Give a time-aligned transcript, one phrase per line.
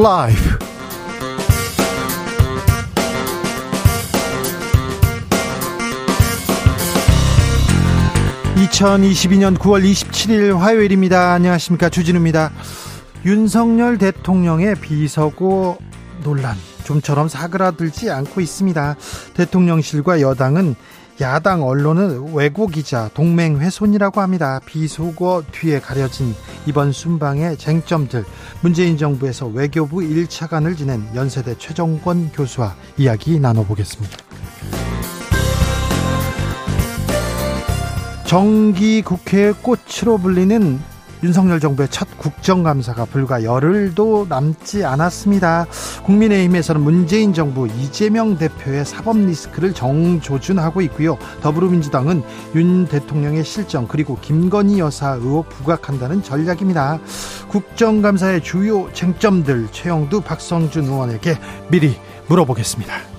[0.00, 0.58] 라이브.
[8.54, 11.32] 2022년 9월 27일 화요일입니다.
[11.32, 11.88] 안녕하십니까.
[11.88, 12.52] 주진우입니다.
[13.24, 15.78] 윤석열 대통령의 비서고
[16.22, 18.96] 논란 좀처럼 사그라들지 않고 있습니다.
[19.34, 20.76] 대통령실과 여당은
[21.20, 24.60] 야당 언론은 왜곡이자 동맹 훼손이라고 합니다.
[24.64, 26.32] 비속어 뒤에 가려진
[26.64, 28.24] 이번 순방의 쟁점들
[28.60, 34.16] 문재인 정부에서 외교부 1차관을 지낸 연세대 최정권 교수와 이야기 나눠보겠습니다.
[38.24, 40.78] 정기 국회 꽃으로 불리는
[41.22, 45.66] 윤석열 정부의 첫 국정감사가 불과 열흘도 남지 않았습니다.
[46.04, 51.18] 국민의힘에서는 문재인 정부 이재명 대표의 사법 리스크를 정조준하고 있고요.
[51.42, 52.22] 더불어민주당은
[52.54, 57.00] 윤 대통령의 실정 그리고 김건희 여사 의혹 부각한다는 전략입니다.
[57.48, 61.96] 국정감사의 주요 쟁점들 최영두 박성준 의원에게 미리
[62.28, 63.17] 물어보겠습니다.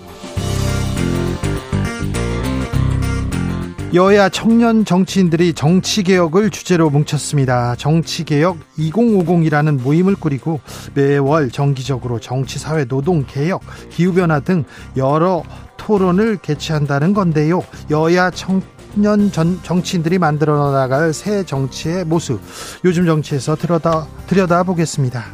[3.95, 7.75] 여야 청년 정치인들이 정치개혁을 주제로 뭉쳤습니다.
[7.75, 10.59] 정치개혁 2050이라는 모임을 꾸리고
[10.93, 14.63] 매월 정기적으로 정치사회 노동개혁, 기후변화 등
[14.95, 15.43] 여러
[15.77, 17.63] 토론을 개최한다는 건데요.
[17.89, 22.39] 여야 청년 전 정치인들이 만들어 나갈 새 정치의 모습,
[22.85, 25.25] 요즘 정치에서 들여다, 들여다 보겠습니다.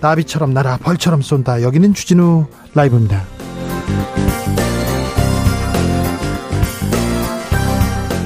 [0.00, 1.62] 나비처럼 날아 벌처럼 쏜다.
[1.62, 3.22] 여기는 주진우 라이브입니다.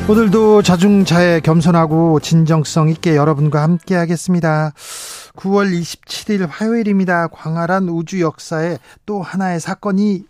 [0.06, 4.74] 오늘도 자중자애 겸손하고 진정성 있게 여러분과 함께 하겠습니다.
[5.34, 7.28] 9월 27일 화요일입니다.
[7.28, 10.24] 광활한 우주 역사에 또 하나의 사건이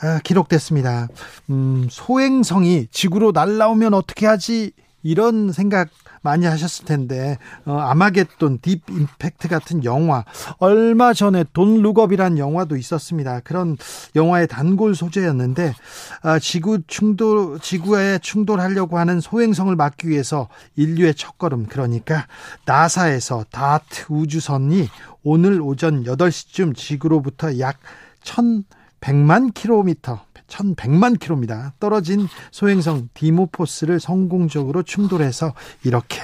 [0.00, 1.08] 아, 기록됐습니다.
[1.50, 4.72] 음, 소행성이 지구로 날라오면 어떻게 하지?
[5.02, 5.88] 이런 생각
[6.24, 10.24] 많이 하셨을 텐데 어, 아마겟돈 딥 임팩트 같은 영화
[10.58, 13.40] 얼마 전에 돈 룩업이란 영화도 있었습니다.
[13.40, 13.76] 그런
[14.16, 15.74] 영화의 단골 소재였는데
[16.22, 22.26] 아, 지구 충돌 지구에 충돌하려고 하는 소행성을 막기 위해서 인류의 첫걸음 그러니까
[22.64, 24.88] 나사에서 다트 우주선이
[25.22, 27.78] 오늘 오전 8시쯤 지구로부터 약
[28.22, 31.74] 1100만 킬로미터 1100만 킬로입니다.
[31.80, 36.20] 떨어진 소행성 디모포스를 성공적으로 충돌해서 이렇게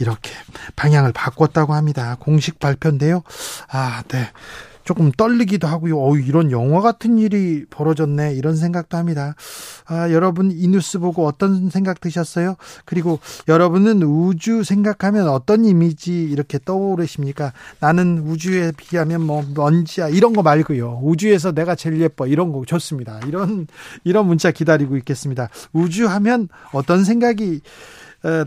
[0.00, 0.30] 이렇게
[0.76, 2.16] 방향을 바꿨다고 합니다.
[2.20, 3.22] 공식 발표인데요.
[3.68, 4.30] 아, 네.
[4.84, 5.98] 조금 떨리기도 하고요.
[5.98, 8.34] 어 이런 영화 같은 일이 벌어졌네.
[8.34, 9.34] 이런 생각도 합니다.
[9.86, 12.56] 아, 여러분 이 뉴스 보고 어떤 생각 드셨어요?
[12.84, 13.18] 그리고
[13.48, 17.52] 여러분은 우주 생각하면 어떤 이미지 이렇게 떠오르십니까?
[17.80, 21.00] 나는 우주에 비하면 뭐 먼지야 이런 거 말고요.
[21.02, 23.20] 우주에서 내가 제일 예뻐 이런 거 좋습니다.
[23.26, 23.66] 이런
[24.04, 25.48] 이런 문자 기다리고 있겠습니다.
[25.72, 27.60] 우주 하면 어떤 생각이
[28.24, 28.44] 어,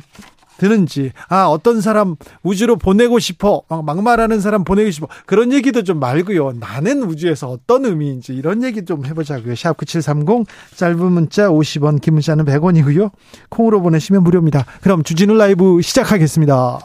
[0.58, 5.08] 드는지 아 어떤 사람 우주로 보내고 싶어 막 막말하는 사람 보내고 싶어.
[5.26, 6.54] 그런 얘기도 좀 말고요.
[6.60, 9.54] 나는 우주에서 어떤 의미인지 이런 얘기 좀 해보자고요.
[9.54, 13.12] 샵9730 짧은 문자 50원 긴 문자는 100원이고요.
[13.50, 14.66] 콩으로 보내시면 무료입니다.
[14.82, 16.80] 그럼 주진우 라이브 시작하겠습니다.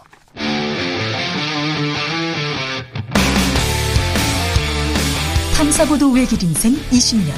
[5.56, 7.32] 탐사보도 외길 인생 20년.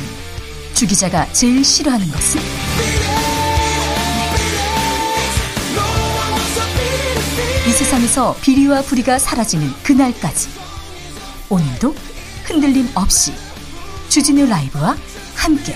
[0.75, 2.41] 주 기자가 제일 싫어하는 것은?
[7.75, 10.49] 세상에서 비리와 부리가 사라지는 그날까지.
[11.51, 11.93] 오늘도
[12.45, 13.33] 흔들림 없이
[14.09, 14.97] 주진우 라이브와
[15.35, 15.75] 함께.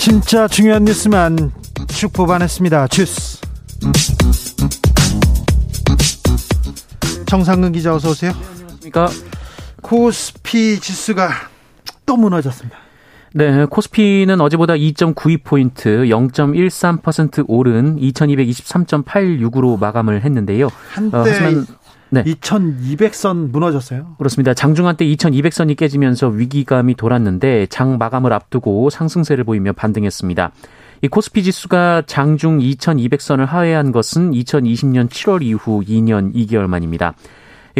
[0.00, 1.52] 진짜 중요한 뉴스만
[1.86, 2.88] 쭉 뽑아냈습니다.
[2.88, 3.38] 주스.
[7.26, 8.32] 정상근 기자 어서 오세요.
[8.32, 9.08] 안녕하십니까?
[9.82, 11.30] 코스피 지수가
[12.04, 12.87] 또 무너졌습니다.
[13.38, 20.68] 네, 코스피는 어제보다 2.92포인트, 0.13% 오른 2223.86으로 마감을 했는데요.
[20.90, 21.64] 한때 어, 하지만
[22.10, 22.24] 네.
[22.24, 24.16] 2200선 무너졌어요.
[24.18, 24.54] 그렇습니다.
[24.54, 30.50] 장중한 때 2200선이 깨지면서 위기감이 돌았는데 장 마감을 앞두고 상승세를 보이며 반등했습니다.
[31.02, 37.14] 이 코스피 지수가 장중 2200선을 하회한 것은 2020년 7월 이후 2년 2개월 만입니다.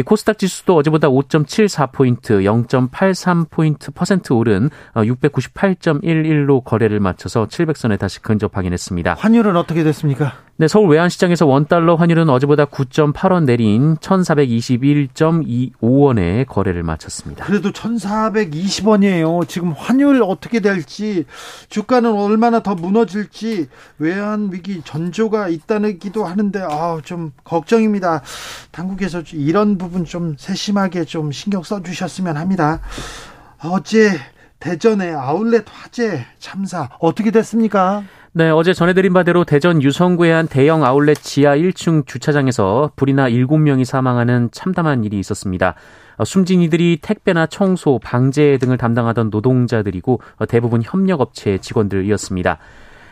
[0.03, 9.15] 코스닥 지수도 어제보다 5.74포인트, 0.83포인트 퍼센트 오른 698.11로 어, 거래를 마쳐서 700선에 다시 근접하긴 했습니다.
[9.15, 10.48] 환율은 어떻게 됐습니까?
[10.59, 17.45] 네, 서울 외환시장에서 원달러 환율은 어제보다 9.8원 내린 1,421.25원에 거래를 마쳤습니다.
[17.45, 19.47] 그래도 1,420원이에요.
[19.47, 21.23] 지금 환율 어떻게 될지,
[21.69, 23.69] 주가는 얼마나 더 무너질지,
[23.99, 28.21] 외환 위기 전조가 있다기도 하는데, 아, 좀 걱정입니다.
[28.71, 32.81] 당국에서 이런 부분 좀 세심하게 좀 신경 써주셨으면 합니다.
[33.63, 34.19] 어제
[34.59, 38.03] 대전의 아울렛 화재 참사 어떻게 됐습니까?
[38.31, 44.49] 네, 어제 전해드린 바대로 대전 유성구의 한 대형 아울렛 지하 1층 주차장에서 불이나 7명이 사망하는
[44.51, 45.73] 참담한 일이 있었습니다.
[46.17, 52.59] 어, 숨진 이들이 택배나 청소, 방제 등을 담당하던 노동자들이고 어, 대부분 협력업체 직원들이었습니다.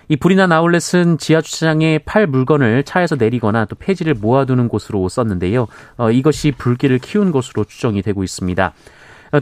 [0.09, 5.67] 이 불이 난 아울렛은 지하 주차장에 팔 물건을 차에서 내리거나 또 폐지를 모아두는 곳으로 썼는데요.
[5.97, 8.71] 어, 이것이 불길을 키운 것으로 추정이 되고 있습니다.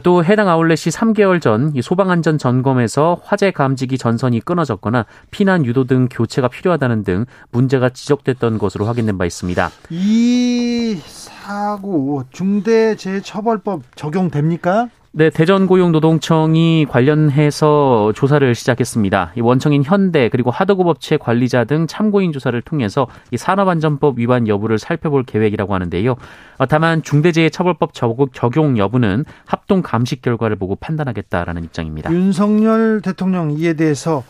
[0.02, 6.48] 또 해당 아울렛이 3개월 전 소방안전 점검에서 화재 감지기 전선이 끊어졌거나 피난 유도 등 교체가
[6.48, 9.70] 필요하다는 등 문제가 지적됐던 것으로 확인된 바 있습니다.
[9.90, 14.88] 이 사고 중대재해처벌법 적용됩니까?
[15.18, 19.32] 네, 대전고용노동청이 관련해서 조사를 시작했습니다.
[19.38, 24.78] 이 원청인 현대 그리고 하도급 업체 관리자 등 참고인 조사를 통해서 이 산업안전법 위반 여부를
[24.78, 26.16] 살펴볼 계획이라고 하는데요.
[26.58, 32.12] 어, 다만 중대재해처벌법 적용 여부는 합동 감식 결과를 보고 판단하겠다라는 입장입니다.
[32.12, 34.22] 윤석열 대통령 이에 대해서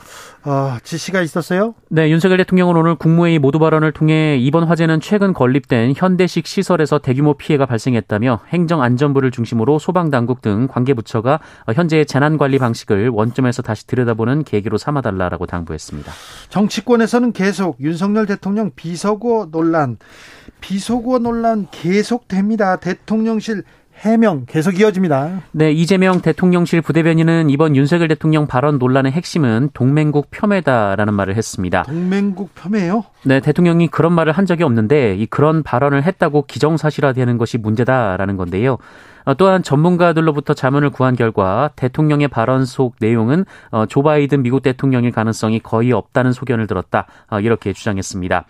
[0.47, 1.75] 어, 지시가 있었어요?
[1.89, 7.35] 네, 윤석열 대통령은 오늘 국무회의 모두 발언을 통해 이번 화재는 최근 건립된 현대식 시설에서 대규모
[7.35, 11.41] 피해가 발생했다며 행정안전부를 중심으로 소방당국 등 관계부처가
[11.75, 16.13] 현재의 재난관리 방식을 원점에서 다시 들여다보는 계기로 삼아달라라고 당부했습니다.
[16.51, 19.99] 정치권에서는 계속 윤석열 대통령 비서고 논란,
[20.61, 22.77] 비서고 논란 계속됩니다.
[22.77, 23.65] 대통령실
[23.99, 25.43] 해명 계속 이어집니다.
[25.53, 31.83] 네, 이재명 대통령실 부대변인은 이번 윤석열 대통령 발언 논란의 핵심은 동맹국 폄훼다라는 말을 했습니다.
[31.85, 33.05] 동맹국 폄훼요?
[33.25, 38.79] 네, 대통령이 그런 말을 한 적이 없는데 이 그런 발언을 했다고 기정사실화되는 것이 문제다라는 건데요.
[39.25, 45.11] 어, 또한 전문가들로부터 자문을 구한 결과 대통령의 발언 속 내용은 어, 조 바이든 미국 대통령일
[45.11, 47.07] 가능성이 거의 없다는 소견을 들었다.
[47.29, 48.47] 어, 이렇게 주장했습니다.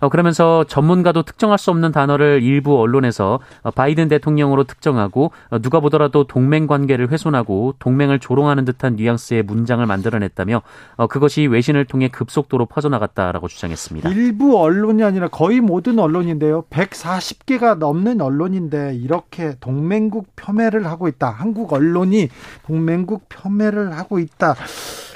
[0.00, 5.80] 어, 그러면서 전문가도 특정할 수 없는 단어를 일부 언론에서 어, 바이든 대통령으로 특정하고 어, 누가
[5.80, 10.62] 보더라도 동맹 관계를 훼손하고 동맹을 조롱하는 듯한 뉘앙스의 문장을 만들어냈다며
[11.08, 14.10] 그것이 외신을 통해 급속도로 퍼져나갔다라고 주장했습니다.
[14.10, 16.64] 일부 언론이 아니라 거의 모든 언론인데요.
[16.70, 21.30] 140개가 넘는 언론인데 이렇게 동맹국 폄훼를 하고 있다.
[21.30, 22.28] 한국 언론이
[22.66, 24.54] 동맹국 폄훼를 하고 있다.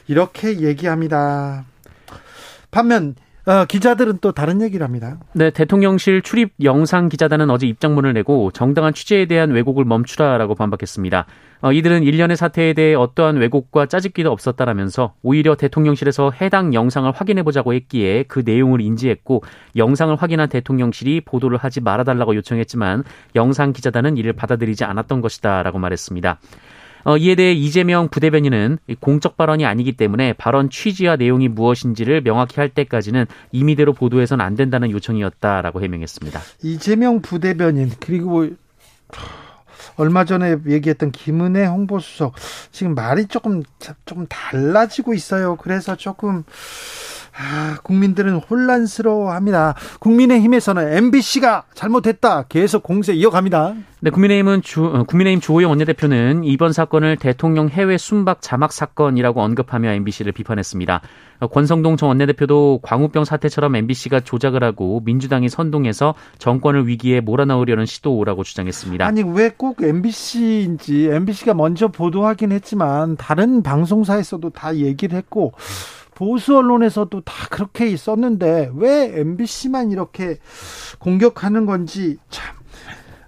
[0.06, 1.64] 이렇게 얘기합니다.
[2.70, 3.14] 반면
[3.44, 5.19] 어, 기자들은 또 다른 얘기를 합니다.
[5.33, 11.27] 네, 대통령실 출입 영상 기자단은 어제 입장문을 내고 정당한 취재에 대한 왜곡을 멈추라라고 반박했습니다.
[11.62, 17.75] 어, 이들은 일련의 사태에 대해 어떠한 왜곡과 짜집기도 없었다라면서 오히려 대통령실에서 해당 영상을 확인해 보자고
[17.75, 19.43] 했기에 그 내용을 인지했고
[19.77, 23.03] 영상을 확인한 대통령실이 보도를 하지 말아달라고 요청했지만
[23.35, 26.39] 영상 기자단은 이를 받아들이지 않았던 것이다라고 말했습니다.
[27.05, 32.69] 어, 이에 대해 이재명 부대변인은 공적 발언이 아니기 때문에 발언 취지와 내용이 무엇인지를 명확히 할
[32.69, 36.41] 때까지는 임의대로 보도해서는 안 된다는 요청이었다라고 해명했습니다.
[36.63, 38.49] 이재명 부대변인 그리고
[39.97, 42.35] 얼마 전에 얘기했던 김은혜 홍보수석
[42.71, 43.63] 지금 말이 조금
[44.07, 45.57] 조금 달라지고 있어요.
[45.57, 46.45] 그래서 조금
[47.34, 49.75] 아, 국민들은 혼란스러워합니다.
[50.00, 52.43] 국민의힘에서는 MBC가 잘못했다.
[52.49, 53.75] 계속 공세 이어갑니다.
[54.00, 59.90] 네, 국민의힘은 주, 어, 국민의힘 주호영 원내대표는 이번 사건을 대통령 해외 순박 자막 사건이라고 언급하며
[59.93, 61.00] MBC를 비판했습니다.
[61.40, 68.43] 어, 권성동 전 원내대표도 광우병 사태처럼 MBC가 조작을 하고 민주당이 선동해서 정권을 위기에 몰아넣으려는 시도라고
[68.44, 69.06] 주장했습니다.
[69.06, 75.53] 아니 왜 꼭 MBC인지 MBC가 먼저 보도하긴 했지만 다른 방송사에서도 다 얘기를 했고
[76.15, 80.39] 보수 언론에서도 다 그렇게 있었는데 왜 MBC만 이렇게
[80.99, 82.57] 공격하는 건지 참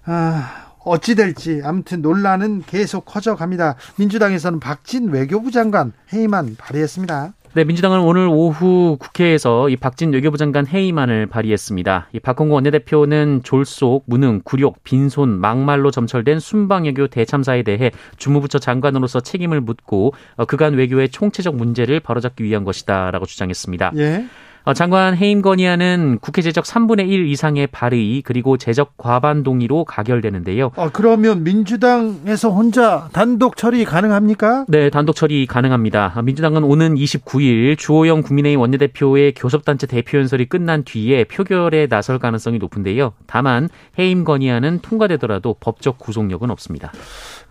[0.05, 3.75] 아, 어찌 될지 아무튼 논란은 계속 커져갑니다.
[3.97, 7.33] 민주당에서는 박진 외교부 장관 회의만 발의했습니다.
[7.55, 12.09] 네, 민주당은 오늘 오후 국회에서 이 박진 외교부 장관 회의만을 발의했습니다.
[12.11, 19.61] 이 박홍구 원내대표는 졸속, 무능, 굴욕, 빈손, 막말로 점철된 순방외교 대참사에 대해 주무부처 장관으로서 책임을
[19.61, 23.93] 묻고 어, 그간 외교의 총체적 문제를 바로잡기 위한 것이다라고 주장했습니다.
[23.95, 24.25] 예.
[24.65, 30.71] 어, 장관 해임 건의안은 국회 제적 3분의 1 이상의 발의 그리고 제적 과반 동의로 가결되는데요.
[30.75, 34.65] 아, 그러면 민주당에서 혼자 단독 처리 가능합니까?
[34.67, 36.13] 네, 단독 처리 가능합니다.
[36.15, 42.57] 아, 민주당은 오는 29일 주호영 국민의힘 원내대표의 교섭단체 대표 연설이 끝난 뒤에 표결에 나설 가능성이
[42.57, 43.13] 높은데요.
[43.27, 43.69] 다만
[43.99, 46.91] 해임 건의안은 통과되더라도 법적 구속력은 없습니다.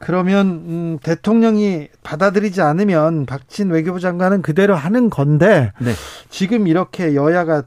[0.04, 5.92] 그러면 음, 대통령이 받아들이지 않으면 박진 외교부 장관은 그대로 하는 건데 네.
[6.28, 7.62] 지금 이렇게 여야가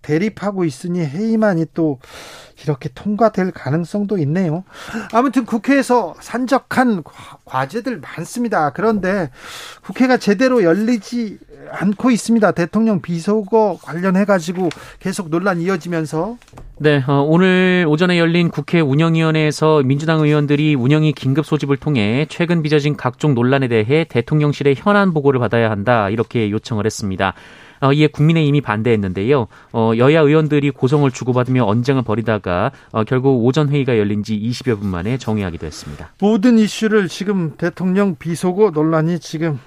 [0.00, 1.98] 대립하고 있으니 회의만이 또
[2.62, 4.64] 이렇게 통과될 가능성도 있네요.
[5.12, 7.04] 아무튼 국회에서 산적한
[7.44, 8.70] 과제들 많습니다.
[8.70, 9.30] 그런데
[9.82, 11.38] 국회가 제대로 열리지
[11.70, 12.52] 않고 있습니다.
[12.52, 14.68] 대통령 비서거 관련해 가지고
[15.00, 16.36] 계속 논란이 이어지면서
[16.78, 22.96] 네, 어, 오늘 오전에 열린 국회 운영위원회에서 민주당 의원들이 운영위 긴급 소집을 통해 최근 빚어진
[22.96, 27.34] 각종 논란에 대해 대통령실의 현안 보고를 받아야 한다 이렇게 요청을 했습니다.
[27.80, 29.46] 어, 이에 국민의힘이 반대했는데요.
[29.72, 34.88] 어, 여야 의원들이 고성을 주고받으며 언쟁을 벌이다가 어, 결국 오전 회의가 열린 지 20여 분
[34.88, 36.12] 만에 정회하기도 했습니다.
[36.20, 39.58] 모든 이슈를 지금 대통령 비속어 논란이 지금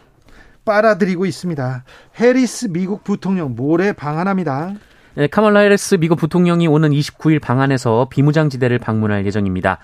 [0.67, 1.83] 빨아들이고 있습니다.
[2.19, 4.74] 해리스 미국 부통령 모레 방한합니다.
[5.15, 9.79] 네, 카멀라 해리스 미국 부통령이 오는 29일 방한해서 비무장지대를 방문할 예정입니다.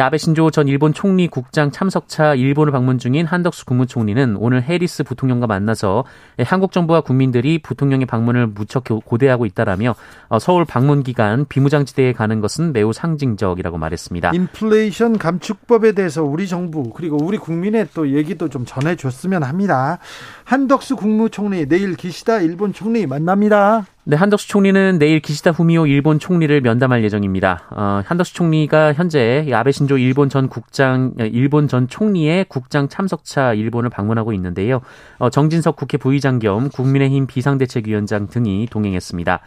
[0.00, 5.46] 아베 신조 전 일본 총리 국장 참석차 일본을 방문 중인 한덕수 국무총리는 오늘 해리스 부통령과
[5.46, 6.04] 만나서
[6.44, 9.94] 한국 정부와 국민들이 부통령의 방문을 무척 고대하고 있다라며
[10.28, 14.32] 어, 서울 방문 기간 비무장지대에 가는 것은 매우 상징적이라고 말했습니다.
[14.34, 19.98] 인플레이션 감축법에 대해서 우리 정부 그리고 우리 국민의 또 얘기도 좀 전해줬으면 합니다.
[20.44, 23.86] 한덕수 국무총리 내일 기시다 일본 총리 만납니다.
[24.08, 27.64] 네, 한덕수 총리는 내일 기시다 후미오 일본 총리를 면담할 예정입니다.
[27.70, 33.90] 어, 한덕수 총리가 현재 아베 신조 일본 전 국장, 일본 전 총리의 국장 참석차 일본을
[33.90, 34.80] 방문하고 있는데요.
[35.18, 39.40] 어, 정진석 국회 부의장 겸 국민의힘 비상대책위원장 등이 동행했습니다.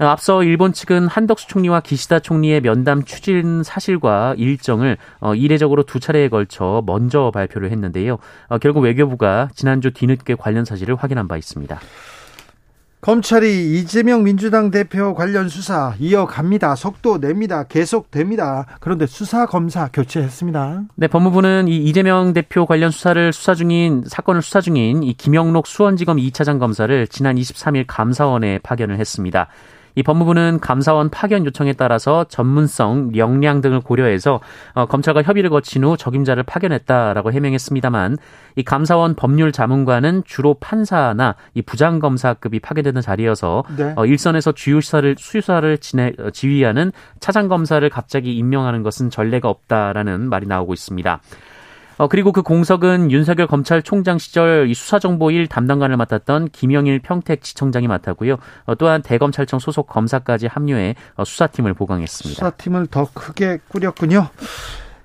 [0.00, 6.00] 어, 앞서 일본 측은 한덕수 총리와 기시다 총리의 면담 추진 사실과 일정을 어, 이례적으로 두
[6.00, 8.18] 차례에 걸쳐 먼저 발표를 했는데요.
[8.48, 11.78] 어, 결국 외교부가 지난주 뒤늦게 관련 사실을 확인한 바 있습니다.
[13.04, 16.74] 검찰이 이재명 민주당 대표 관련 수사 이어갑니다.
[16.74, 17.64] 속도 냅니다.
[17.64, 18.64] 계속됩니다.
[18.80, 20.84] 그런데 수사 검사 교체했습니다.
[20.94, 26.16] 네, 법무부는 이 이재명 대표 관련 수사를 수사 중인 사건을 수사 중인 이 김영록 수원지검
[26.16, 29.48] 2차장 검사를 지난 23일 감사원에 파견을 했습니다.
[29.94, 34.40] 이 법무부는 감사원 파견 요청에 따라서 전문성, 역량 등을 고려해서
[34.74, 38.18] 어, 검찰과 협의를 거친 후 적임자를 파견했다라고 해명했습니다만
[38.56, 43.92] 이 감사원 법률 자문관은 주로 판사나 이 부장검사급이 파견되는 자리여서 네.
[43.96, 50.28] 어, 일선에서 주요 수사를 수사를 진해, 어, 지휘하는 차장 검사를 갑자기 임명하는 것은 전례가 없다라는
[50.28, 51.20] 말이 나오고 있습니다.
[51.96, 58.36] 어, 그리고 그 공석은 윤석열 검찰총장 시절 이 수사정보 1 담당관을 맡았던 김영일 평택지청장이 맡았고요.
[58.66, 62.38] 어, 또한 대검찰청 소속 검사까지 합류해 어, 수사팀을 보강했습니다.
[62.38, 64.28] 수사팀을 더 크게 꾸렸군요.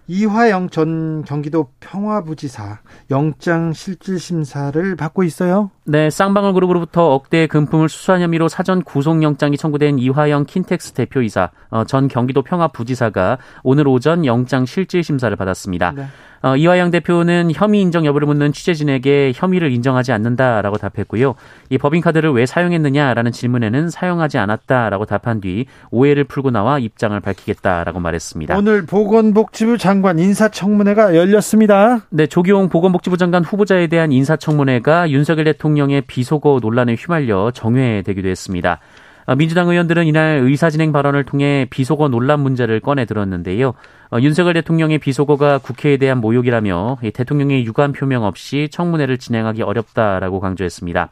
[0.07, 2.79] 이화영 전 경기도 평화부지사
[3.11, 5.69] 영장 실질 심사를 받고 있어요.
[5.89, 12.07] 네, 쌍방울 그룹으로부터 억대 금품을 수수한 혐의로 사전 구속영장이 청구된 이화영 킨텍스 대표이사 어, 전
[12.07, 15.93] 경기도 평화부지사가 오늘 오전 영장 실질 심사를 받았습니다.
[15.95, 16.05] 네.
[16.41, 21.35] 어, 이화영 대표는 혐의 인정 여부를 묻는 취재진에게 혐의를 인정하지 않는다라고 답했고요.
[21.69, 28.57] 이 법인카드를 왜 사용했느냐라는 질문에는 사용하지 않았다라고 답한 뒤 오해를 풀고 나와 입장을 밝히겠다라고 말했습니다.
[28.57, 32.01] 오늘 보건복지부 장관 인사청문회가 열렸습니다.
[32.09, 38.79] 네, 조기용 보건복지부 장관 후보자에 대한 인사청문회가 윤석열 대통령 의 비속어 논란에 휘말려 정회되기도 했습니다.
[39.25, 43.73] 어, 민주당 의원들은 이날 의사진행 발언을 통해 비속어 논란 문제를 꺼내 들었는데요.
[44.11, 51.11] 어, 윤석열 대통령의 비속어가 국회에 대한 모욕이라며 대통령의 유감 표명 없이 청문회를 진행하기 어렵다라고 강조했습니다.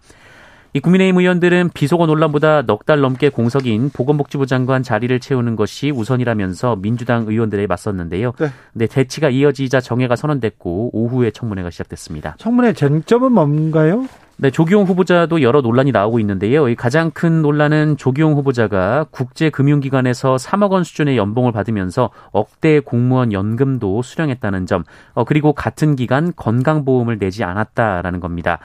[0.74, 6.78] 이 국민의힘 의원들은 비속어 논란보다 넉 달 넘게 공석인 보건복지부 장관 자리를 채우는 것이 우선이라면서
[6.78, 8.34] 민주당 의원들에 맞섰는데요.
[8.40, 8.48] 네.
[8.74, 12.36] 네, 대치가 이어지자 정회가 선언됐고 오후에 청문회가 시작됐습니다.
[12.38, 14.06] 청문회 쟁점은 뭔가요?
[14.40, 16.64] 네, 조기용 후보자도 여러 논란이 나오고 있는데요.
[16.76, 24.68] 가장 큰 논란은 조기용 후보자가 국제금융기관에서 3억 원 수준의 연봉을 받으면서 억대 공무원 연금도 수령했다는
[24.68, 24.84] 점,
[25.16, 28.60] 어, 그리고 같은 기간 건강보험을 내지 않았다라는 겁니다.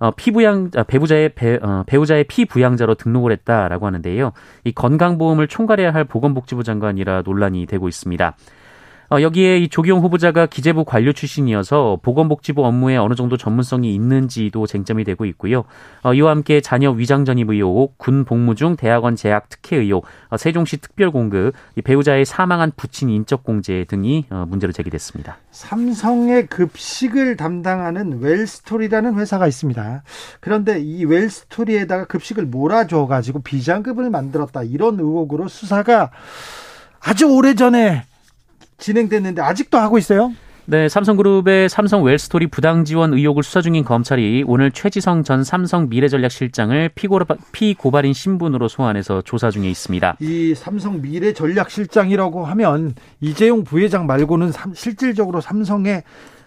[0.00, 4.32] 어, 피부양 아, 배우자의 배, 어, 배우자의 피부양자로 등록을 했다라고 하는데요.
[4.64, 8.34] 이 건강보험을 총괄해야 할 보건복지부 장관이라 논란이 되고 있습니다.
[9.12, 15.04] 어, 여기에 이 조기용 후보자가 기재부 관료 출신이어서 보건복지부 업무에 어느 정도 전문성이 있는지도 쟁점이
[15.04, 15.64] 되고 있고요.
[16.02, 20.38] 어, 이와 함께 자녀 위장 전입 의혹, 군 복무 중 대학원 재학 특혜 의혹, 어,
[20.38, 21.52] 세종시 특별공급,
[21.84, 25.36] 배우자의 사망한 부친 인적 공제 등이 문제로 제기됐습니다.
[25.50, 30.04] 삼성의 급식을 담당하는 웰스토리라는 회사가 있습니다.
[30.40, 36.10] 그런데 이 웰스토리에다가 급식을 몰아줘 가지고 비장급을 만들었다 이런 의혹으로 수사가
[37.00, 38.04] 아주 오래 전에
[38.82, 40.32] 진행됐는데 아직도 하고 있어요?
[40.64, 46.90] 네, 삼성그룹의 삼성 웰스토리 부당 지원 의혹을 수사 중인 검찰이 오늘 최지성 전 삼성 미래전략실장을
[47.52, 50.18] 피고발인 신분으로 소환해서 조사 중에 있습니다.
[50.20, 56.04] 이 삼성 미래전략실장이라고 하면 이재용 부회장 말고는 실질적으로 삼성의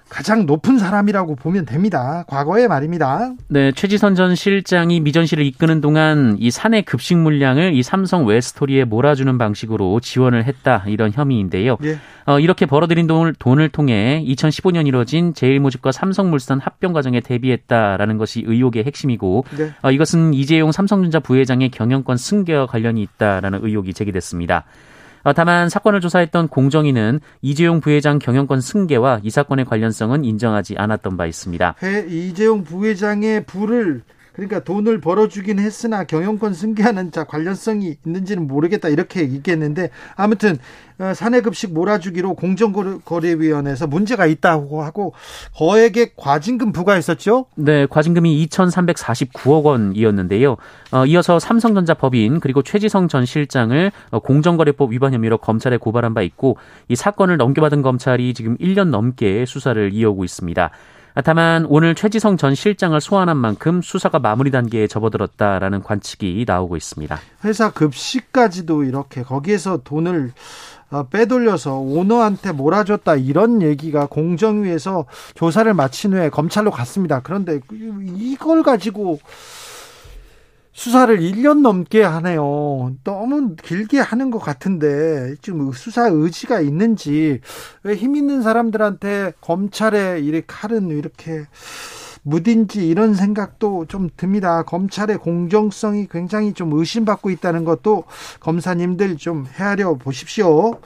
[0.10, 2.24] 가장 높은 사람이라고 보면 됩니다.
[2.28, 3.34] 과거의 말입니다.
[3.48, 9.38] 네, 최지선 전 실장이 미전실을 이끄는 동안 이 사내 급식 물량을 이 삼성 웨스토리에 몰아주는
[9.38, 11.78] 방식으로 지원을 했다 이런 혐의인데요.
[11.84, 11.98] 예.
[12.28, 18.84] 어, 이렇게 벌어들인 돈을, 돈을 통해 2015년 이뤄진 제일모직과 삼성물산 합병 과정에 대비했다라는 것이 의혹의
[18.86, 19.72] 핵심이고 네.
[19.82, 24.66] 어, 이것은 이재용 삼성전자 부회장의 경영권 승계와 관련이 있다라는 의혹이 제기됐습니다.
[25.26, 31.26] 어, 다만 사건을 조사했던 공정위는 이재용 부회장 경영권 승계와 이 사건의 관련성은 인정하지 않았던 바
[31.26, 31.76] 있습니다.
[32.08, 34.04] 이재용 부회장의 부를
[34.36, 40.58] 그러니까 돈을 벌어주긴 했으나 경영권 승계하는 자 관련성이 있는지는 모르겠다 이렇게 얘기했는데 아무튼
[40.98, 45.14] 어, 사내급식 몰아주기로 공정거래위원회에서 문제가 있다고 하고
[45.56, 47.48] 거액의 과징금 부과했었죠?
[47.56, 50.56] 네, 과징금이 2,349억 원이었는데요.
[50.92, 56.22] 어, 이어서 삼성전자 법인 그리고 최지성 전 실장을 어, 공정거래법 위반 혐의로 검찰에 고발한 바
[56.22, 60.72] 있고 이 사건을 넘겨받은 검찰이 지금 1년 넘게 수사를 이어오고 있습니다.
[61.24, 67.18] 다만 오늘 최지성 전 실장을 소환한 만큼 수사가 마무리 단계에 접어들었다라는 관측이 나오고 있습니다.
[67.46, 70.34] 회사 급식까지도 이렇게 거기에서 돈을
[70.92, 77.22] 어, 빼돌려서 오너한테 몰아줬다 이런 얘기가 공정위에서 조사를 마친 후에 검찰로 갔습니다.
[77.24, 77.60] 그런데
[78.18, 79.20] 이걸 가지고
[80.76, 82.94] 수사를 1년 넘게 하네요.
[83.06, 87.40] 너무 길게 하는 것 같은데 지금 수사 의지가 있는지
[87.84, 91.46] 왜 힘 있는 사람들한테 검찰의 이 칼은 이렇게
[92.24, 94.64] 무딘지 이런 생각도 좀 듭니다.
[94.64, 98.04] 검찰의 공정성이 굉장히 좀 의심받고 있다는 것도
[98.42, 100.82] 검사님들 좀 헤아려 보십시오.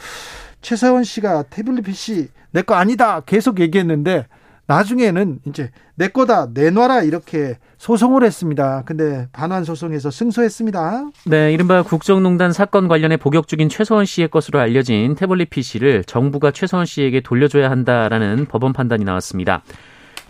[0.61, 4.27] 최서원 씨가 태블릿 PC 내 거 아니다 계속 얘기했는데
[4.69, 8.83] 나중에는 이제 내 거다 내놔라 이렇게 소송을 했습니다.
[8.85, 11.09] 근데 반환 소송에서 승소했습니다.
[11.25, 16.85] 네, 이른바 국정농단 사건 관련해 복역 중인 최서원 씨의 것으로 알려진 태블릿 PC를 정부가 최서원
[16.85, 19.63] 씨에게 돌려줘야 한다라는 법원 판단이 나왔습니다.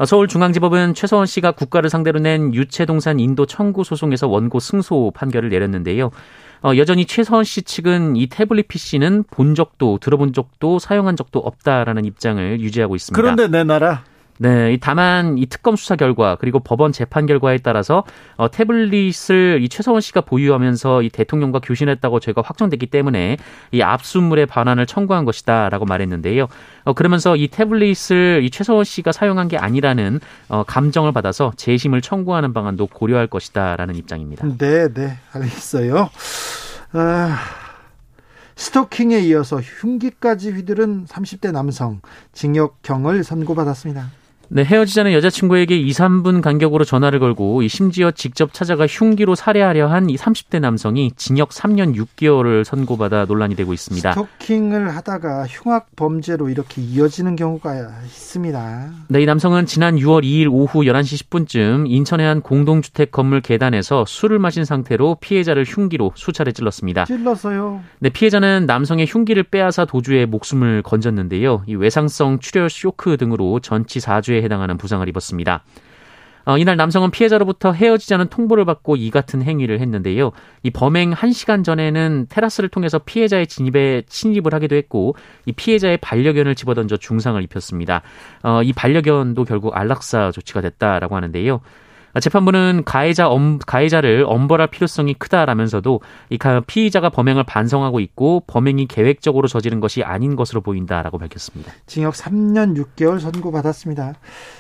[0.06, 6.12] 서울중앙지법은 최서원 씨가 국가를 상대로 낸 유체동산 인도 청구 소송에서 원고 승소 판결을 내렸는데요.
[6.62, 12.06] 어, 여전히 최서원 씨 측은 이 태블릿 PC는 본 적도 들어본 적도 사용한 적도 없다라는
[12.06, 13.22] 입장을 유지하고 있습니다.
[13.22, 14.04] 그런데 내 나라
[14.42, 18.06] 네, 다만 이 특검 수사 결과 그리고 법원 재판 결과에 따라서
[18.38, 23.36] 어, 태블릿을 이 최서원 씨가 보유하면서 이 대통령과 교신했다고 죄가 확정됐기 때문에
[23.74, 26.48] 이 압수물의 반환을 청구한 것이다라고 말했는데요.
[26.86, 32.54] 어, 그러면서 이 태블릿을 이 최서원 씨가 사용한 게 아니라는 어, 감정을 받아서 재심을 청구하는
[32.54, 34.48] 방안도 고려할 것이다라는 입장입니다.
[34.58, 36.10] 네, 네, 알겠어요.
[36.94, 37.38] 아...
[38.56, 42.02] 스토킹에 이어서 흉기까지 휘두른 30대 남성
[42.34, 44.19] 징역형을 선고받았습니다.
[44.52, 50.16] 네, 헤어지자는 여자친구에게 2, 3분 간격으로 전화를 걸고 심지어 직접 찾아가 흉기로 살해하려 한 이
[50.16, 54.12] 30대 남성이 징역 3년 6개월을 선고받아 논란이 되고 있습니다.
[54.12, 58.90] 스토킹을 하다가 흉악 범죄로 이렇게 이어지는 경우가 있습니다.
[59.10, 64.40] 네, 이 남성은 지난 6월 2일 오후 11시 10분쯤 인천의 한 공동주택 건물 계단에서 술을
[64.40, 67.06] 마신 상태로 피해자를 흉기로 수차례 찔렀습니다.
[67.06, 67.82] 찔렀어요.
[68.00, 71.64] 네, 피해자는 남성의 흉기를 빼앗아 도주해 목숨을 건졌는데요.
[71.68, 75.64] 이 외상성 출혈 쇼크 등으로 전치 4주에 해당하는 부상을 입었습니다.
[76.46, 80.32] 어, 이날 남성은 피해자로부터 헤어지자는 통보를 받고 이 같은 행위를 했는데요.
[80.64, 86.98] 이 범행 1시간 전에는 테라스를 통해서 피해자의 진입에 침입을 하기도 했고 이 피해자의 반려견을 집어던져
[86.98, 88.02] 중상을 입혔습니다.
[88.42, 91.62] 어, 이 반려견도 결국 안락사 조치가 됐다라고 하는데요.
[92.20, 99.80] 재판부는 가해자 엄, 가해자를 엄벌할 필요성이 크다라면서도 이 피의자가 범행을 반성하고 있고 범행이 계획적으로 저지른
[99.80, 101.72] 것이 아닌 것으로 보인다라고 밝혔습니다.
[101.86, 104.16] 징역 3년 6개월 선고 받았습니다.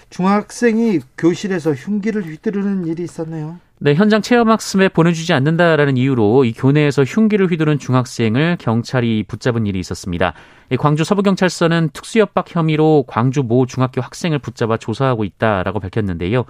[0.09, 3.59] 중학생이 교실에서 흉기를 휘두르는 일이 있었네요.
[3.81, 10.33] 네, 현장 체험학습에 보내주지 않는다라는 이유로 이 교내에서 흉기를 휘두른 중학생을 경찰이 붙잡은 일이 있었습니다.
[10.77, 16.43] 광주 서부경찰서는 특수협박 혐의로 광주 모 중학교 학생을 붙잡아 조사하고 있다라고 밝혔는데요.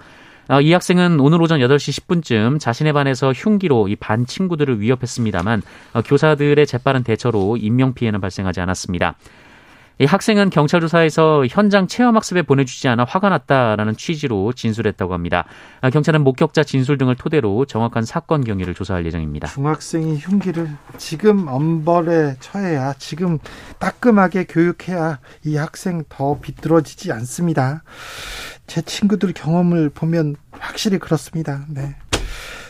[0.50, 6.02] 어, 이 학생은 오늘 오전 8시 10분쯤 자신의 반에서 흉기로 이 반 친구들을 위협했습니다만 어,
[6.02, 9.14] 교사들의 재빠른 대처로 인명 피해는 발생하지 않았습니다.
[10.00, 15.44] 이 학생은 경찰 조사에서 현장 체험 학습에 보내주지 않아 화가 났다라는 취지로 진술했다고 합니다.
[15.82, 19.48] 아, 경찰은 목격자 진술 등을 토대로 정확한 사건 경위를 조사할 예정입니다.
[19.48, 23.38] 중학생이 흉기를 지금 엄벌에 처해야 지금
[23.78, 27.82] 따끔하게 교육해야 이 학생 더 비뚤어지지 않습니다.
[28.70, 31.64] 제 친구들 경험을 보면 확실히 그렇습니다.
[31.68, 31.96] 네.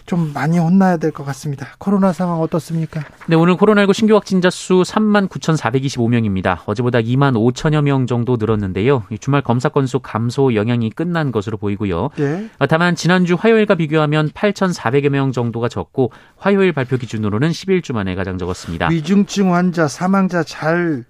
[0.07, 1.67] 좀 많이 혼나야 될 것 같습니다.
[1.79, 3.03] 코로나 상황 어떻습니까?
[3.27, 6.61] 네, 오늘 코로나19 신규 확진자 수 3만 9,425명입니다.
[6.65, 9.05] 어제보다 2만 5천여 명 정도 늘었는데요.
[9.21, 12.09] 주말 검사 건수 감소 영향이 끝난 것으로 보이고요.
[12.17, 12.49] 네.
[12.71, 18.89] 다만 지난주 화요일과 비교하면 8,400여 명 정도가 적고 화요일 발표 기준으로는 11주 만에 가장 적었습니다.
[18.89, 21.05] 위중증 환자, 사망자 잘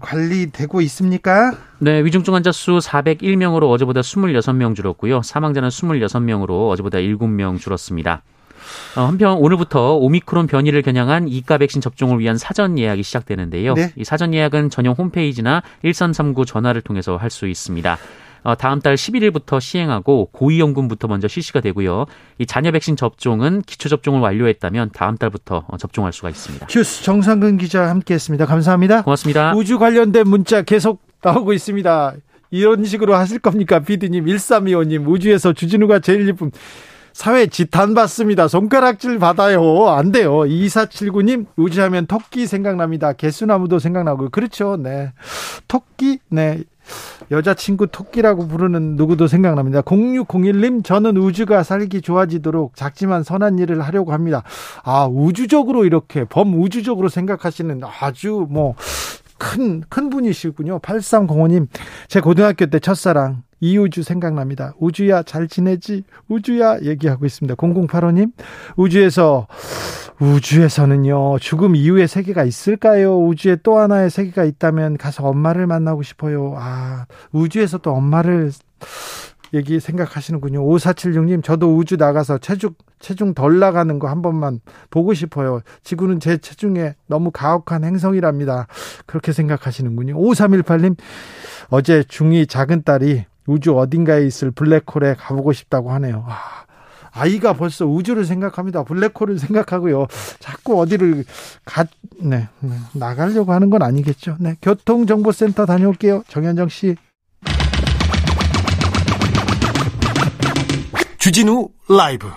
[0.00, 1.52] 관리되고 있습니까?
[1.78, 5.22] 네, 위중증 환자 수 401명으로 어제보다 26명 줄었고요.
[5.22, 8.22] 사망자는 26명으로 어제보다 7명 줄었습니다.
[8.96, 13.74] 어, 한편 오늘부터 오미크론 변이를 겨냥한 이가 백신 접종을 위한 사전 예약이 시작되는데요.
[13.74, 13.92] 네?
[13.96, 17.98] 이 사전 예약은 전용 홈페이지나 1339 전화를 통해서 할 수 있습니다.
[18.46, 22.06] 어, 다음 달 11일부터 시행하고 고위험군부터 먼저 실시가 되고요.
[22.38, 26.66] 이 자녀 백신 접종은 기초 접종을 완료했다면 다음 달부터 어, 접종할 수가 있습니다.
[26.70, 28.46] 큐스 정상근 기자 함께했습니다.
[28.46, 29.02] 감사합니다.
[29.02, 29.52] 고맙습니다.
[29.56, 32.14] 우주 관련된 문자 계속 나오고 있습니다.
[32.52, 33.80] 이런 식으로 하실 겁니까?
[33.80, 36.52] 비디님 1325님 우주에서 주진우가 제일 예쁨
[37.12, 38.46] 사회 지탄 받습니다.
[38.46, 39.88] 손가락질 받아요.
[39.88, 40.40] 안 돼요.
[40.40, 43.14] 2479님, 우주하면 토끼 생각납니다.
[43.14, 44.28] 계수나무도 생각나고.
[44.28, 44.76] 그렇죠.
[44.76, 45.12] 네.
[45.66, 46.62] 토끼, 네.
[47.30, 49.82] 여자친구 토끼라고 부르는 누구도 생각납니다.
[49.82, 54.42] 0601님, 저는 우주가 살기 좋아지도록 작지만 선한 일을 하려고 합니다.
[54.82, 58.74] 아, 우주적으로 이렇게 범우주적으로 생각하시는 아주 뭐,
[59.38, 60.78] 큰, 큰 분이시군요.
[60.80, 61.68] 8305님,
[62.08, 64.74] 제 고등학교 때 첫사랑, 이우주 생각납니다.
[64.78, 66.04] 우주야, 잘 지내지?
[66.28, 67.54] 우주야, 얘기하고 있습니다.
[67.54, 68.32] 0085님,
[68.76, 69.46] 우주에서,
[70.20, 73.18] 우주에서는요, 죽음 이후의 세계가 있을까요?
[73.26, 76.54] 우주에 또 하나의 세계가 있다면 가서 엄마를 만나고 싶어요.
[76.56, 78.50] 아, 우주에서 또 엄마를
[79.54, 80.64] 얘기 생각하시는군요.
[80.66, 85.60] 5476님, 저도 우주 나가서 체중, 체중 덜 나가는 거 한 번만 보고 싶어요.
[85.84, 88.66] 지구는 제 체중에 너무 가혹한 행성이랍니다.
[89.06, 90.14] 그렇게 생각하시는군요.
[90.16, 90.96] 5318님,
[91.68, 96.24] 어제 중2 작은 딸이 우주 어딘가에 있을 블랙홀에 가보고 싶다고 하네요.
[96.26, 96.65] 아,
[97.16, 98.84] 아이가 벌써 우주를 생각합니다.
[98.84, 100.06] 블랙홀을 생각하고요.
[100.38, 101.24] 자꾸 어디를
[101.64, 101.84] 가,
[102.20, 104.36] 네, 네 나가려고 하는 건 아니겠죠.
[104.38, 106.24] 네, 교통정보센터 다녀올게요.
[106.28, 106.96] 정현정 씨.
[111.18, 112.28] 주진우 라이브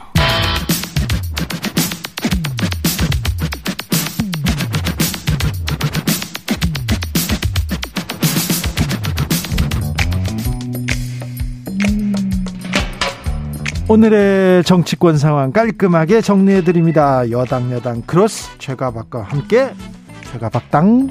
[13.90, 17.28] 오늘의 정치권 상황 깔끔하게 정리해 드립니다.
[17.32, 19.72] 여당 여당 크로스 최가박과 함께
[20.32, 21.10] 최가박당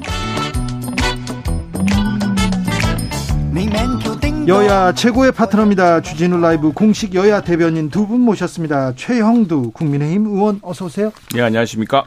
[4.47, 6.01] 여야 최고의 파트너입니다.
[6.01, 8.93] 주진우 라이브 공식 여야 대변인 두 분 모셨습니다.
[8.95, 11.11] 최형두 국민의힘 의원 어서 오세요.
[11.35, 12.05] 네, 안녕하십니까?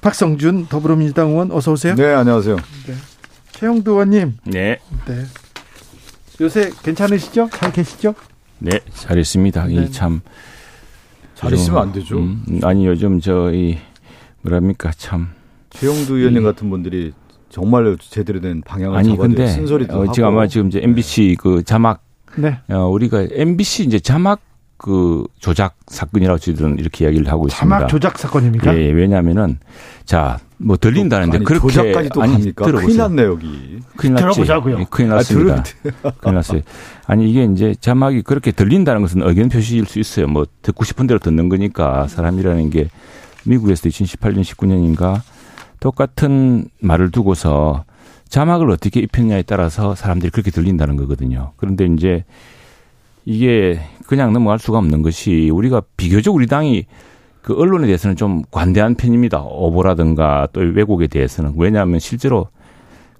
[0.00, 1.96] 박성준 더불어민주당 의원 어서 오세요.
[1.96, 2.56] 네, 안녕하세요.
[2.56, 2.94] 네.
[3.50, 4.38] 최형두 의원님.
[4.44, 4.78] 네.
[5.06, 5.24] 네.
[6.40, 7.50] 요새 괜찮으시죠?
[7.52, 8.14] 잘 계시죠?
[8.58, 9.66] 네, 잘 있습니다.
[9.66, 9.74] 네.
[9.74, 10.20] 이참
[11.34, 12.18] 잘 있으면 안 되죠.
[12.18, 13.78] 음, 아니 요즘 저희
[14.42, 15.28] 뭐랍니까 참
[15.70, 17.12] 최영두 의원님 같은 분들이
[17.50, 21.34] 정말 제대로 된 방향을 아니 근데 쓴소리도 어, 지금 아마 지금 이제 MBC 네.
[21.38, 22.02] 그 자막
[22.36, 22.58] 네.
[22.68, 24.40] 어, 우리가 MBC 이제 자막
[24.78, 27.76] 그 조작 사건이라고 저희들은 이렇게 이야기를 하고 있습니다.
[27.76, 28.76] 자막 조작 사건입니까?
[28.76, 29.58] 예, 왜냐하면은
[30.04, 32.64] 자, 뭐 들린다는데 그렇게 조작까지 또 아니 갑니까?
[32.66, 32.86] 들어보세요.
[32.86, 33.80] 큰일 났네 여기.
[33.96, 34.22] 큰일 났지.
[34.22, 34.80] 들어보자고요.
[34.80, 35.64] 예, 큰일 났습니다.
[36.02, 36.60] 아, 큰일 났어요.
[37.06, 40.26] 아니 이게 이제 자막이 그렇게 들린다는 것은 의견 표시일 수 있어요.
[40.26, 42.88] 뭐 듣고 싶은 대로 듣는 거니까 사람이라는 게
[43.44, 45.20] 미국에서 2018년 19년인가
[45.80, 47.84] 똑같은 말을 두고서
[48.28, 51.52] 자막을 어떻게 입혔냐에 따라서 사람들이 그렇게 들린다는 거거든요.
[51.56, 52.24] 그런데 이제
[53.26, 56.86] 이게 그냥 넘어갈 수가 없는 것이 우리가 비교적 우리 당이
[57.42, 59.42] 그 언론에 대해서는 좀 관대한 편입니다.
[59.42, 61.54] 오보라든가 또 왜곡에 대해서는.
[61.56, 62.48] 왜냐하면 실제로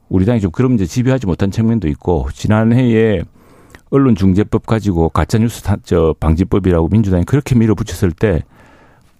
[0.08, 3.22] 우리 당이 좀 그런 문제 지배하지 못한 측면도 있고 지난해에
[3.90, 8.42] 언론중재법 가지고 가짜뉴스 저 방지법이라고 민주당이 그렇게 밀어붙였을 때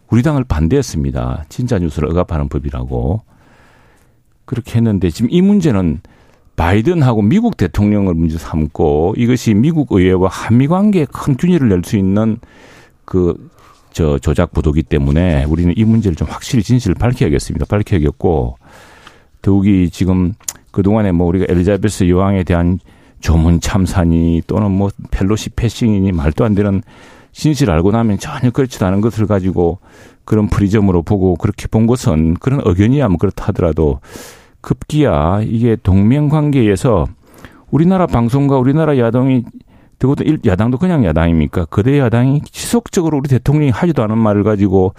[0.09, 1.47] 우리 당을 반대했습니다.
[1.49, 3.23] 진짜 뉴스를 억압하는 법이라고.
[4.45, 6.01] 그렇게 했는데 지금 이 문제는
[6.57, 12.39] 바이든하고 미국 대통령을 문제 삼고 이것이 미국 의회와 한미 관계에 큰 균열을 낼 수 있는
[13.05, 13.35] 그
[13.97, 17.65] 저 조작 보도기 때문에 우리는 이 문제를 좀 확실히 진실을 밝혀야겠습니다.
[17.65, 18.59] 밝혀야겠고
[19.41, 20.35] 더욱이 지금
[20.71, 22.79] 그동안에 뭐 우리가 엘리자베스 여왕에 대한
[23.21, 26.83] 조문 참사니 또는 뭐 펠로시 패싱이니 말도 안 되는
[27.33, 29.79] 진실을 알고 나면 전혀 그렇지도 않은 것을 가지고
[30.27, 34.01] 그런 프리즘으로 보고 그렇게 본 것은 그런 의견이야 뭐 그렇다 하더라도
[34.67, 37.07] 급기야 이게 동맹 관계에서
[37.71, 39.45] 우리나라 방송과 우리나라 야당이
[39.99, 41.67] 그것도 야당도 그냥 야당입니까?
[41.67, 44.95] 거대 야당이 지속적으로 우리 대통령이 하지도 않은 말을 가지고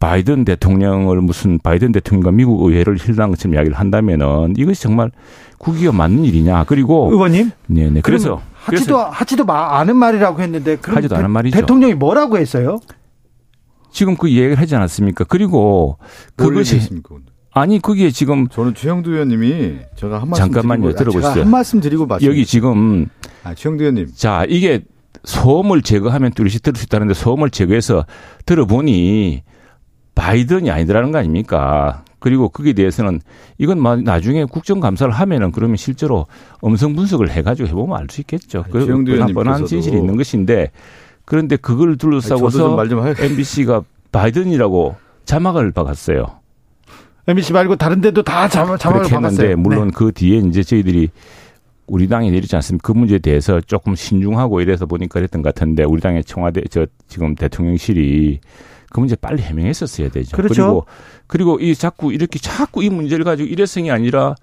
[0.00, 5.12] 바이든 대통령을 무슨 바이든 대통령과 미국 의회를 힐난한 것처럼 이야기를 한다면은 이것이 정말
[5.58, 6.64] 국익에 맞는 일이냐.
[6.64, 8.00] 그리고 의원님, 네네.
[8.00, 11.58] 그래서 하지도 그래서 하지도 않은 말이라고 했는데 하지도 않은 말이죠.
[11.58, 12.78] 대통령이 뭐라고 했어요?
[13.92, 15.24] 지금 그 얘기를 하지 않았습니까?
[15.24, 15.98] 그리고
[16.34, 16.80] 그것이
[17.54, 21.40] 아니 그게 지금 저는 최영두 의원님이 제가 한 말씀 잠깐만요 드리고, 들어보시죠.
[21.42, 23.06] 한 말씀 드리고 마치 여기 지금
[23.44, 24.82] 아 최영두 의원님 자 이게
[25.22, 28.04] 소음을 제거하면 뚜렷이 들을 수 있다는데 소음을 제거해서
[28.44, 29.42] 들어보니
[30.16, 32.02] 바이든이 아니더라는 거 아닙니까?
[32.18, 33.20] 그리고 거기에 대해서는
[33.58, 36.26] 이건 나중에 국정감사를 하면은 그러면 실제로
[36.64, 38.64] 음성 분석을 해가지고 해보면 알 수 있겠죠.
[38.70, 38.86] 그
[39.32, 40.70] 뻔한 진실이 있는 것인데
[41.24, 42.76] 그런데 그걸 둘러싸고서
[43.18, 46.43] MBC가 바이든이라고 자막을 박았어요.
[47.26, 49.56] MBC 말고 다른 데도 다 자막, 자막을 박았어요.
[49.56, 49.92] 물론 네.
[49.94, 51.10] 그 뒤에 이제 저희들이
[51.86, 52.86] 우리 당이 내리지 않습니까?
[52.86, 57.34] 그 문제에 대해서 조금 신중하고 이래서 보니까 그랬던 것 같은데 우리 당의 청와대 저 지금
[57.34, 58.40] 대통령실이
[58.90, 60.36] 그 문제 빨리 해명했었어야 되죠.
[60.36, 60.54] 그렇죠.
[60.54, 60.86] 그리고
[61.26, 64.34] 그리고 이 자꾸 이렇게 자꾸 이 문제를 가지고 일회성이 아니라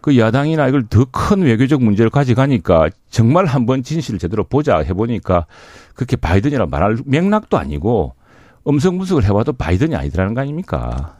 [0.00, 5.46] 그 야당이나 이걸 더 큰 외교적 문제를 가져가니까 정말 한번 진실을 제대로 보자 해보니까
[5.94, 8.14] 그렇게 바이든이라 말할 맥락도 아니고
[8.68, 11.16] 음성 분석을 해봐도 바이든이 아니더라는 거 아닙니까?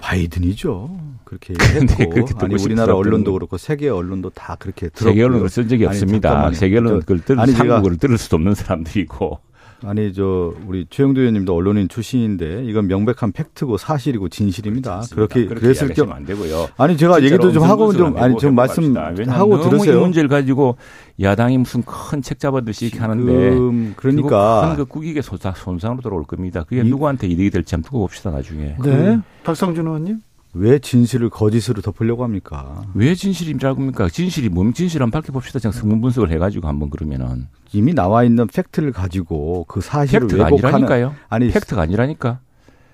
[0.00, 0.98] 바이든이죠.
[1.24, 2.94] 그렇게 했고 그렇게 아니 우리나라.
[2.94, 5.12] 언론도 그렇고 세계 언론도 다 그렇게 들었고요.
[5.12, 6.28] 세계 언론을 쓴 적이 아니, 없습니다.
[6.30, 6.54] 잠깐만요.
[6.56, 9.38] 세계 언론 저- 그걸 들을 아니, 한국어를 들을 수도 없는 사람들이고
[9.84, 15.02] 아니 저 우리 최영도 의원님도 언론인 출신인데 이건 명백한 팩트고 사실이고 진실입니다.
[15.12, 16.68] 그렇게 그렇게 그랬을 경우 안 되고요.
[16.76, 18.50] 아니 제가 얘기도 좀 하고 좀 아니 좀.
[18.50, 18.96] 왜냐하면 말씀
[19.30, 20.00] 하고 너무 이 들으세요.
[20.00, 20.76] 문제를 가지고
[21.20, 26.64] 야당이 무슨 큰 책 잡듯이 이렇게 하는데 그러니까 큰그 국익의 손상, 손상으로 돌아올 겁니다.
[26.64, 28.76] 그게 이- 누구한테 이득이 될지 한번 두고 봅시다 나중에.
[28.84, 29.18] 네.
[29.44, 30.18] 박성준 의원님.
[30.52, 32.84] 왜 진실을 거짓으로 덮으려고 합니까?
[32.94, 34.08] 왜 진실인 줄 알고입니까?
[34.08, 35.60] 진실이 뭔 진실 한번 밝혀봅시다.
[35.60, 40.74] 그냥 성분 분석을 해가지고 한번 그러면은 이미 나와 있는 팩트를 가지고 그 사실을 팩트가 왜곡하는
[40.74, 41.14] 아니라니까요.
[41.28, 42.40] 아니 팩트가 아니라니까.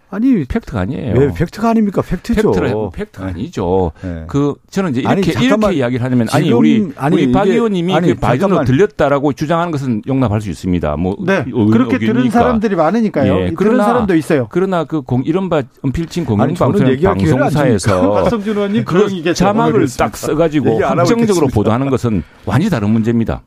[0.09, 1.19] 아니 팩트가 아니에요.
[1.19, 2.01] 왜 팩트가 아닙니까?
[2.01, 2.53] 팩트죠.
[2.53, 3.91] 팩트를 해보- 팩트가 아니죠.
[4.03, 4.25] 네.
[4.29, 5.71] 그 저는 이제 아니, 이렇게 잠깐만.
[5.73, 8.65] 이렇게 이야기를 하냐면 아니 우리 아니, 우리 박 이게- 의원님이 아니, 그 바이든으로.
[8.65, 10.97] 들렸다라고 주장하는 것은 용납할 수 있습니다.
[10.97, 11.45] 뭐 네.
[11.47, 12.39] 의- 그렇게 들은 의견이니까.
[12.39, 13.33] 사람들이 많으니까요.
[13.35, 14.47] 예, 들은 그러나- 사람도 있어요.
[14.51, 20.17] 그러나 그 공, 이른바 은필진 아니, 저는 공영방송 방송사에서 박성준 의원님 그 그런 자막을 딱
[20.17, 21.49] 써가지고 확정적으로.
[21.49, 23.43] 보도하는 것은 완전히 다른 문제입니다.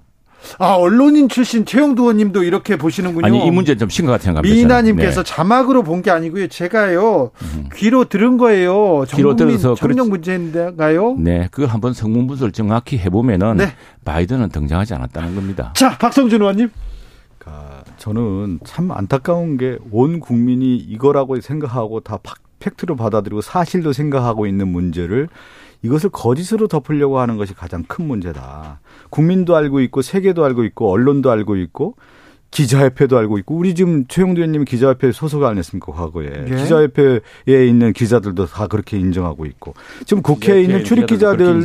[0.57, 3.25] 아 언론인 출신 최영두 의원님도 이렇게 보시는군요.
[3.25, 4.55] 아니 이 문제는 좀 심각하게 생각합니다.
[4.55, 5.25] 미나님께서 저는.
[5.25, 6.47] 자막으로 본 게 아니고요.
[6.47, 7.31] 제가요
[7.75, 9.01] 귀로 들은 거예요.
[9.01, 9.05] 음.
[9.09, 10.09] 귀로 들어서 청력 그렇지.
[10.09, 11.15] 문제인가요?
[11.19, 11.39] 네.
[11.39, 13.73] 네, 그걸 한번 성문 분석을 정확히 해보면은 네.
[14.05, 15.73] 바이든은 등장하지 않았다는 겁니다.
[15.75, 16.69] 자 박성준 의원님.
[17.37, 24.45] 그러니까 저는 참 안타까운 게 온 국민이 이거라고 생각하고 다 팍- 팩트로 받아들이고 사실로 생각하고
[24.45, 25.29] 있는 문제를
[25.81, 28.79] 이것을 거짓으로 덮으려고 하는 것이 가장 큰 문제다.
[29.09, 31.95] 국민도 알고 있고 세계도 알고 있고 언론도 알고 있고
[32.51, 36.55] 기자협회도 알고 있고 우리 지금 최영도 의원님 기자협회 소속 아니었습니까 과거에 예.
[36.55, 41.61] 기자협회에 있는 기자들도 다 그렇게 인정하고 있고 지금 국회에 있는 출입 기자들.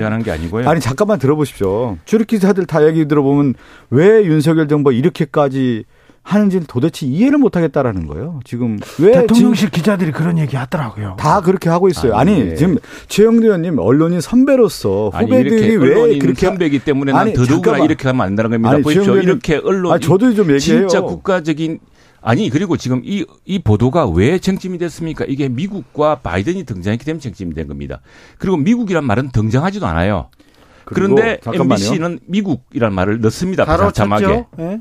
[0.68, 1.96] 아니 잠깐만 들어보십시오.
[2.05, 3.55] 출입 기자들 다 얘기 들어보면
[3.90, 5.85] 왜 윤석열 정부 가 이렇게까지
[6.25, 8.41] 하는지를 도대체 이해를 못 하겠다라는 거예요.
[8.45, 11.17] 지금 왜 대통령실 기자들이 그런 얘기 하더라고요.
[11.19, 12.17] 다 그렇게 하고 있어요.
[12.17, 12.55] 아니, 아니, 예.
[12.57, 17.85] 지금 최영도 의원님 언론인 선배로서 후배들이 이렇게 왜 언론인 그렇게 선배이기 때문에 난 더더욱이나.
[17.85, 18.71] 이렇게 하면 안 되는 겁니다.
[18.71, 19.17] 아니, 보십시오.
[19.19, 20.89] 이렇게 언론 아 저도 좀 얘기해요.
[20.89, 21.79] 진짜 국가적인
[22.23, 25.27] 아니 그리고 지금 이, 이 보도가 왜 쟁점이 됐습니까?
[25.29, 28.01] 이게 미국과 바이든이 등장했기 때문에 쟁점이 된 겁니다.
[28.39, 30.31] 그리고 미국이란 말은 등장하지도 않아요.
[30.87, 31.75] 그런데 잠깐만요.
[31.75, 33.67] MBC는 미국이란 말을 넣습니다.
[33.67, 34.47] 바로 자막에.
[34.59, 34.81] 예?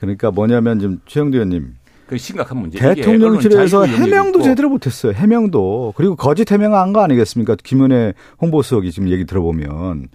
[0.00, 1.74] 그러니까 뭐냐면 지금 최영도 의원님
[2.06, 2.76] 그 심각한 문제.
[2.76, 5.12] 대통령실에서 해명도 제대로 못했어요.
[5.12, 7.54] 해명도 그리고 거짓 해명한 거 아니겠습니까?
[7.62, 10.08] 김은혜 홍보수석이 지금 얘기 들어보면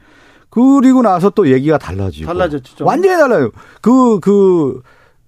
[0.50, 2.76] 그리고 나서 또 얘기가 달라지고 달라졌죠.
[2.76, 2.88] 좀.
[2.88, 3.52] 완전히 달라요.
[3.82, 4.82] 그그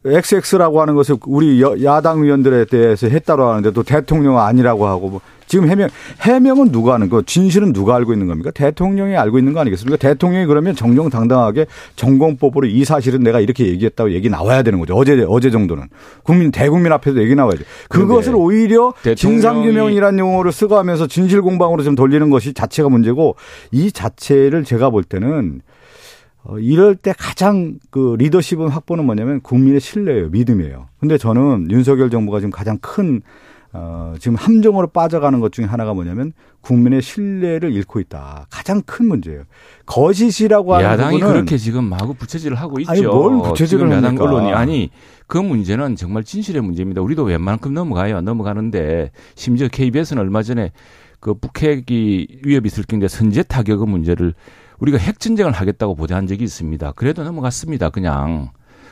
[0.06, 5.22] XX라고 하는 것을 우리 여- 야당 의원들에 대해서 했다고 하는데 또 대통령 아니라고 하고 뭐
[5.48, 5.88] 지금 해명
[6.22, 8.52] 해명은 누가 하는 거 진실은 누가 알고 있는 겁니까?
[8.52, 9.96] 대통령이 알고 있는 거 아니겠습니까?
[9.98, 14.94] 대통령이 그러면 정정당당하게 전공법으로 이 사실은 내가 이렇게 얘기했다고 얘기 나와야 되는 거죠.
[14.96, 15.86] 어제 어제 정도는
[16.24, 17.64] 국민 대국민 앞에서 얘기 나와야죠.
[17.90, 23.36] 그것을 오히려 진상규명이라는 용어를 쓰고 하면서 진실 공방으로 좀 돌리는 것이 자체가 문제고
[23.72, 25.62] 이 자체를 제가 볼 때는
[26.48, 30.88] 어, 이럴 때 가장 그 리더십은 확보는 뭐냐면 국민의 신뢰예요, 믿음이에요.
[31.00, 33.22] 근데 저는 윤석열 정부가 지금 가장 큰
[33.74, 36.32] 어, 지금 함정으로 빠져가는 것 중에 하나가 뭐냐면
[36.62, 38.48] 국민의 신뢰를 잃고 있다.
[38.50, 39.44] 가장 큰 문제예요.
[39.86, 42.92] 거짓이라고 하는 야당이 부분은 그렇게 지금 마구 부채질을 하고 있죠.
[42.92, 44.18] 아니, 뭘 부채질을 야당?
[44.18, 44.90] 언론이 아니
[45.28, 47.02] 그 문제는 정말 진실의 문제입니다.
[47.02, 48.22] 우리도 웬만큼 넘어가요.
[48.22, 50.72] 넘어가는데 심지어 KBS는 얼마 전에
[51.20, 54.34] 그 북핵이 위협이 있을 경우에 선제 타격의 문제를
[54.80, 56.92] 우리가 핵 전쟁을 하겠다고 보도한 적이 있습니다.
[56.96, 57.90] 그래도 넘어갔습니다.
[57.90, 58.50] 그냥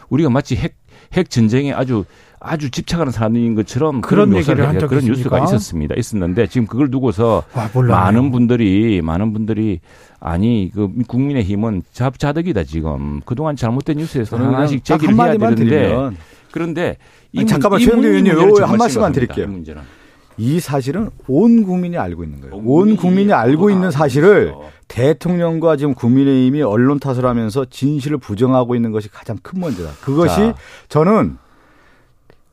[0.10, 0.76] 우리가 마치 핵,
[1.14, 2.06] 핵 전쟁에 아주
[2.40, 5.18] 아주 집착하는 사람인 것처럼 그런 그런 얘기를 한 그런 있습니까?
[5.18, 5.96] 뉴스가 있었습니다.
[5.98, 7.70] 있었는데 지금 그걸 두고서 와.
[7.74, 9.80] 많은 분들이 많은 분들이
[10.20, 16.18] 아니 그 국민의힘은 잡자덕이다 지금 그동안 잘못된 뉴스에서는 하나씩 딱 제기를 해야 되는데 드리면
[16.52, 16.98] 그런데
[17.32, 19.12] 이 아니, 문- 잠깐만, 문제는 의원님, 한 말씀만.
[19.12, 19.46] 드릴게요.
[19.46, 19.82] 이 문제는.
[20.38, 22.56] 이 사실은 온 국민이 알고 있는 거예요.
[22.56, 24.54] 온온 국민이 알고 있는 사실을.
[24.88, 29.92] 대통령과 지금 국민의힘이 언론 탓을 하면서 진실을 부정하고 있는 것이 가장 큰 문제다.
[30.02, 30.56] 그것이 자.
[30.90, 31.38] 저는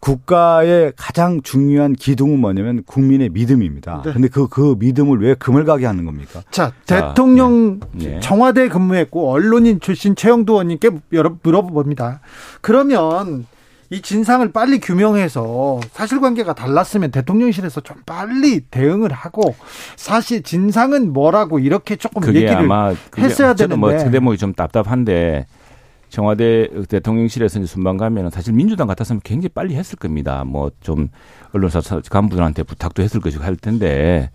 [0.01, 4.03] 국가의 가장 중요한 기둥은 뭐냐면 국민의 믿음입니다.
[4.05, 4.12] 네.
[4.12, 6.42] 근데 그, 그 믿음을 왜 금을 가게 하는 겁니까?
[6.51, 8.18] 자, 자, 대통령 네.
[8.18, 12.21] 청와대 근무했고 언론인 출신 최영도 의원님께 여러- 물어봅니다.
[12.61, 13.47] 그러면
[13.92, 19.55] 이 진상을 빨리 규명해서 사실관계가 달랐으면 대통령실에서 좀 빨리 대응을 하고
[19.96, 23.55] 사실 진상은 뭐라고 이렇게 조금 그게 얘기를 아마 그게 했어야 뭐
[23.90, 24.05] 되는데.
[24.05, 25.44] 그 대목이 좀 답답한데
[26.09, 30.42] 청와대 대통령실에서 이제 순방 가면은 사실 민주당 같았으면 굉장히 빨리 했을 겁니다.
[30.46, 31.09] 뭐 좀
[31.52, 34.31] 언론사 간부들한테 부탁도 했을 것이고 할 텐데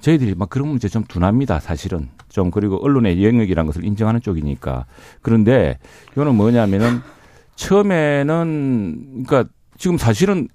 [0.00, 2.08] 저희들이 막 그런 문제 좀 둔합니다, 사실은.
[2.28, 4.84] 좀 그리고 언론의 영역이라는 것을 인정하는 쪽이니까.
[5.22, 5.78] 그런데
[6.12, 7.00] 이거는 뭐냐면은
[7.58, 10.48] 처음에는 그러니까 지금 사실은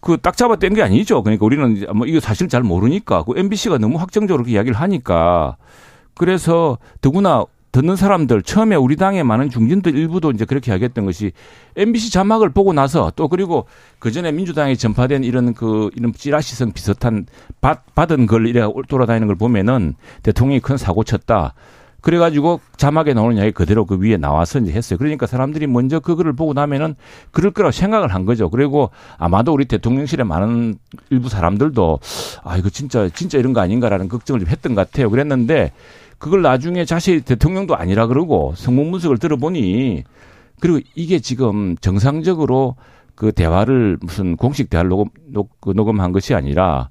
[0.00, 1.22] 그 딱 잡아 뗀 게 아니죠.
[1.22, 5.56] 그러니까 우리는 뭐 이거 사실 잘 모르니까 그 MBC가 너무 확정적으로 그 이야기를 하니까
[6.14, 11.32] 그래서 더구나 듣는 사람들 처음에 우리 당의 많은 중진들 일부도 이제 그렇게 하겠던 것이
[11.76, 13.66] MBC 자막을 보고 나서 또 그리고
[13.98, 17.26] 그 전에 민주당에 전파된 이런 그 이런 찌라시성 비슷한
[17.60, 21.54] 받, 받은 걸 이래 돌아다니는 걸 보면은 대통령이 큰 사고 쳤다.
[22.00, 24.98] 그래가지고 자막에 나오는 이야기 그대로 그 위에 나와서 이제 했어요.
[24.98, 26.94] 그러니까 사람들이 먼저 그거를 보고 나면은
[27.30, 28.50] 그럴 거라고 생각을 한 거죠.
[28.50, 30.76] 그리고 아마도 우리 대통령실에 많은
[31.10, 32.00] 일부 사람들도
[32.44, 35.10] 아, 이거 진짜, 진짜 이런 거 아닌가라는 걱정을 좀 했던 것 같아요.
[35.10, 35.72] 그랬는데
[36.18, 40.04] 그걸 나중에 자신이 대통령도 아니라 그러고 성문 분석을 들어보니
[40.60, 42.76] 그리고 이게 지금 정상적으로
[43.14, 46.90] 그 대화를 무슨 공식 대화를 녹음, 녹, 그 녹음한 것이 아니라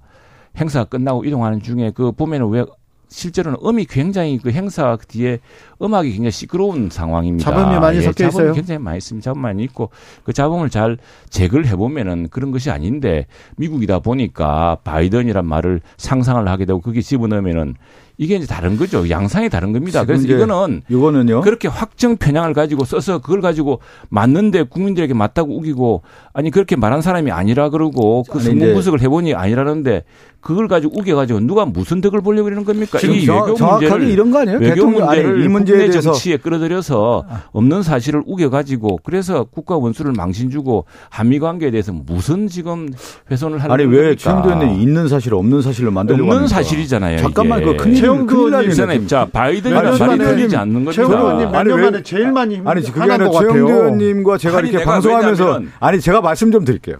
[0.58, 2.65] 행사가 끝나고 이동하는 중에 그 보면은 왜
[3.10, 5.39] 실제로는 음이 굉장히 그 행사 뒤에
[5.82, 7.52] 음악이 굉장히 시끄러운 상황입니다.
[7.52, 8.43] 잡음이 많이 예, 섞여 있어요.
[8.43, 9.24] 잡음이 굉장히 많이 있습니다.
[9.24, 9.89] 잡음 많이 있고
[10.24, 10.98] 그 잡음을 잘
[11.30, 13.26] 제거를 해보면은 그런 것이 아닌데
[13.58, 17.76] 미국이다 보니까 바이든이란 말을 상상을 하게 되고 그게 집어넣으면은
[18.22, 19.10] 이게 이제 다른 거죠.
[19.10, 20.04] 양상이 다른 겁니다.
[20.04, 21.39] 그래서 이거는 이거는요.
[21.39, 26.02] 그렇게 확정 편향을 가지고 써서 그걸 가지고 맞는데 국민들에게 맞다고 우기고
[26.34, 30.04] 아니 그렇게 말한 사람이 아니라 그러고 그 아니, 이제 분석을 해보니 아니라는데
[30.41, 32.97] 그걸 가지고 우겨가지고 누가 무슨 덕을 보려고 그러는 겁니까?
[32.97, 34.58] 지금 이 정- 외교 정확하게 문제를 이런 거 아니에요?
[34.60, 36.13] 외교 대통령 아니 문제를 이 문제에 국내 대해서 아.
[36.13, 42.89] 정치에 끌어들여서 없는 사실을 우겨가지고 그래서 국가 원수를 망신 주고 한미 관계에 대해서 무슨 지금
[43.30, 44.15] 훼손을 하는 아니 왜 겁니까?
[44.23, 46.56] 최영도 의원님 있는 사실을 없는 사실로 만들려고 없는 합니까?
[46.56, 47.17] 사실이잖아요.
[47.17, 47.62] 잠깐만.
[47.63, 48.49] 그 큰일 최영도.
[48.73, 50.91] 전에 자 바이든이란 아니, 말이 최영도 들리지 의원님, 않는 겁니다.
[50.93, 53.65] 최영도 의원님 아니, 몇년 왜- 만에 제일 많이 힘- 아니 그게 아니라 것 최영도 같아요.
[53.65, 56.95] 의원님과 제가 아니, 이렇게 방송하면서 왜냐면- 아니 제가 말씀 좀 드릴게요.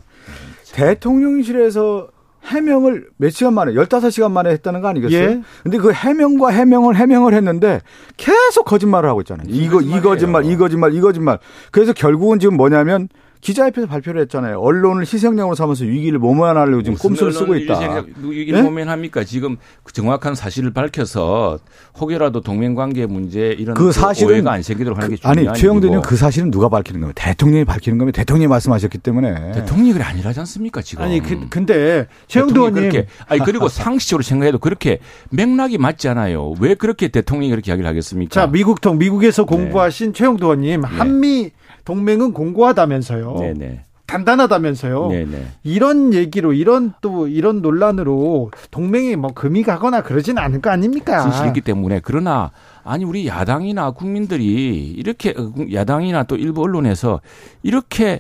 [0.74, 2.08] 대통령실에서
[2.50, 5.30] 해명을 몇 시간 만에 15시간 만에 했다는 거 아니겠어요?
[5.30, 5.42] 예.
[5.64, 7.82] 근데 그 해명과 해명을 해명을 했는데
[8.18, 9.48] 계속 거짓말을 하고 있잖아요.
[9.50, 11.40] 이거 이 거짓말 이 거짓말 이 거짓말.
[11.72, 13.08] 그래서 결국은 지금 뭐냐면
[13.42, 14.60] 기자회견에서 발표를 했잖아요.
[14.60, 18.04] 언론을 희생양으로 삼아서 위기를 모면하려고 지금 꼼수를 쓰고 있다.
[18.32, 18.62] 이게 네?
[18.62, 19.24] 보면 합니까?
[19.24, 21.60] 지금 그 정확한 사실을 밝혀서
[22.00, 26.18] 혹여라도 동맹관계 문제 이런 그 사실은 오해가 안 생기도록 하는 게 중요한 아니 최영대님 그
[26.18, 27.14] 사실은 누가 밝히는 거예요?
[27.16, 31.06] 대통령이 밝히는 거면 대통령이 말씀하셨기 때문에 대통령이 그래 아니라지 않습니까 지금?
[31.06, 35.00] 아니 그, 근데 최영도 의원님 그렇게 아니 그리고 상식적으로 생각해도 그렇게
[35.30, 36.56] 맥락이 맞지 않아요.
[36.60, 38.34] 왜 그렇게 대통령이 그렇게 이야기를 하겠습니까?
[38.34, 39.56] 자 미국 통 미국에서 네.
[39.56, 41.52] 공부하신 최영도 의원님 한미
[41.86, 43.36] 동맹은 공고하다면서요.
[43.40, 45.08] 네네 단단하다면서요.
[45.10, 45.46] 네네.
[45.64, 51.22] 이런 얘기로 이런 또 이런 논란으로 동맹이 뭐 금이 가거나 그러진 않을 거 아닙니까?
[51.22, 52.52] 진실이기 때문에 그러나
[52.84, 57.22] 아니 우리 야당이나 국민들이 이렇게 어, 야당이나 또 일부 언론에서
[57.62, 58.20] 이렇게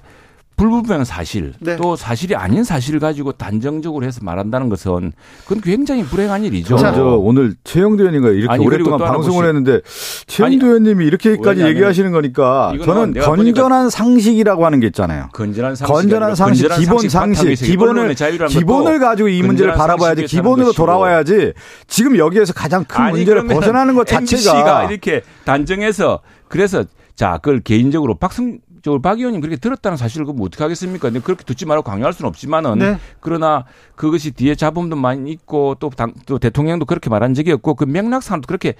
[0.59, 1.77] 불분명한 사실 네.
[1.77, 5.13] 또 사실이 아닌 사실을 가지고 단정적으로 해서 말한다는 것은
[5.45, 6.75] 그건 굉장히 불행한 일이죠.
[6.75, 9.81] 저, 저 오늘 최영도 의원님과 이렇게 아니, 오랫동안 방송을 보시- 했는데
[10.27, 15.29] 최영도 의원님이 이렇게까지 얘기하시는 거니까 저는 건전한 상식이라고 하는 게 있잖아요.
[15.31, 18.13] 건전한 상식 건전한 상식, 기본 상식, 기본을
[18.49, 21.53] 기본을 가지고 이 문제를 바라봐야지 기본으로 돌아와야지.
[21.87, 26.19] 지금 여기에서 가장 큰 문제를 벗어나는 것 자체가 이렇게 단정해서
[26.49, 26.83] 그래서
[27.15, 31.09] 자 그걸 개인적으로 박승 쪽을 박 의원님 그렇게 들었다는 사실을 그럼 어떻게 하겠습니까?
[31.09, 32.97] 근데 그렇게 듣지 말고 강요할 수는 없지만은 네.
[33.19, 33.65] 그러나
[33.95, 38.47] 그것이 뒤에 자본도 많이 있고 또, 당, 또 대통령도 그렇게 말한 적이 없고 그 맥락상도
[38.47, 38.75] 그렇게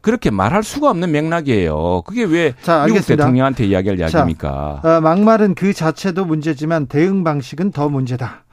[0.00, 2.02] 그렇게 말할 수가 없는 맥락이에요.
[2.02, 3.04] 그게 왜 자, 미국.
[3.04, 4.80] 대통령한테 이야기할 이야기입니까?
[4.84, 8.44] 어, 막말은 그 자체도 문제지만 대응 방식은 더 문제다.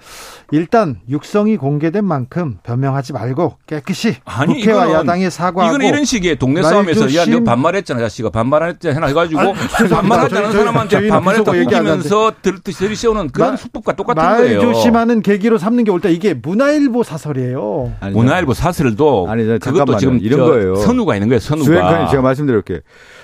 [0.52, 6.38] 일단 육성이 공개된 만큼 변명하지 말고 깨끗이 아니, 국회와 이거는- 야당에 사과하고 이거는 이런 식의
[6.38, 7.44] 동네 말 싸움에서 야, 너 조심.
[7.44, 8.30] 반말했잖아, 자식아.
[8.30, 9.90] 반말했잖아 해가지고 아니.
[9.90, 14.22] 반말하지 않은 저희- 사람한테 반말했다고 비속어 얘기 안 우기면서 들, 들이세우는 그런 말- 수법과 똑같은
[14.24, 14.62] 말 거예요.
[14.62, 16.10] 조심하는 계기로 삼는 게 옳다.
[16.10, 17.94] 이게 문화일보 사설이에요.
[18.00, 19.98] 아니, 문화일보 사설도 아니, 저 그것도 잠깐만요.
[20.00, 20.76] 지금 이런 저 거예요.
[20.76, 21.40] 선우가 있는 거예요.
[21.40, 21.66] 선우가.
[21.66, 22.80] 주행칸이 제가 말씀드릴게요.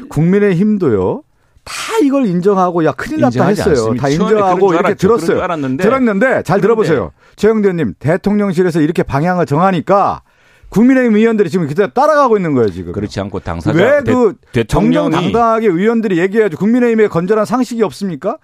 [0.09, 1.21] 국민의 힘도요.
[1.63, 3.69] 다 이걸 인정하고 야 큰일 났다 했어요.
[3.71, 4.01] 않습니다.
[4.01, 5.07] 다 인정하고 이렇게 알았죠.
[5.07, 5.41] 들었어요.
[5.41, 5.83] 알았는데.
[5.83, 6.59] 들었는데 잘.
[6.61, 7.11] 들어보세요.
[7.35, 10.21] 최영대 의원님 대통령실에서 이렇게 방향을 정하니까
[10.69, 12.93] 국민의힘 의원들이 지금 그때 따라가고 있는 거예요 지금.
[12.93, 16.57] 그렇지 않고 당사자 왜 대- 그 대통령이 정정당당하게 의원들이 얘기해야죠.
[16.57, 18.37] 국민의힘에 건전한 상식이 없습니까?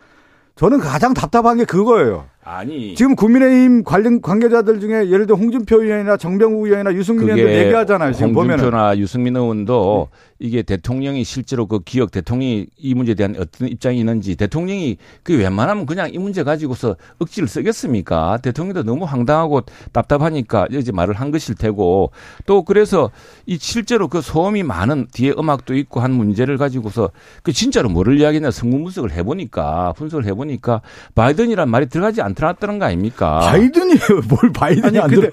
[0.55, 2.25] 저는 가장 답답한 게 그거예요.
[2.49, 8.13] 아니 지금 국민의힘 관련 관계자들 중에 예를 들어 홍준표 의원이나 정병국 의원이나 유승민 의원들 얘기하잖아요.
[8.13, 10.07] 지금 보면은 홍준표나 유승민 의원도
[10.39, 15.85] 이게 대통령이 실제로 그 기억 대통령이 이 문제에 대한 어떤 입장이 있는지 대통령이 그 웬만하면
[15.85, 18.37] 그냥 이 문제 가지고서 억지를 쓰겠습니까?
[18.37, 22.11] 대통령도 너무 황당하고 답답하니까 이제 말을 한 것일 테고
[22.45, 23.11] 또 그래서
[23.45, 27.09] 이 실제로 그 소음이 많은 뒤에 음악도 있고 한 문제를 가지고서
[27.43, 30.81] 그 진짜로 뭐를 이야기했나 성문 분석을 해보니까 분석을 해보니까
[31.13, 33.39] 바이든이란 말이 들어가지 않 들어왔다는 거 아닙니까?
[33.39, 33.99] 바이든이에요.
[34.29, 35.31] 뭘 바이든이 아니, 안 근데?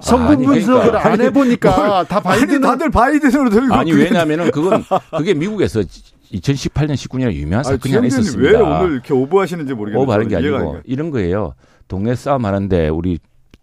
[0.00, 1.10] 성분 아니, 분석을 그러니까.
[1.12, 4.82] 안 해보니까 다 아니, 바이든 다들 바이든으로 들고 아니 그게- 왜냐하면은 그건
[5.16, 5.80] 그게 미국에서
[6.32, 8.50] 2018년 19년에 유명한 아니, 사건이 하나 있었습니다.
[8.50, 10.02] 왜 오늘 이렇게 오버하시는지 모르겠는데.
[10.02, 10.78] 오버하는 게 아니고.
[10.84, 11.54] 이런 거예요.
[11.86, 13.18] 동네 싸움 하는데 우리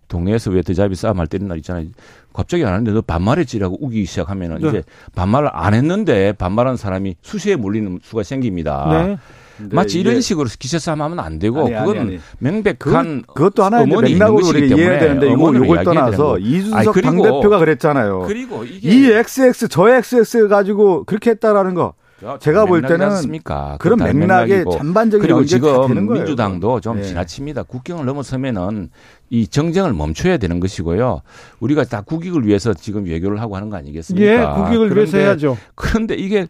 [0.08, 1.86] 동네에서 왜 드잡이 싸움 할 때는 날 있잖아요.
[2.34, 4.68] 갑자기 안 하는데 너 반말했지라고 우기기 시작하면은 네.
[4.70, 4.84] 이제
[5.16, 8.88] 반말을 안 했는데 반말한 사람이 수시에 몰리는 수가 생깁니다.
[9.08, 9.18] 네.
[9.58, 12.20] 근데 마치 이런 식으로 기세 싸움 하면 안 되고 아니, 아니, 그건 아니.
[12.39, 17.60] 명백한 그것, 그것도 하나의 맥락으로 우리가 이해해야 되는데 이거 요걸 떠나서 이준석 아니, 그리고- 당대표가
[17.60, 18.24] 그랬잖아요.
[18.28, 21.93] 그리고 이게 이 XX 저 XX 가지고 그렇게 했다라는 거
[22.39, 23.78] 제가 볼 때는 않습니까?
[23.80, 24.18] 그런 맥락의
[24.49, 24.78] 맥락이고.
[24.78, 26.01] 전반적인 그리고 지금 거예요.
[26.24, 27.03] 민주당도 좀 예.
[27.03, 27.64] 지나칩니다.
[27.64, 28.89] 국경을 넘어서면은
[29.30, 31.22] 이 정쟁을 멈춰야 되는 것이고요.
[31.60, 34.26] 우리가 다 국익을 위해서 지금 외교를 하고 하는 거 아니겠습니까?
[34.26, 35.58] 예, 국익을 위해서 해야죠.
[35.76, 36.47] 그런데 이게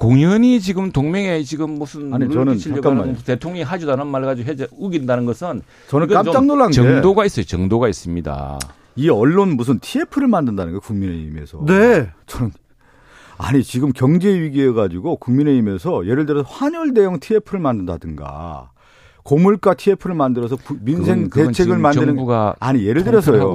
[0.00, 2.58] 공연히 지금 동맹에 지금 무슨 아니, 저는.
[3.02, 7.44] 하는 대통령이 하지도 않은 말 가지고 해제 우긴다는 것은 저는 깜짝 놀란 게 정도가 있어요.
[7.44, 8.58] 정도가 있습니다.
[8.96, 11.66] 이 언론 무슨 TF를 만든다는 거예요, 국민의힘에서.
[11.66, 12.08] 네.
[12.26, 12.50] 저는
[13.36, 18.70] 아니 지금 경제 위기에 가지고 국민의힘에서 예를 들어서 환율 대형 TF를 만든다든가
[19.22, 23.54] 고물가 TF를 만들어서 부- 민생 그건- 그건 대책을 만드는 정부가 아니 예를 들어서요.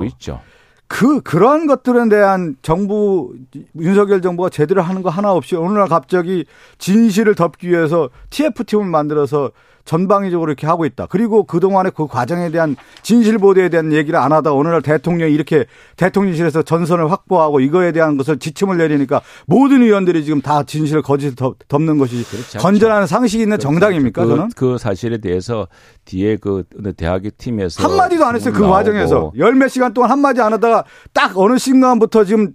[0.88, 3.34] 그 그러한 것들에 대한 정부
[3.76, 6.46] 윤석열 정부가 제대로 하는 거 하나 없이 어느 날 갑자기
[6.78, 9.52] 진실을 덮기 위해서 TF팀을 만들어서
[9.86, 11.06] 전방위적으로 이렇게 하고 있다.
[11.10, 15.66] 그리고 그동안의 그 과정에 대한 진실 보도에 대한 얘기를 안 하다 어느 날 대통령이 이렇게
[15.98, 21.58] 대통령실에서 전선을 확보하고 이거에 대한 것을 지침을 내리니까 모든 의원들이 지금 다 진실을 거짓을 덮-
[21.68, 22.60] 덮는 것이 그렇지 않죠.
[22.60, 24.50] 건전한 상식이 있는 정당입니까 그, 저는?
[24.56, 25.68] 그 사실에 대해서
[26.06, 26.64] 뒤에 그
[26.98, 28.54] 대학의 팀에서 한마디도 안 했어요.
[28.54, 29.32] 그 나오고 과정에서.
[29.38, 30.84] 열 몇 시간 동안 한마디 안 하다가
[31.14, 32.54] 딱 어느 순간부터 지금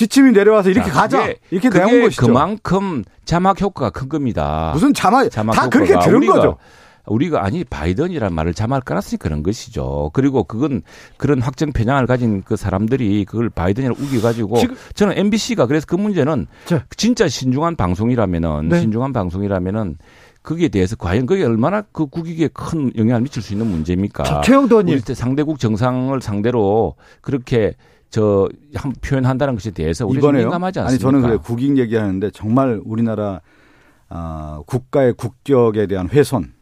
[0.00, 1.20] 지침이 내려와서 이렇게 자, 가자.
[1.20, 2.26] 그게- 이렇게 그게 내온 것이죠.
[2.26, 4.70] 그만큼 자막 효과가 큰 겁니다.
[4.72, 6.56] 무슨 자막, 자막 다 그렇게 효과가 들은 우리가, 거죠.
[7.04, 10.10] 우리가 아니 바이든이란 말을 자막을 깔았으니까 그런 것이죠.
[10.14, 10.80] 그리고 그건
[11.18, 16.46] 그런 확정 편향을 가진 그 사람들이 그걸 바이든이라고 우겨가지고 지금- 저는 MBC가 그래서 그 문제는
[16.64, 16.84] 자.
[16.96, 18.80] 진짜 신중한 방송이라면은 네.
[18.80, 19.98] 신중한 방송이라면은
[20.42, 24.22] 거기에 대해서 과연 그게 얼마나 그 국익에 큰 영향을 미칠 수 있는 문제입니까?
[24.24, 24.78] 자, 최영도.
[24.78, 27.74] 우리 상대국 정상을 상대로 그렇게
[28.10, 30.46] 저 한- 표현한다는 것에 대해서 우리 좀 이번에요.
[30.46, 31.06] 민감하지 아니 않습니까?
[31.10, 33.40] 저는 그래 국익 얘기하는데 정말 우리나라
[34.08, 36.52] 아, 국가의 국격에 대한 훼손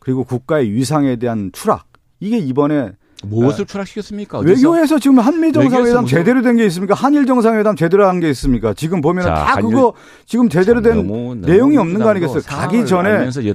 [0.00, 1.84] 그리고 국가의 위상에 대한 추락
[2.18, 2.92] 이게 이번에
[3.24, 4.38] 무엇을 추락시켰습니까?
[4.38, 4.68] 어디서?
[4.70, 6.94] 외교에서 지금 한미 정상회담 무슨- 제대로 된 게 있습니까?
[6.94, 8.74] 한일 정상회담 제대로 한 게 있습니까?
[8.74, 9.94] 지금 보면 자, 다 한일- 그거
[10.26, 12.42] 지금 제대로 참된 너무- 너무 내용이 없는 거 아니겠어요?
[12.46, 13.10] 가기 전에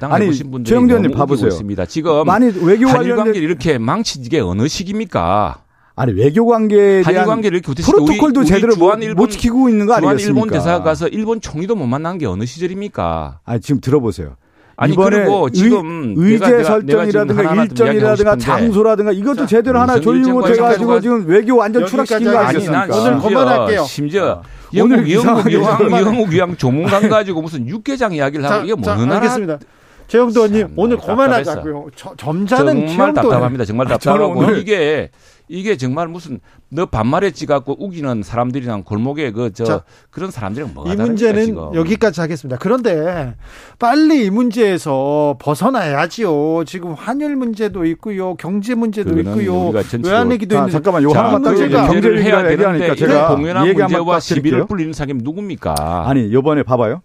[0.10, 1.86] 아니 해보신 분들이 최영재 의원님 너무 우기고 봐보세요.
[1.88, 5.64] 지금 많이 외교 관계를 관련된 이렇게 망친 게 어느 시기입니까?
[5.96, 9.70] 아니 외교 관계에 대한 관계를 이렇게 프로토콜도 우리- 우리 제대로 못, 주한 일본- 못 지키고
[9.70, 10.46] 있는 거 주한 아니겠습니까?
[10.46, 13.40] 일본 대사 가서 일본 총리도 못 만난 게 어느 시절입니까?
[13.44, 14.36] 아니 지금 들어보세요.
[14.78, 19.46] 아니 이번에 그리고 지금 의, 내가- 제 내가- 내가 설정이라든가 이야기하고 일정이라든가 장소라든가 이것도 자,
[19.46, 22.84] 제대로 하나 조율 못해가지고 지금 외교 완전 추락시킨 거 아니 아니겠습니까?
[22.86, 23.84] 오늘 심지어 그만할게요.
[23.84, 24.42] 심지어
[24.82, 25.14] 오늘 영국
[25.54, 26.06] 영국 그만해.
[26.06, 29.60] 영국 여왕 조문관 가지고 무슨 육개장 이야기를 하고 이게 자, 무슨 나라 알겠습니다.
[30.08, 30.98] 최영도 의원님 참, 오늘.
[30.98, 31.88] 그만하자고요.
[31.96, 33.14] 저- 점잖은 정말.
[33.14, 33.66] 답답합니다.
[33.66, 35.10] 정말 저는 답답하고 이게
[35.52, 36.40] 이게 정말 무슨
[36.70, 41.76] 너 반말했지 갖고 우기는 사람들이랑 골목에 그저 자, 그런 사람들이랑 뭐가 이 문제는 지금.
[41.76, 42.58] 여기까지 하겠습니다.
[42.58, 43.36] 그런데
[43.78, 46.64] 빨리 이 문제에서 벗어나야지요.
[46.66, 49.74] 지금 환율 문제도 있고요, 경제 문제도 있고요,
[50.04, 53.36] 외환위기도 자, 있는데 잠깐만 요 자, 하나만 딱그 얘기 문제가 경제 문제를 해야 되는데 제가
[53.36, 54.68] 공연한 문제와 딱 시비를.
[54.68, 56.06] 불리는 사람이 누굽니까?
[56.08, 57.02] 아니 이번에 봐봐요.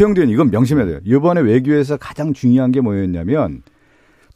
[0.00, 1.00] 의원 이건 명심해야 돼요.
[1.04, 3.62] 이번에 외교에서 가장 중요한 게 뭐였냐면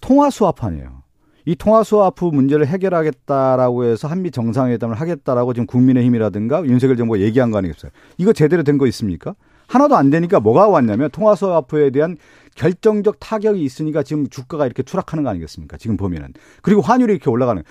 [0.00, 1.01] 통화 수합판이에요.
[1.44, 7.58] 이 통화 수합 문제를 해결하겠다라고 해서 한미 정상회담을 하겠다라고 지금 국민의힘이라든가 윤석열 정부가 얘기한 거
[7.58, 7.90] 아니겠어요?
[8.18, 9.34] 이거 제대로 된 거 있습니까?
[9.66, 12.16] 하나도 안 되니까 뭐가 왔냐면 통화 수합에 대한
[12.56, 15.76] 결정적 타격이 있으니까 지금 주가가 이렇게 추락하는 거 아니겠습니까?
[15.78, 16.28] 지금 보면은
[16.62, 17.62] 그리고 환율이 이렇게 올라가는.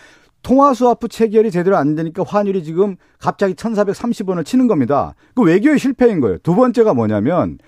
[0.44, 5.14] 통화 수합부 체결이 제대로 안 되니까 환율이 지금 갑자기 1,430원을 치는 겁니다.
[5.36, 6.40] 그 외교의 실패인 거예요.
[6.40, 7.60] 두 번째가 뭐냐면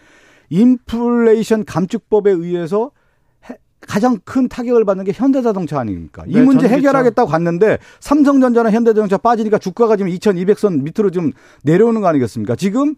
[0.49, 3.02] 인플레이션 감축법에 의해서 해-
[3.87, 6.23] 가장 큰 타격을 받는 게 현대자동차 아닙니까?
[6.27, 6.75] 이 네, 문제 전기차.
[6.75, 11.31] 해결하겠다고 갔는데 삼성전자나 현대자동차 빠지니까 주가가 지금 2200선 밑으로 좀
[11.63, 12.55] 내려오는 거 아니겠습니까?
[12.55, 12.95] 지금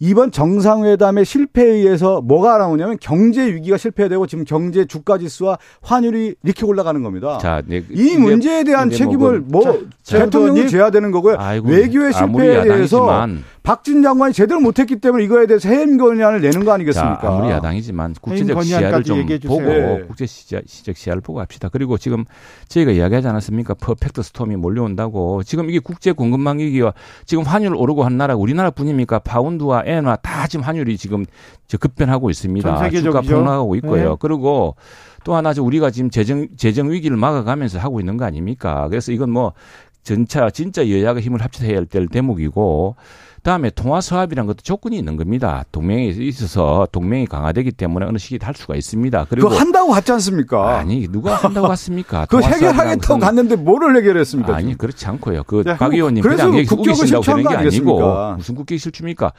[0.00, 6.64] 이번 정상회담의 실패에 의해서 뭐가 나오냐면 경제 위기가 실패되고 지금 경제 주가 지수와 환율이 이렇게
[6.64, 7.38] 올라가는 겁니다.
[7.42, 10.68] 자, 네, 이 문제에 대한 뭐 책임을 그- 뭐 자, 대통령이.
[10.68, 11.34] 져야 되는 거고요.
[11.38, 13.26] 아이고, 외교의 실패에 대해서
[13.68, 17.20] 박진 장관이 제대로 못했기 때문에 이거에 대해서 해임 건의안을 내는 거 아니겠습니까?
[17.20, 20.04] 자, 아무리 야당이지만 국제적 시야를 좀 보고 네.
[20.08, 21.68] 국제시적 시야를 보고 합시다.
[21.70, 22.24] 그리고 지금
[22.68, 23.74] 저희가 이야기하지 않았습니까?
[23.74, 25.42] 퍼펙트 스톰이 몰려온다고.
[25.42, 26.94] 지금 이게 국제 공급망 위기와
[27.26, 29.18] 지금 환율 오르고 한 나라 우리나라뿐입니까?
[29.18, 31.26] 파운드와 엔화 다 지금 환율이 지금
[31.78, 32.88] 급변하고 있습니다.
[32.88, 34.10] 주가 폭락하고 있고요.
[34.12, 34.16] 네.
[34.18, 34.76] 그리고
[35.24, 38.88] 또 하나 우리가 지금 재정 재정 위기를 막아가면서 하고 있는 거 아닙니까?
[38.88, 39.52] 그래서 이건 뭐
[40.04, 42.96] 전차 진짜 여야가 힘을 합쳐서 해야 될 대목이고
[43.42, 45.64] 다음에 통화 서합이라는 것도 조건이 있는 겁니다.
[45.72, 49.26] 동맹에 있어서 동맹이 강화되기 때문에 어느 시기에 할 수가 있습니다.
[49.30, 50.78] 그리고 한다고 갔지 않습니까?
[50.78, 52.26] 아니 누가 한다고 갔습니까?
[52.26, 54.54] 그 해결하겠다고 갔는데 뭐를 해결했습니까?
[54.54, 54.78] 아니 지금?
[54.78, 55.44] 그렇지 않고요.
[55.44, 59.32] 그박 의원님 그냥 우기신다고 되는 게 아니고 무슨 국격 실추입니까?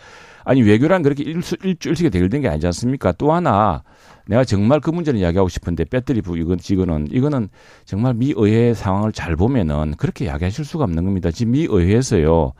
[0.46, 3.12] 아니 외교란 그렇게 일수, 일주일씩에 대결된 게 아니지 않습니까?
[3.12, 3.84] 또 하나
[4.26, 7.50] 내가 정말 그 문제를 이야기하고 싶은데 배터리 부 이건 이거는 이거는
[7.86, 11.32] 정말 미 의회 상황을 잘 보면은 그렇게 이야기하실 수가 없는 겁니다.
[11.32, 12.54] 지금 미 의회에서요.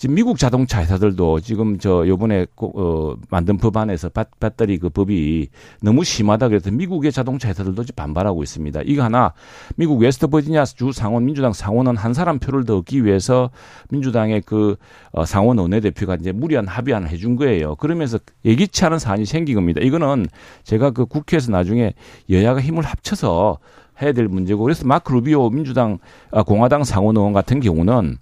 [0.00, 4.08] 지금 미국 자동차 회사들도 지금 저 요번에 어 만든 법안에서
[4.40, 5.50] 배터리 그 법이
[5.82, 8.80] 너무 심하다 그래서 미국의 자동차 회사들도 지금 반발하고 있습니다.
[8.86, 9.34] 이거 하나
[9.76, 13.50] 미국 웨스트버지니아 주 상원 민주당 상원은 한 사람 표를 더 얻기 위해서
[13.90, 14.76] 민주당의 그
[15.12, 17.74] 어, 상원 원내대표가 이제 무리한 합의안을 해준 거예요.
[17.74, 19.82] 그러면서 예기치 않은 사안이 생긴 겁니다.
[19.82, 20.28] 이거는
[20.64, 21.92] 제가 그 국회에서 나중에
[22.30, 23.58] 여야가 힘을 합쳐서
[24.00, 25.98] 해야 될 문제고 그래서 마크 루비오 민주당
[26.30, 28.16] 아, 공화당 상원 의원 같은 경우는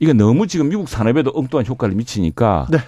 [0.00, 2.78] 이게 너무 지금 미국 산업에도 엉뚱한 효과를 미치니까 네.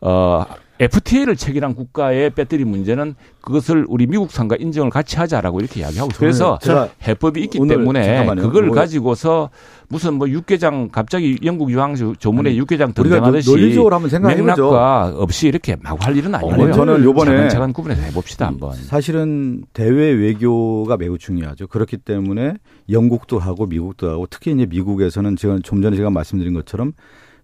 [0.00, 0.44] 어
[0.80, 6.58] FTA를 체결한 국가의 배터리 문제는 그것을 우리 미국산과 인정을 같이 하자라고 이렇게 이야기하고 그래서
[7.06, 8.42] 해법이 있기 때문에 잠깐만요.
[8.48, 8.74] 그걸 오늘.
[8.74, 9.50] 가지고서
[9.88, 14.44] 무슨 뭐 육개장 갑자기 영국 유황 조문에 육개장 등장하듯이 논리적으로 한번 생각해 보죠.
[14.46, 16.72] 맥락과 없이 이렇게 막할 일은 아니고요.
[16.72, 18.72] 저는 요번에 차근 구분해서 해봅시다 한번.
[18.74, 21.66] 사실은 대외 외교가 매우 중요하죠.
[21.66, 22.54] 그렇기 때문에
[22.88, 26.92] 영국도 하고 미국도 하고 특히 이제 미국에서는 제가 좀 전에 제가 말씀드린 것처럼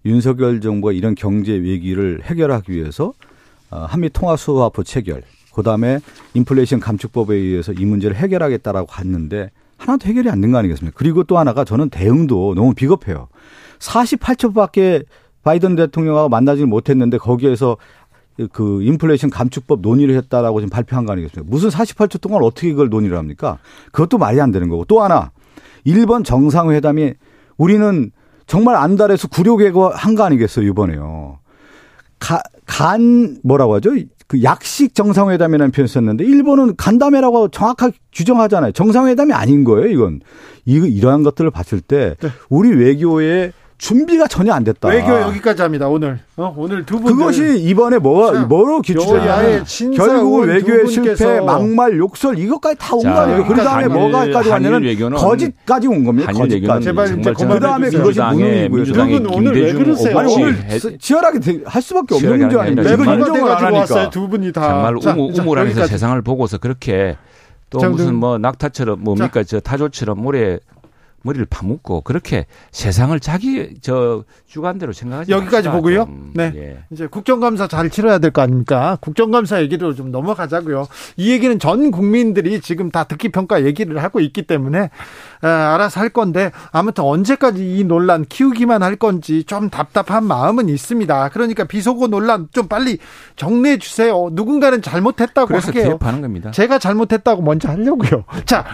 [0.05, 3.11] 윤석열 정부가 이런 경제 위기를 해결하기 위해서 어,
[3.69, 5.99] 한미 통화 수화보 체결, 그 다음에
[6.33, 10.95] 인플레이션 감축법에 의해서 이 문제를 해결하겠다라고 갔는데 하나도 해결이 안 된 거 아니겠습니까?
[10.97, 13.27] 그리고 또 하나가 저는 대응도 너무 비겁해요.
[13.79, 15.05] 48초밖에
[15.43, 17.77] 바이든 대통령하고 만나지 못했는데 거기에서
[18.51, 21.49] 그 인플레이션 감축법 논의를 했다라고 지금 발표한 거 아니겠습니까?
[21.49, 23.57] 무슨 48초 동안 어떻게 그걸 논의를 합니까?
[23.91, 25.31] 그것도 말이 안 되는 거고 또 하나
[25.83, 27.13] 일본 정상회담이
[27.57, 28.11] 우리는
[28.45, 31.39] 정말 안달해서 구력외고 한거 아니겠어요 이번에요.
[32.19, 33.91] 가, 간 뭐라고 하죠?
[34.27, 38.73] 그 약식 정상회담이라는 표현 썼는데 일본은 간담회라고 정확하게 규정하잖아요.
[38.73, 40.19] 정상회담이 아닌 거예요, 이건.
[40.65, 42.29] 이 이러한 것들을 봤을 때 네.
[42.49, 44.87] 우리 외교의 준비가 전혀 안 됐다.
[44.89, 45.87] 외교 여기까지 합니다.
[45.87, 47.13] 오늘 어, 오늘 두 분.
[47.15, 49.63] 그것이 이번에 뭐가 뭐로 기초냐
[49.95, 53.45] 결국 외교의 실패, 막말, 욕설 이것까지 다 온 거 아니에요.
[53.45, 56.31] 그 다음에 뭐가까지 왔냐면 거짓까지 온 겁니다.
[56.31, 56.85] 거짓까지.
[56.85, 58.83] 제발 이제 그 다음에 그것이 무능이고요.
[58.85, 60.17] 두분 오늘 왜 그러세요?
[60.17, 60.55] 아니 오늘
[60.99, 62.91] 치열하게 할 수밖에 없는 문제 아닙니까?
[62.93, 64.09] 이거 인정을 안 하니까.
[64.09, 64.61] 두 분이 다.
[64.61, 67.15] 정말 우물우물하면서 세상을 보고서 그렇게
[67.69, 70.57] 또 무슨 뭐 낙타처럼 뭡니까 저 타조처럼 모래
[71.27, 76.05] 머리를 파묻고 그렇게 세상을 자기 저 주관대로 생각하지 여기까지 보고요.
[76.05, 76.31] 좀.
[76.33, 76.51] 네.
[76.55, 76.77] 예.
[76.89, 78.97] 이제 국정감사 잘 치러야 될 거 아닙니까?
[79.01, 80.87] 국정감사 얘기로 좀 넘어가자고요.
[81.17, 84.89] 이 얘기는 전 국민들이 지금 다 듣기 평가 얘기를 하고 있기 때문에
[85.36, 91.29] 아, 알아서 할 건데 아무튼 언제까지 이 논란 키우기만 할 건지 좀 답답한 마음은 있습니다.
[91.29, 92.97] 그러니까 비속어 논란 좀 빨리
[93.35, 94.29] 정리해 주세요.
[94.31, 95.97] 누군가는 잘못했다고 그래서 하게요.
[96.01, 96.51] 하는 겁니다.
[96.51, 98.23] 제가 잘못했다고 먼저 하려고요.
[98.45, 98.65] 자,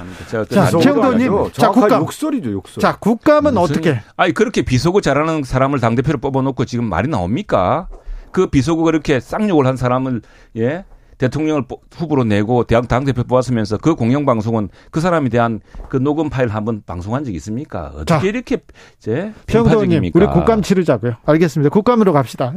[0.49, 2.81] 자, 최영도님, 자 국감 욕설이죠, 욕설.
[2.81, 4.01] 자, 국감은 어떻게?
[4.15, 7.87] 아니 그렇게 비속어 잘하는 사람을 당 대표로 뽑아놓고 지금 말이 나옵니까?
[8.31, 10.21] 그 비속어 그렇게 쌍욕을 한 사람을
[10.57, 10.85] 예
[11.17, 11.63] 대통령을
[11.95, 15.59] 후보로 내고 대학 당대표 뽑았으면서 그 공영방송은 그 사람에 대한
[15.89, 17.91] 그 녹음 파일 한번 방송한 적 있습니까?
[17.95, 18.57] 어떻게 자, 이렇게
[18.99, 20.19] 제 평소입니까?
[20.19, 21.13] 우리 국감 치르자고요.
[21.25, 21.69] 알겠습니다.
[21.69, 22.53] 국감으로 갑시다.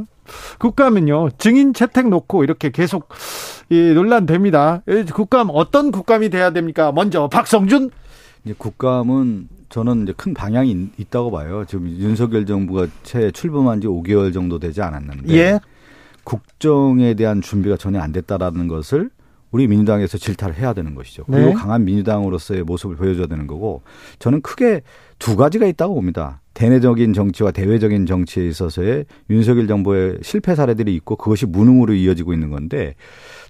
[0.59, 3.09] 국감은요 증인 채택 놓고 이렇게 계속
[3.69, 4.83] 이 논란됩니다.
[5.13, 6.93] 국감 어떤 국감이 돼야 됩니까?
[6.93, 7.91] 먼저 박성준
[8.45, 11.65] 이제 국감은 저는 이제 큰 방향이 있다고 봐요.
[11.67, 15.59] 지금 윤석열 정부가 채 출범한 지 5개월 정도 되지 않았는데 예.
[16.27, 19.11] 국정에 대한 준비가 전혀 안 됐다라는 것을
[19.53, 21.25] 우리 민주당에서 질타를 해야 되는 것이죠.
[21.25, 21.53] 그리고 네.
[21.55, 23.83] 강한 민주당으로서의 모습을 보여줘야 되는 거고
[24.19, 24.83] 저는 크게
[25.21, 26.41] 두 가지가 있다고 봅니다.
[26.53, 32.97] 대내적인 정치와 대외적인 정치에 있어서의 윤석열 정부의 실패 사례들이 있고 그것이 무능으로 이어지고 있는 건데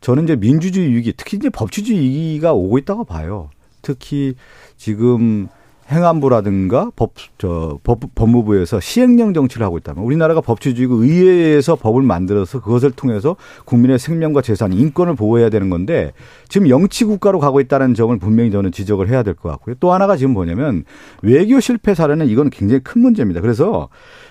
[0.03, 3.49] 저는 이제 민주주의 위기 특히 이제 법치주의 위기가 오고 있다고 봐요.
[3.81, 4.35] 특히
[4.77, 5.49] 지금
[5.91, 12.91] 행안부라든가 법, 저, 법, 법무부에서 시행령 정치를 하고 있다면 우리나라가 법치주의고 의회에서 법을 만들어서 그것을
[12.91, 16.13] 통해서 국민의 생명과 재산, 인권을 보호해야 되는 건데
[16.49, 19.77] 지금 영치국가로 가고 있다는 점을 분명히 저는 지적을 해야 될 것 같고요.
[19.81, 20.85] 또 하나가 지금 뭐냐면
[21.23, 23.41] 외교 실패 사례는 이건 굉장히 큰 문제입니다.
[23.41, 23.89] 그래서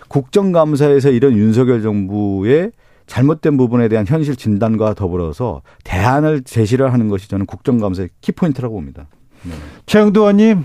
[0.08, 2.72] 국정감사에서 이런 윤석열 정부의
[3.08, 9.08] 잘못된 부분에 대한 현실 진단과 더불어서 대안을 제시를 하는 것이 저는 국정감사의 키포인트라고 봅니다.
[9.46, 9.52] 네.
[9.86, 10.64] 최영도 의원님.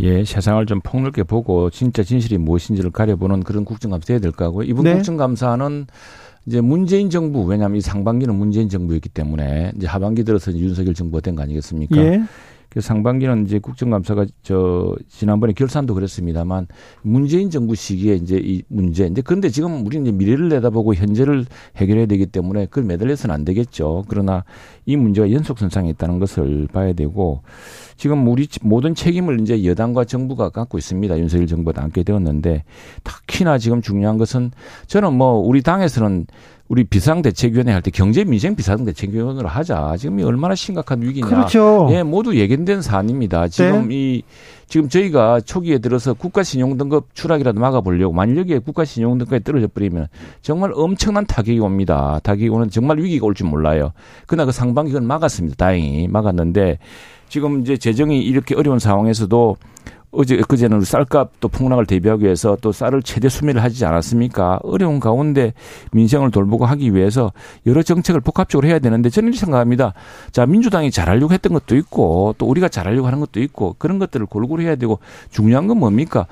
[0.00, 4.84] 예, 세상을 좀 폭넓게 보고 진짜 진실이 무엇인지를 가려보는 그런 국정감사 해야 될 거고 이번
[4.84, 4.94] 네.
[4.94, 5.86] 국정감사는
[6.46, 11.34] 이제 문재인 정부 왜냐하면 이 상반기는 문재인 정부였기 때문에 이제 하반기 들어서 윤석열 정부가 된
[11.34, 11.96] 거 아니겠습니까?
[11.96, 12.22] 예.
[12.76, 16.66] 그 상반기는 이제 국정감사가 저 지난번에 결산도 그랬습니다만
[17.00, 19.06] 문재인 정부 시기에 이제 이 문제.
[19.06, 21.46] 이제 그런데 지금 우리는 이제 미래를 내다보고 현재를
[21.76, 24.04] 해결해야 되기 때문에 그걸 매달려서는 안 되겠죠.
[24.08, 24.44] 그러나
[24.84, 27.40] 이 문제가 연속선상에 있다는 것을 봐야 되고
[27.96, 31.18] 지금 우리 모든 책임을 이제 여당과 정부가 갖고 있습니다.
[31.18, 32.64] 윤석열 정부가 안게 되었는데
[33.04, 34.50] 특히나 지금 중요한 것은
[34.86, 36.26] 저는 뭐 우리 당에서는
[36.68, 39.94] 우리 비상대책위원회 할 때 경제민생 비상대책위원회로 하자.
[39.98, 41.26] 지금 이 얼마나 심각한 위기냐.
[41.28, 41.88] 그렇죠.
[41.90, 43.48] 예, 모두 예견된 사안입니다.
[43.48, 43.94] 지금 네.
[43.94, 44.22] 이
[44.66, 49.68] 지금 저희가 초기에 들어서 국가 신용 등급 추락이라도 막아보려고 만일 여기에 국가 신용 등급이 떨어져
[49.68, 50.08] 버리면
[50.42, 52.18] 정말 엄청난 타격이 옵니다.
[52.24, 53.92] 타격이 오는 정말 위기가 올 줄 몰라요.
[54.26, 55.56] 그러나 그 상반기는 막았습니다.
[55.56, 56.78] 다행히 막았는데
[57.28, 59.56] 지금 이제 재정이 이렇게 어려운 상황에서도
[60.16, 64.60] 어제 그제는 쌀값 또 폭락을 대비하기 위해서 또 쌀을 최대 수매를 하지 않았습니까?
[64.62, 65.52] 어려운 가운데
[65.92, 67.32] 민생을 돌보고 하기 위해서
[67.66, 69.92] 여러 정책을 복합적으로 해야 되는데 저는 이렇게 생각합니다.
[70.32, 74.62] 자, 민주당이 잘하려고 했던 것도 있고 또 우리가 잘하려고 하는 것도 있고 그런 것들을 골고루
[74.62, 74.98] 해야 되고
[75.30, 76.26] 중요한 건 뭡니까?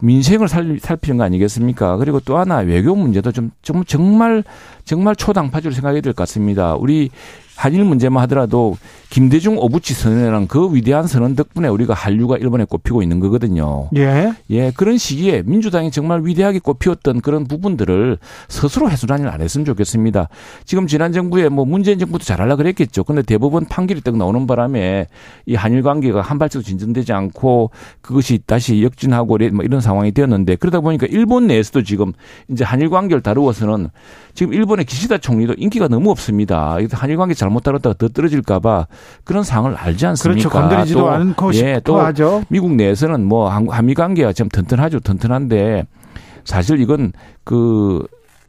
[0.00, 1.96] 민생을 살, 살피는 거 아니겠습니까?
[1.96, 4.44] 그리고 또 하나 외교 문제도 좀, 좀 정말
[4.84, 6.74] 정말 초당파주로 생각해야 될 것 같습니다.
[6.76, 7.10] 우리
[7.56, 8.76] 한일 문제만 하더라도
[9.08, 13.88] 김대중 오부치 선언이라는 그 위대한 선언 덕분에 우리가 한류가 일본에 꼽히고 있는 거거든요.
[13.96, 14.32] 예.
[14.50, 20.28] 예, 그런 시기에 민주당이 정말 위대하게 꼽히었던 그런 부분들을 스스로 해소단을 안 했으면 좋겠습니다.
[20.64, 23.04] 지금 지난 정부에 뭐 문재인 정부도 잘하려 그랬겠죠.
[23.04, 25.06] 근데 대법원 판결이 딱 나오는 바람에
[25.46, 30.80] 이 한일 관계가 한 발짝 진전되지 않고 그것이 다시 역진하고 뭐 이런 상황이 되었는데 그러다
[30.80, 32.12] 보니까 일본 내에서도 지금
[32.50, 33.88] 이제 한일 관계를 다루어서는
[34.34, 36.76] 지금 일본의 기시다 총리도 인기가 너무 없습니다.
[36.92, 38.86] 한일 관계 잘못 다뤘다가 더 떨어질까봐
[39.24, 40.48] 그런 상황을 알지 않습니까?
[40.48, 40.68] 그렇죠.
[40.68, 42.44] 건드리지도 또, 않고 예, 또 하죠.
[42.48, 45.00] 미국 내에서는 뭐 한미 관계가 좀 튼튼하죠.
[45.00, 45.84] 튼튼한데
[46.44, 47.12] 사실 이건
[47.44, 48.06] 그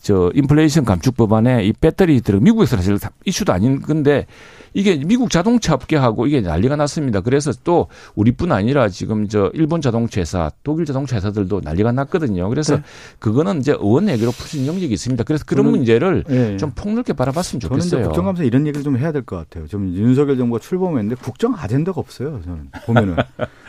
[0.08, 4.26] 저 인플레이션 감축 법안에 이 배터리 들어 미국에서 사실 이슈도 아닌 건데
[4.74, 7.20] 이게 미국 자동차 업계하고 이게 난리가 났습니다.
[7.20, 12.48] 그래서 또 우리뿐 아니라 지금 저 일본 자동차 회사, 독일 자동차 회사들도 난리가 났거든요.
[12.48, 12.84] 그래서 네.
[13.20, 15.26] 그거는 이제 의원 얘기로 풀수 영역이 있습니다.
[15.26, 16.56] 그래서 그런 문제를 네.
[16.56, 17.90] 좀 폭넓게 바라봤으면 좋겠어요.
[17.90, 19.68] 저는 국정감사 이런 얘기를 좀 해야 될 것 같아요.
[19.68, 22.40] 좀 윤석열 정부가 출범했는데 국정 아젠다가 없어요.
[22.46, 23.18] 저는 보면은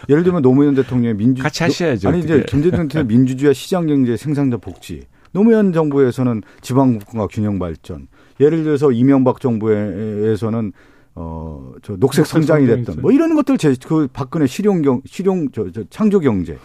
[0.08, 2.08] 예를 들면 노무현 대통령의 민주 같이 하셔야죠.
[2.08, 8.08] 아니 이제 김대중 대통령 민주주의 시장 경제 생산자 복지 노무현 정부에서는 지방국가 균형 발전
[8.40, 10.72] 예를 들어서 이명박 정부에서는
[11.14, 15.70] 어, 저 녹색 성장이 됐던 뭐 이런 것들 제 그 박근혜 실용 경 실용 저,
[15.72, 16.56] 저 창조 경제.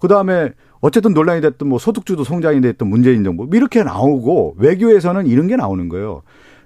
[0.00, 0.50] 그 다음에
[0.80, 5.54] 어쨌든 논란이 됐던 뭐 소득주도 성장이 됐던 문재인 정부 뭐 이렇게 나오고 외교에서는 이런 게
[5.54, 6.22] 나오는 거예요.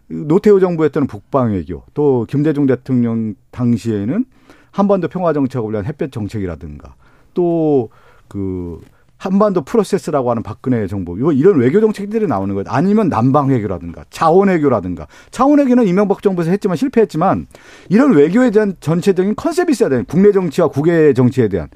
[0.09, 4.25] 노태우 정부 했던 북방 외교 또 김대중 대통령 당시에는
[4.71, 6.95] 한반도 평화 정책을 위한 햇볕 정책이라든가
[7.35, 8.81] 또그
[9.19, 12.65] 한반도 프로세스라고 하는 박근혜 정부 이거 이런 외교 정책들이 나오는 거예요.
[12.69, 17.47] 아니면 남방 외교라든가 자원 외교라든가 자원 외교는 이명박 정부에서 했지만 실패했지만
[17.89, 20.03] 이런 외교에 대한 전체적인 컨셉이 있어야 돼요.
[20.07, 21.69] 국내 정치와 국외 정치에 대한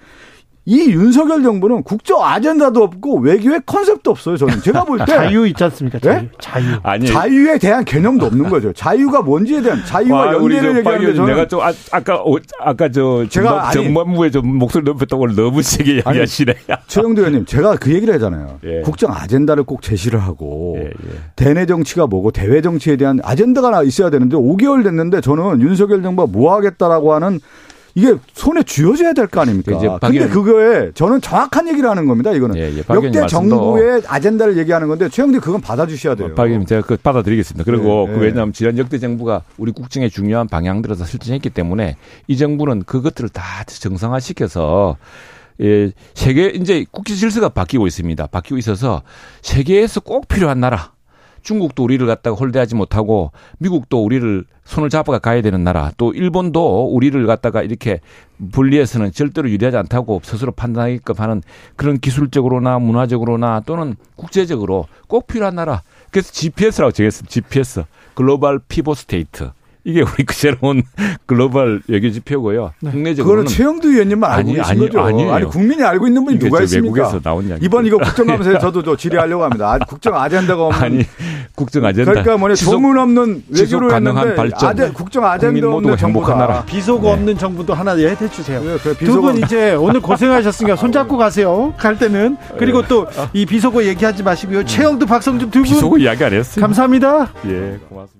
[0.70, 4.36] 이 윤석열 정부는 국정 아젠다도 없고 외교의 컨셉도 없어요.
[4.36, 5.98] 저는 제가 볼 때 자유 있지 않습니까?
[5.98, 6.20] 자유.
[6.22, 6.28] 네?
[6.38, 6.64] 자유.
[6.84, 8.72] 아니 자유에 대한 개념도 없는 거죠.
[8.72, 12.22] 자유가 뭔지에 대한 자유와 와, 연계를 얘기하는데 저는 내가 좀 아, 아까
[12.60, 16.54] 아까 저 제가 정반부에 좀 목소리 높였다고 너무 세게 얘기하시네.
[16.86, 18.60] 최영도 의원님 제가 그 얘기를 하잖아요.
[18.64, 18.82] 예.
[18.82, 20.92] 국정 아젠다를 꼭 제시를 하고 예, 예.
[21.34, 26.54] 대내 정치가 뭐고 대외 정치에 대한 아젠다가 있어야 되는데 5개월 됐는데 저는 윤석열 정부가 뭐
[26.54, 27.40] 하겠다라고 하는
[27.94, 29.72] 이게 손에 쥐어져야 될 거 아닙니까?
[29.76, 32.32] 이제 근데 그거에 저는 정확한 얘기를 하는 겁니다.
[32.32, 36.34] 이거는 예, 예, 역대 정부의 아젠다를 얘기하는 건데 최영대 그건 받아주셔야 돼요.
[36.34, 37.64] 박 의원님 제가 그 받아드리겠습니다.
[37.64, 41.96] 그리고 예, 그 왜냐하면 지난 역대 정부가 우리 국정의 중요한 방향들을 다 설정했기 때문에
[42.28, 44.96] 이 정부는 그것들을 다 정상화시켜서
[45.60, 48.26] 예, 세계 이제 국제 질서가 바뀌고 있습니다.
[48.28, 49.02] 바뀌고 있어서
[49.42, 50.92] 세계에서 꼭 필요한 나라
[51.42, 57.26] 중국도 우리를 갖다가 홀대하지 못하고 미국도 우리를 손을 잡아가 가야 되는 나라 또 일본도 우리를
[57.26, 58.00] 갖다가 이렇게
[58.52, 61.42] 분리해서는 절대로 유리하지 않다고 스스로 판단하게끔 하는
[61.76, 65.82] 그런 기술적으로나 문화적으로나 또는 국제적으로 꼭 필요한 나라.
[66.10, 67.30] 그래서 GPS라고 정했습니다.
[67.30, 67.84] GPS.
[68.14, 69.50] Global Pivotal State.
[69.84, 70.82] 이게 우리 그 새로운
[71.26, 72.72] 글로벌 외교 지표고요.
[72.80, 72.90] 네.
[72.90, 75.00] 국내적으로는 그거는 최영두 의원님만 알고 아니, 계신 아니, 거죠.
[75.00, 75.32] 아니에요.
[75.32, 76.94] 아니 국민이 알고 있는 분이 누가 저 있습니까?
[76.96, 77.64] 외국에서 나온 이야기.
[77.64, 79.72] 이번 이거 국정감사에 저도 저 질의하려고 합니다.
[79.72, 81.04] 아, 국정 아젠다가 없는 아니
[81.54, 82.10] 국정 아젠다.
[82.10, 84.68] 그러니까 뭐냐 지속- 소문 없는 외교를 가능한 했는데 발전.
[84.70, 86.34] 아젠, 국정 아젠다 없는 정부다.
[86.34, 86.64] 나라.
[86.64, 87.12] 비속어 네.
[87.14, 88.60] 없는 정부도 하나 해 주세요.
[88.62, 91.72] 네, 그래, 두 비속어- 분 이제 오늘 고생하셨으니까 손 잡고 가세요.
[91.78, 94.64] 갈 때는 그리고 또 이 비속어 얘기하지 마시고요.
[94.64, 96.62] 최영두, 박성준 두 분 비속어 이야기 안 했어요.
[96.62, 97.32] 감사합니다.
[97.46, 98.19] 예, 고맙습니다.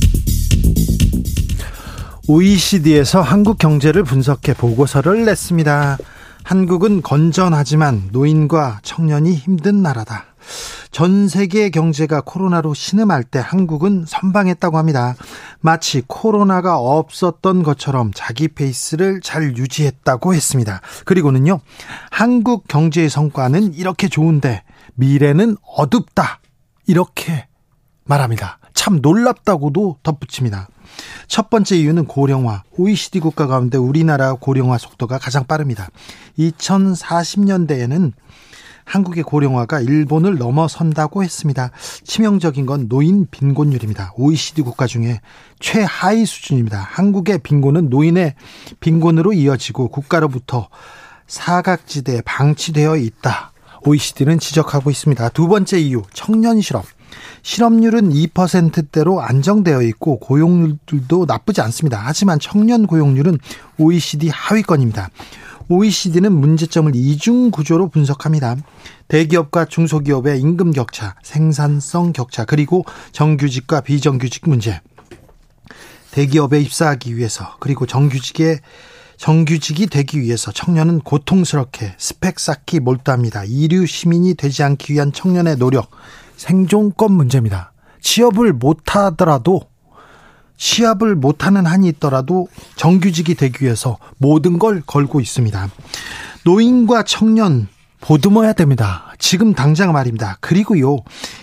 [2.31, 5.97] OECD에서 한국 경제를 분석해 보고서를 냈습니다.
[6.43, 10.27] 한국은 건전하지만 노인과 청년이 힘든 나라다.
[10.91, 15.15] 전 세계 경제가 코로나로 신음할 때 한국은 선방했다고 합니다.
[15.59, 20.79] 마치 코로나가 없었던 것처럼 자기 페이스를 잘 유지했다고 했습니다.
[21.03, 21.59] 그리고는요,
[22.11, 24.63] 한국 경제의 성과는 이렇게 좋은데
[24.95, 26.39] 미래는 어둡다.
[26.87, 27.47] 이렇게
[28.05, 28.59] 말합니다.
[28.73, 30.69] 참 놀랍다고도 덧붙입니다.
[31.27, 32.63] 첫 번째 이유는 고령화.
[32.77, 35.89] OECD 국가 가운데 우리나라 고령화 속도가 가장 빠릅니다.
[36.37, 38.13] 2040년대에는
[38.83, 41.71] 한국의 고령화가 일본을 넘어선다고 했습니다.
[42.03, 44.13] 치명적인 건 노인 빈곤율입니다.
[44.15, 45.21] OECD 국가 중에
[45.59, 46.79] 최하위 수준입니다.
[46.79, 48.35] 한국의 빈곤은 노인의
[48.79, 50.67] 빈곤으로 이어지고 국가로부터
[51.27, 53.53] 사각지대에 방치되어 있다.
[53.85, 55.29] OECD는 지적하고 있습니다.
[55.29, 56.85] 두 번째 이유, 청년 실업.
[57.43, 62.01] 실업률은 2%대로 안정되어 있고 고용률도 나쁘지 않습니다.
[62.03, 63.39] 하지만 청년 고용률은
[63.77, 65.09] OECD 하위권입니다.
[65.69, 68.57] OECD는 문제점을 이중 구조로 분석합니다.
[69.07, 72.83] 대기업과 중소기업의 임금 격차, 생산성 격차, 그리고
[73.13, 74.81] 정규직과 비정규직 문제.
[76.11, 78.59] 대기업에 입사하기 위해서, 그리고 정규직에
[79.15, 83.43] 정규직이 되기 위해서 청년은 고통스럽게 스펙 쌓기 몰두합니다.
[83.45, 85.91] 이류 시민이 되지 않기 위한 청년의 노력,
[86.41, 87.71] 생존권 문제입니다.
[88.01, 89.61] 취업을 못하더라도
[90.57, 95.69] 시합을 못하는 한이 있더라도 정규직이 되기 위해서 모든 걸 걸고 있습니다.
[96.43, 97.67] 노인과 청년
[97.99, 99.13] 보듬어야 됩니다.
[99.19, 100.37] 지금 당장 말입니다.
[100.41, 100.97] 그리고요,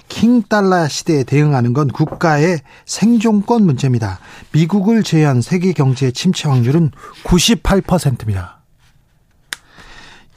[0.08, 4.18] 킹달러 시대에 대응하는 건 국가의 생존권 문제입니다.
[4.50, 6.90] 미국을 제외한 세계 경제의 침체 확률은
[7.22, 8.57] 98%입니다.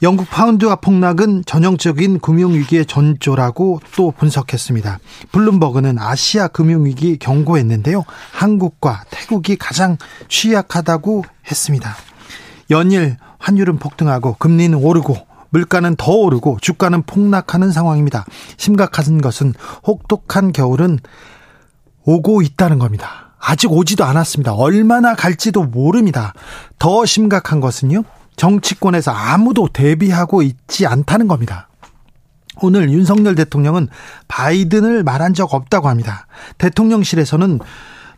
[0.02, 4.98] 영국 파운드화 폭락은 전형적인 금융위기의 전조라고 또 분석했습니다.
[5.30, 8.02] 블룸버그는 아시아 금융위기 경고했는데요.
[8.32, 9.96] 한국과 태국이 가장
[10.28, 11.94] 취약하다고 했습니다.
[12.70, 15.16] 연일 환율은 폭등하고 금리는 오르고
[15.50, 18.24] 물가는 더 오르고 주가는 폭락하는 상황입니다.
[18.56, 19.54] 심각한 것은
[19.86, 20.98] 혹독한 겨울은
[22.04, 23.36] 오고 있다는 겁니다.
[23.38, 24.54] 아직 오지도 않았습니다.
[24.54, 26.32] 얼마나 갈지도 모릅니다.
[26.80, 28.02] 더 심각한 것은요.
[28.36, 31.68] 정치권에서 아무도 대비하고 있지 않다는 겁니다.
[32.60, 33.88] 오늘 윤석열 대통령은
[34.28, 36.26] 바이든을 말한 적 없다고 합니다.
[36.58, 37.60] 대통령실에서는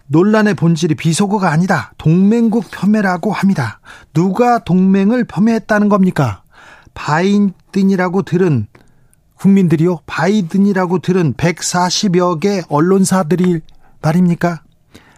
[0.07, 1.93] 논란의 본질이 비속어가 아니다.
[1.99, 3.81] 동맹국 폄훼라고 합니다.
[4.13, 6.43] 누가 동맹을 폄훼했다는 겁니까?
[6.95, 8.67] 바이든이라고 들은
[9.37, 10.01] 국민들이요.
[10.07, 13.61] 바이든이라고 들은 140여 개 언론사들이
[14.03, 14.63] 말입니까?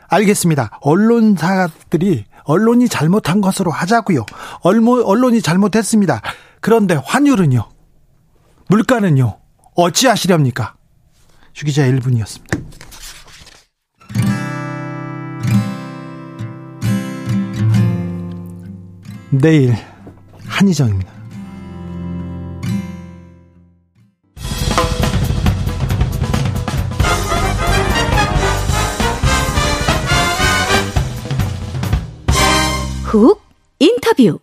[0.08, 0.78] 알겠습니다.
[0.80, 4.24] 언론사들이 언론이 잘못한 것으로 하자고요.
[4.62, 6.22] 언론이 잘못했습니다.
[6.60, 7.68] 그런데 환율은요?
[8.68, 9.38] 물가는요?
[9.74, 10.74] 어찌하시렵니까?
[11.52, 12.64] 주기자 1분이었습니다.
[19.30, 19.74] 내일
[20.46, 21.15] 한희정입니다.
[33.16, 33.40] 훅
[33.78, 34.38] 인터뷰.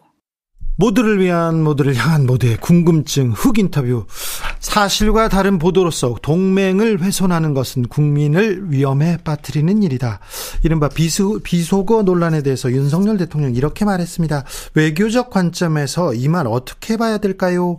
[0.75, 4.07] 모두를 위한 모두를 향한 모두의 궁금증 흑 인터뷰
[4.59, 10.19] 사실과 다른 보도로서 동맹을 훼손하는 것은 국민을 위험에 빠뜨리는 일이다.
[10.63, 14.45] 이른바 비수, 비속어 논란에 대해서 윤석열 대통령 이렇게 말했습니다.
[14.73, 17.77] 외교적 관점에서 이 말 어떻게 봐야 될까요?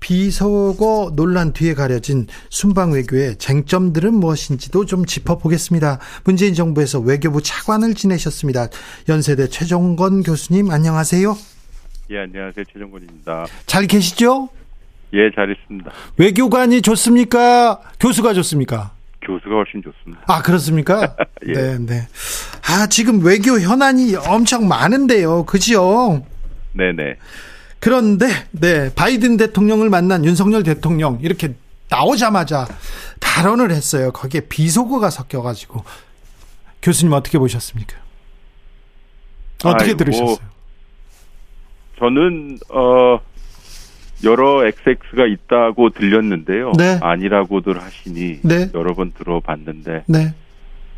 [0.00, 5.98] 비속어 논란 뒤에 가려진 순방 외교의 쟁점들은 무엇인지도 좀 짚어보겠습니다.
[6.24, 8.68] 문재인 정부에서 외교부 차관을 지내셨습니다.
[9.08, 11.36] 연세대 최종건 교수님 안녕하세요.
[12.10, 12.64] 예, 안녕하세요.
[12.72, 13.46] 최정권입니다.
[13.66, 14.48] 잘 계시죠?
[15.12, 15.90] 예, 잘 있습니다.
[16.18, 17.80] 외교관이 좋습니까?
[17.98, 18.92] 교수가 좋습니까?
[19.22, 20.22] 교수가 훨씬 좋습니다.
[20.28, 21.16] 아, 그렇습니까?
[21.48, 21.52] 예.
[21.52, 22.08] 네, 네.
[22.68, 25.44] 아, 지금 외교 현안이 엄청 많은데요.
[25.46, 26.24] 그죠?
[26.74, 27.16] 네네.
[27.78, 31.54] 그런데, 네, 바이든 대통령을 만난 윤석열 대통령, 이렇게
[31.88, 32.66] 나오자마자
[33.20, 34.10] 발언을 했어요.
[34.12, 35.84] 거기에 비속어가 섞여가지고.
[36.82, 37.96] 교수님 어떻게 보셨습니까?
[39.64, 40.56] 어떻게 아이고, 들으셨어요?
[41.98, 43.18] 저는 어
[44.24, 46.72] 여러 XX가 있다고 들렸는데요.
[46.76, 46.98] 네.
[47.02, 48.70] 아니라고들 하시니 네.
[48.74, 50.34] 여러 번 들어봤는데 네.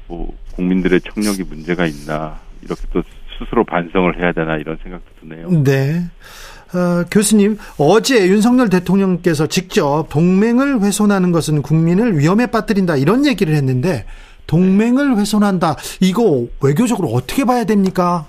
[0.06, 3.02] 뭐 국민들의 청력이 문제가 있나 이렇게 또
[3.38, 5.50] 스스로 반성을 해야 되나 이런 생각도 드네요.
[5.62, 6.04] 네.
[6.74, 14.04] 어, 교수님, 어제 윤석열 대통령께서 직접 동맹을 훼손하는 것은 국민을 위험에 빠뜨린다 이런 얘기를 했는데
[14.46, 18.26] 동맹을 훼손한다 이거 외교적으로 어떻게 봐야 됩니까?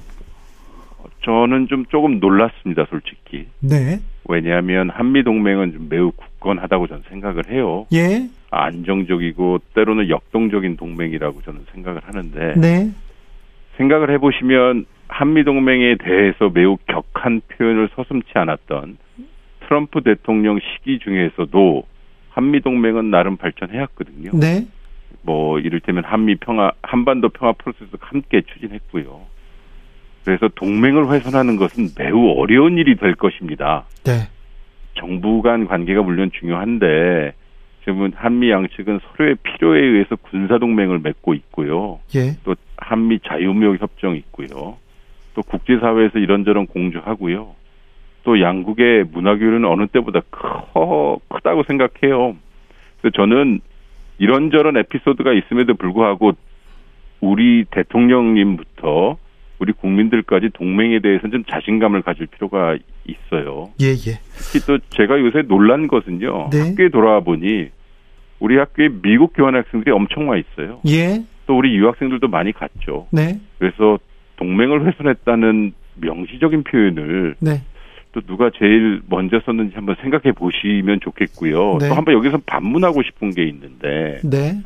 [1.24, 3.48] 저는 좀 조금 놀랐습니다, 솔직히.
[3.60, 4.00] 네.
[4.28, 7.86] 왜냐하면 한미 동맹은 좀 매우 굳건하다고 저는 생각을 해요.
[7.94, 8.30] 예.
[8.52, 12.92] 안정적이고 때로는 역동적인 동맹이라고 저는 생각을 하는데 네.
[13.78, 18.98] 생각을 해보시면 한미 동맹에 대해서 매우 격한 표현을 서슴지 않았던
[19.62, 21.84] 트럼프 대통령 시기 중에서도
[22.30, 24.32] 한미 동맹은 나름 발전해왔거든요.
[24.40, 24.66] 네.
[25.24, 29.22] 뭐 이를테면 한미 평화 한반도 평화 프로세스 함께 추진했고요.
[30.24, 33.86] 그래서 동맹을 훼손하는 것은 매우 어려운 일이 될 것입니다.
[34.06, 34.30] 네.
[34.96, 37.34] 정부 간 관계가 물론 중요한데
[37.82, 42.00] 지금은 한미 양측은 서로의 필요에 의해서 군사 동맹을 맺고 있고요.
[42.16, 42.36] 예.
[42.44, 44.78] 또 한미 자유무역 협정 있고요.
[45.40, 47.56] 또 국제사회에서 이런저런 공조하고요.
[48.24, 52.36] 또 양국의 문화 교류는 어느 때보다 커 크다고 생각해요.
[53.00, 53.62] 그래서 저는
[54.18, 56.34] 이런저런 에피소드가 있음에도 불구하고
[57.22, 59.18] 우리 대통령님부터
[59.60, 63.70] 우리 국민들까지 동맹에 대해서는 좀 자신감을 가질 필요가 있어요.
[63.82, 64.20] 예, 예.
[64.34, 66.50] 특히 또 제가 요새 놀란 것은요.
[66.52, 66.70] 네.
[66.70, 67.70] 학교에 돌아와 보니
[68.40, 70.82] 우리 학교에 미국 교환 학생들이 엄청 와 있어요.
[70.88, 71.24] 예.
[71.46, 73.08] 또 우리 유학생들도 많이 갔죠.
[73.12, 73.40] 네.
[73.58, 74.00] 그래서
[74.40, 77.62] 동맹을 훼손했다는 명시적인 표현을 네.
[78.14, 81.78] 또 누가 제일 먼저 썼는지 한번 생각해 보시면 좋겠고요.
[81.80, 81.90] 네.
[81.90, 84.62] 또 한번 여기서 반문하고 싶은 게 있는데 네.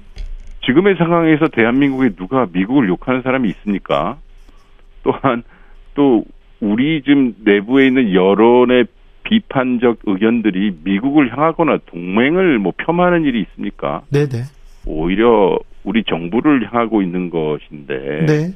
[0.65, 4.17] 지금의 상황에서 대한민국에 누가 미국을 욕하는 사람이 있습니까?
[5.03, 5.43] 또한
[5.95, 6.23] 또
[6.61, 8.85] 우리 지금 내부에 있는 여론의
[9.23, 14.03] 비판적 의견들이 미국을 향하거나 동맹을 뭐 폄하하는 일이 있습니까?
[14.09, 14.43] 네, 네.
[14.85, 18.53] 오히려 우리 정부를 향하고 있는 것인데 네.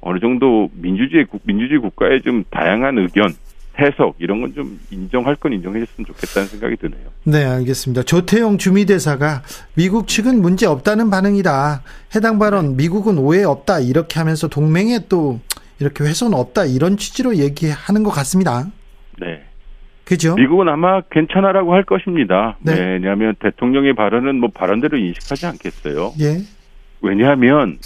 [0.00, 3.32] 어느 정도 민주주의 국- 민주주의 국가의 좀 다양한 의견
[3.78, 7.08] 해석 이런 건 좀 인정할 건 인정해줬으면 좋겠다는 생각이 드네요.
[7.24, 8.02] 네, 알겠습니다.
[8.02, 9.42] 조태용 주미대사가
[9.74, 11.82] 미국 측은 문제 없다는 반응이다.
[12.14, 13.80] 해당 발언 미국은 오해 없다.
[13.80, 15.40] 이렇게 하면서 동맹에 또
[15.78, 16.66] 이렇게 훼손 없다.
[16.66, 18.66] 이런 취지로 얘기하는 것 같습니다.
[19.18, 19.44] 네.
[20.04, 20.34] 그죠?
[20.34, 22.56] 미국은 아마 괜찮아라고 할 것입니다.
[22.62, 22.74] 네.
[22.78, 26.12] 왜냐하면 대통령의 발언은 뭐 발언대로 인식하지 않겠어요.
[26.20, 26.38] 예.
[27.00, 27.78] 왜냐하면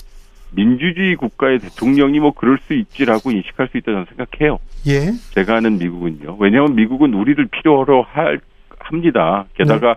[0.54, 4.58] 민주주의 국가의 대통령이 뭐 그럴 수 있지라고 인식할 수 있다 저는 생각해요.
[4.86, 5.12] 예.
[5.34, 6.36] 제가 아는 미국은요.
[6.38, 8.40] 왜냐하면 미국은 우리를 필요로 할
[8.78, 9.46] 합니다.
[9.54, 9.96] 게다가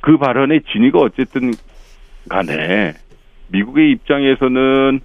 [0.00, 1.52] 그 발언의 진위가 어쨌든
[2.28, 2.92] 간에
[3.48, 5.00] 미국의 입장에서는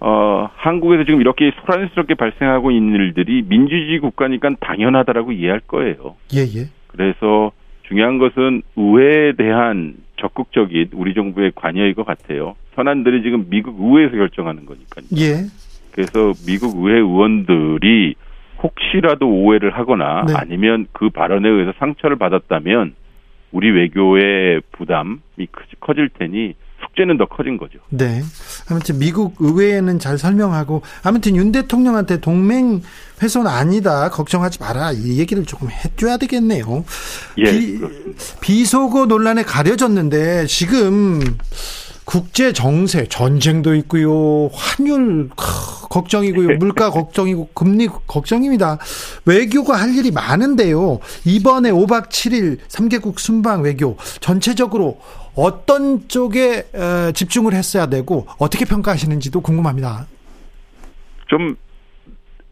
[0.00, 6.16] 어 한국에서 지금 이렇게 소란스럽게 발생하고 있는 일들이 민주주의 국가니까 당연하다라고 이해할 거예요.
[6.34, 6.68] 예, 예.
[6.88, 7.52] 그래서
[7.88, 12.56] 중요한 것은 의회에 대한 적극적인 우리 정부의 관여인 것 같아요.
[12.74, 15.06] 현안들이 지금 미국 의회에서 결정하는 거니까요.
[15.16, 15.46] 예.
[15.92, 18.14] 그래서 미국 의회 의원들이
[18.62, 20.34] 혹시라도 오해를 하거나 네.
[20.36, 22.94] 아니면 그 발언에 의해서 상처를 받았다면
[23.52, 25.46] 우리 외교의 부담이
[25.80, 26.54] 커질 테니
[26.86, 27.78] 숙제는 더 커진 거죠.
[27.88, 28.22] 네.
[28.68, 32.82] 아무튼 미국 의회에는 잘 설명하고 아무튼 윤 대통령한테 동맹
[33.22, 34.10] 훼손 아니다.
[34.10, 34.92] 걱정하지 마라.
[34.92, 36.84] 이 얘기를 조금 해줘야 되겠네요.
[37.38, 37.80] 예, 비.
[38.40, 41.20] 비속어 논란에 가려졌는데 지금
[42.06, 44.48] 국제 정세 전쟁도 있고요.
[44.52, 46.56] 환율 크, 걱정이고요.
[46.58, 48.78] 물가 걱정이고 금리 걱정입니다.
[49.24, 51.00] 외교가 할 일이 많은데요.
[51.24, 55.00] 이번에 5박 7일 3개국 순방 외교 전체적으로
[55.36, 60.06] 어떤 쪽에 어, 집중을 했어야 되고 어떻게 평가하시는지도 궁금합니다.
[61.26, 61.56] 좀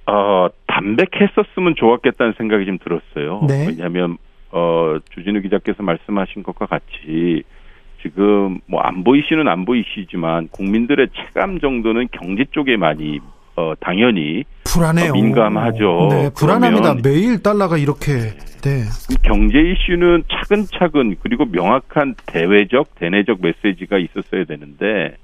[0.06, 3.46] 어, 담백했었으면 좋았겠다는 생각이 좀 들었어요.
[3.48, 3.66] 네.
[3.68, 4.18] 왜냐하면
[4.50, 7.42] 어, 주진우 기자께서 말씀하신 것과 같이
[8.02, 13.18] 지금 뭐 안 보 이슈는 안 보 이슈지만 국민들의 체감 정도는 경제 쪽에 많이
[13.56, 15.10] 어, 당연히 불안해요.
[15.10, 16.08] 어, 민감하죠.
[16.10, 16.96] 네, 불안합니다.
[17.02, 18.84] 매일 달러가 이렇게 네.
[19.10, 25.16] 이 경제 이슈는 차근차근 그리고 명확한 대외적 대내적 메시지가 있었어야 되는데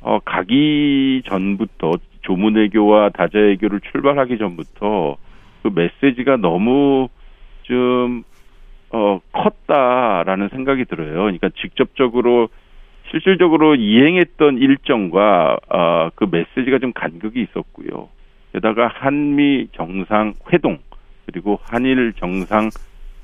[0.00, 5.16] 어 가기 전부터 조문 외교와 다자 외교를 출발하기 전부터
[5.62, 7.08] 그 메시지가 너무
[7.62, 8.24] 좀
[8.90, 11.12] 어, 컸다라는 생각이 들어요.
[11.12, 12.48] 그러니까 직접적으로
[13.10, 18.08] 실질적으로 이행했던 일정과 어, 그 메시지가 좀 간극이 있었고요.
[18.52, 20.78] 게다가 한미 정상 회동
[21.26, 22.70] 그리고 한일 정상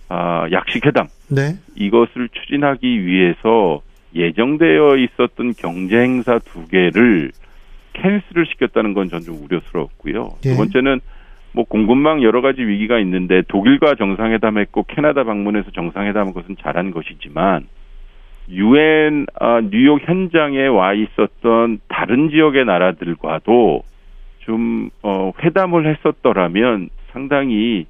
[0.09, 1.55] 아, 약식회담 네.
[1.77, 3.81] 이것을 추진하기 위해서
[4.15, 7.31] 예정되어 있었던 경제 행사 두 개를
[7.95, 10.31] 캔슬을 시켰다는 건 전 좀 우려스러웠고요.
[10.45, 10.51] 예.
[10.51, 11.01] 두 번째는
[11.53, 17.67] 뭐 공급망 여러 가지 위기가 있는데 독일과 정상회담했고 캐나다 방문해서 정상회담한 것은 잘한 것이지만
[18.53, 23.83] 유엔 아, 뉴욕 현장에 와 있었던 다른 지역의 나라들과도
[24.41, 27.87] 좀 어, 회담을 했었더라면 상당히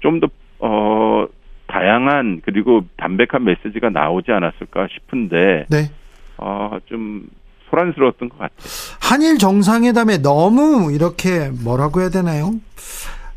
[0.00, 0.28] 좀더
[0.60, 1.26] 어,
[1.66, 5.90] 다양한 그리고 담백한 메시지가 나오지 않았을까 싶은데 네.
[6.38, 7.26] 어, 좀
[7.70, 8.56] 소란스러웠던 것 같아요.
[9.00, 12.52] 한일 정상회담에 너무 이렇게 뭐라고 해야 되나요?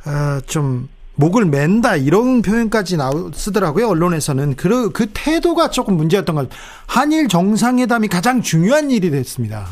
[0.06, 6.50] 아, 좀 목을 맨다 이런 표현까지 나오, 쓰더라고요 언론에서는 그, 그 태도가 조금 문제였던 것.
[6.88, 9.66] 한일 정상회담이 가장 중요한 일이 됐습니다.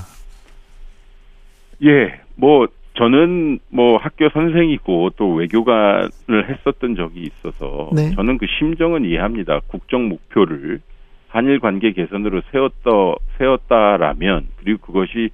[1.84, 2.68] 예, 뭐
[2.98, 8.12] 저는 뭐 학교 선생이고 또 외교관을 했었던 적이 있어서 네.
[8.16, 9.60] 저는 그 심정은 이해합니다.
[9.68, 10.80] 국정 목표를
[11.28, 12.92] 한일 관계 개선으로 세웠다
[13.38, 15.30] 세웠다라면 그리고 그것이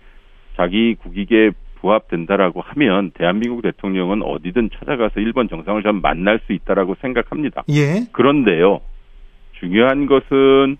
[0.57, 1.51] 자기 국익에
[1.81, 7.63] 부합된다라고 하면 대한민국 대통령은 어디든 찾아가서 일본 정상을 좀 만날 수 있다라고 생각합니다.
[7.69, 8.05] 예.
[8.11, 8.79] 그런데요,
[9.59, 10.77] 중요한 것은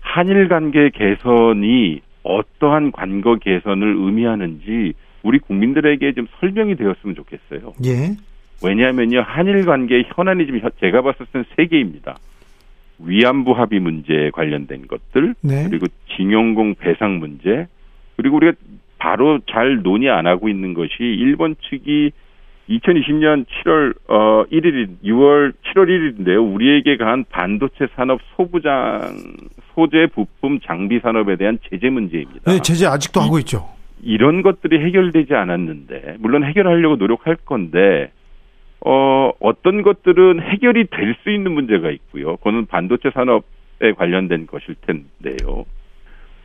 [0.00, 7.72] 한일 관계 개선이 어떠한 관계 개선을 의미하는지 우리 국민들에게 좀 설명이 되었으면 좋겠어요.
[7.84, 8.16] 예.
[8.64, 12.16] 왜냐하면요, 한일 관계 현안이 지금 현- 제가 봤을 때는 세 개입니다.
[12.98, 15.66] 위안부 합의 문제에 관련된 것들, 네.
[15.68, 17.66] 그리고 징용공 배상 문제,
[18.16, 18.52] 그리고 우리가
[19.02, 22.12] 바로 잘 논의 안 하고 있는 것이 일본 측이
[22.70, 26.54] 2020년 7월 어 1일 6월 7월 1일인데요.
[26.54, 29.16] 우리에게 간 반도체 산업 소부장
[29.74, 32.48] 소재 부품 장비 산업에 대한 제재 문제입니다.
[32.48, 33.68] 네, 제재 아직도 하고 있죠.
[34.04, 38.12] 이런 것들이 해결되지 않았는데 물론 해결하려고 노력할 건데
[38.86, 42.36] 어 어떤 것들은 해결이 될 수 있는 문제가 있고요.
[42.36, 45.64] 그거는 반도체 산업에 관련된 것일 텐데요.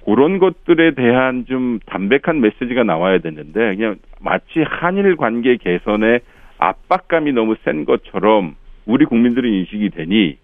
[0.08, 6.22] 그런 것들에 대한 좀 담백한 메시지가 나와야 되는데 그냥 마치 한일 관계 개선에
[6.60, 8.56] 압박감이 너무 센 것처럼
[8.86, 10.38] 우리 국민들이 인식이 되니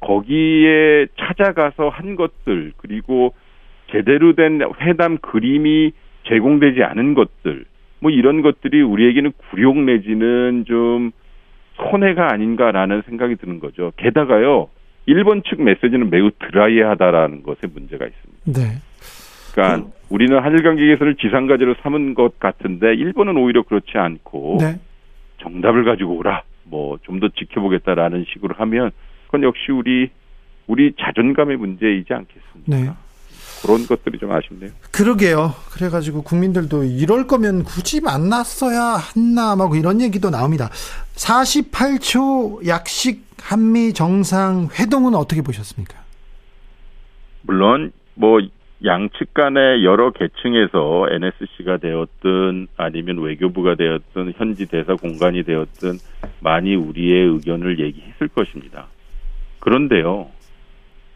[0.00, 3.32] 거기에 찾아가서 한 것들 그리고
[3.90, 5.92] 제대로 된 회담 그림이
[6.24, 7.64] 제공되지 않은 것들
[8.00, 11.10] 뭐 이런 것들이 우리에게는 굴욕 내지는 좀
[11.76, 13.92] 손해가 아닌가라는 생각이 드는 거죠.
[13.96, 14.68] 게다가요.
[15.06, 18.60] 일본 측 메시지는 매우 드라이하다라는 것에 문제가 있습니다.
[18.60, 18.85] 네.
[19.56, 24.78] 그러니까 우리는 한일 관계 개선을 지상과제로 삼은 것 같은데 일본은 오히려 그렇지 않고 네.
[25.40, 26.42] 정답을 가지고 오라.
[26.64, 28.90] 뭐 좀 더 지켜보겠다라는 식으로 하면
[29.26, 30.10] 그건 역시 우리
[30.66, 32.66] 우리 자존감의 문제이지 않겠습니까?
[32.66, 32.90] 네.
[33.62, 34.70] 그런 것들이 좀 아쉽네요.
[34.92, 35.54] 그러게요.
[35.72, 40.68] 그래가지고 국민들도 이럴 거면 굳이 만났어야 했나, 막 이런 얘기도 나옵니다.
[41.14, 45.94] 48초 약식 한미 정상 회동은 어떻게 보셨습니까?
[47.42, 48.40] 물론 뭐
[48.84, 55.92] 양측 간의 여러 계층에서 NSC가 되었든 아니면 외교부가 되었든 현지 대사 공간이 되었든
[56.40, 58.86] 많이 우리의 의견을 얘기했을 것입니다.
[59.60, 60.28] 그런데요.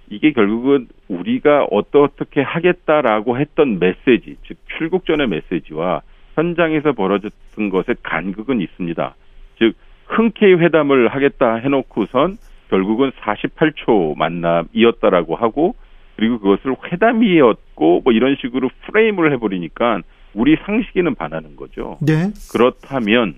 [0.09, 6.03] 이게 결국은 우리가 어떻게 하겠다라고 했던 메시지, 즉 출국 전의 메시지와
[6.35, 9.15] 현장에서 벌어졌던 것의 간극은 있습니다.
[9.59, 9.75] 즉
[10.07, 12.39] 흔쾌히 회담을 하겠다 해놓고선
[12.71, 15.75] 결국은 48초 만남이었다라고 하고
[16.17, 20.03] 그리고 그것을 회담이었고 뭐 이런 식으로 프레임을 해버리니까
[20.35, 21.99] 우리 상식에는 반하는 거죠.
[22.01, 22.31] 네.
[22.53, 23.37] 그렇다면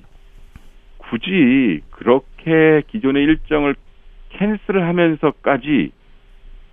[0.99, 3.75] 굳이 그렇게 기존의 일정을
[4.31, 5.93] 캔슬을 하면서까지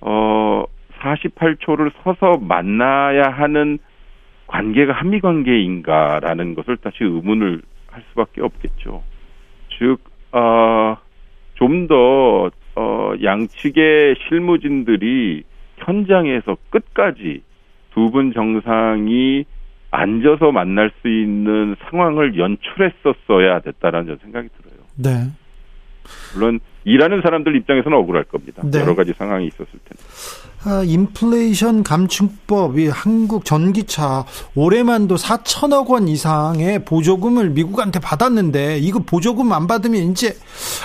[0.02, 0.66] 어
[1.00, 3.80] 48초를 서서 만나야 하는
[4.48, 9.04] 관계가 한미 관계인가라는 것을 다시 의문을 할 수밖에 없겠죠.
[9.78, 10.00] 즉,
[10.32, 10.98] 어,
[11.56, 15.44] 좀 더, 어, 양측의 실무진들이
[15.80, 17.44] 현장에서 끝까지
[17.94, 19.46] 두 분 정상이
[19.92, 24.80] 앉아서 만날 수 있는 상황을 연출했었어야 됐다라는 생각이 들어요.
[24.96, 25.32] 네.
[26.36, 26.60] 물론
[26.90, 28.64] 일하는 사람들 입장에서는 억울할 겁니다.
[28.66, 28.80] 네.
[28.80, 30.04] 여러 가지 상황이 있었을 텐데.
[30.66, 34.26] 아, 인플레이션 감축법, 이 한국 전기차
[34.56, 40.34] 올해만도 4천억 원 이상의 보조금을 미국한테 받았는데 이거 보조금 안 받으면 이제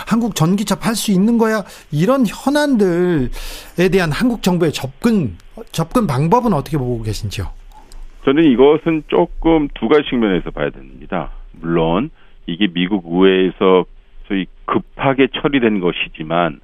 [0.06, 1.64] 한국 전기차 팔 수 있는 거야?
[1.90, 5.36] 이런 현안들에 대한 한국 정부의 접근
[5.72, 7.46] 접근 방법은 어떻게 보고 계신지요?
[8.24, 11.30] 저는 이것은 조금 두 가지 측면에서 봐야 됩니다.
[11.52, 12.10] 물론
[12.46, 13.86] 이게 미국 의회에서
[14.28, 16.60] 저희 급하게 처리된 것이지만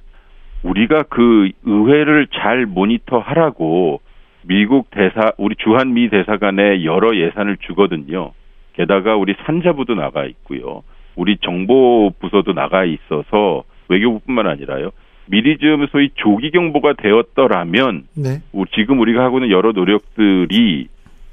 [0.63, 4.01] 우리가 그 의회를 잘 모니터하라고
[4.43, 8.31] 미국 대사 우리 주한 미 대사관에 여러 예산을 주거든요.
[8.73, 10.83] 게다가 우리 산자부도 나가 있고요.
[11.15, 14.91] 우리 정보 부서도 나가 있어서 외교부뿐만 아니라요.
[15.27, 18.41] 미리 좀 소위 조기 경보가 되었더라면 네.
[18.75, 20.87] 지금 우리가 하고 있는 여러 노력들이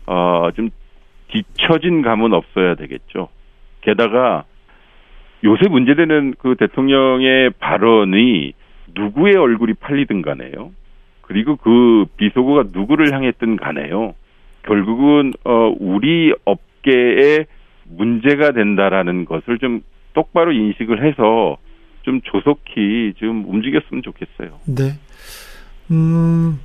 [0.06, 0.70] 어 좀
[1.28, 3.28] 뒤처진 감은 없어야 되겠죠.
[3.82, 4.44] 게다가
[5.44, 8.52] 요새 문제되는 그 대통령의 발언이
[8.94, 10.72] 누구의 얼굴이 팔리든 간에요.
[11.22, 14.14] 그리고 그 비속어가 누구를 향했든 간에요.
[14.62, 17.46] 결국은 어 우리 업계에
[17.84, 19.82] 문제가 된다라는 것을 좀
[20.14, 21.56] 똑바로 인식을 해서
[22.02, 24.58] 좀 조속히 좀 움직였으면 좋겠어요.
[24.66, 24.98] 네.
[25.90, 26.58] 음,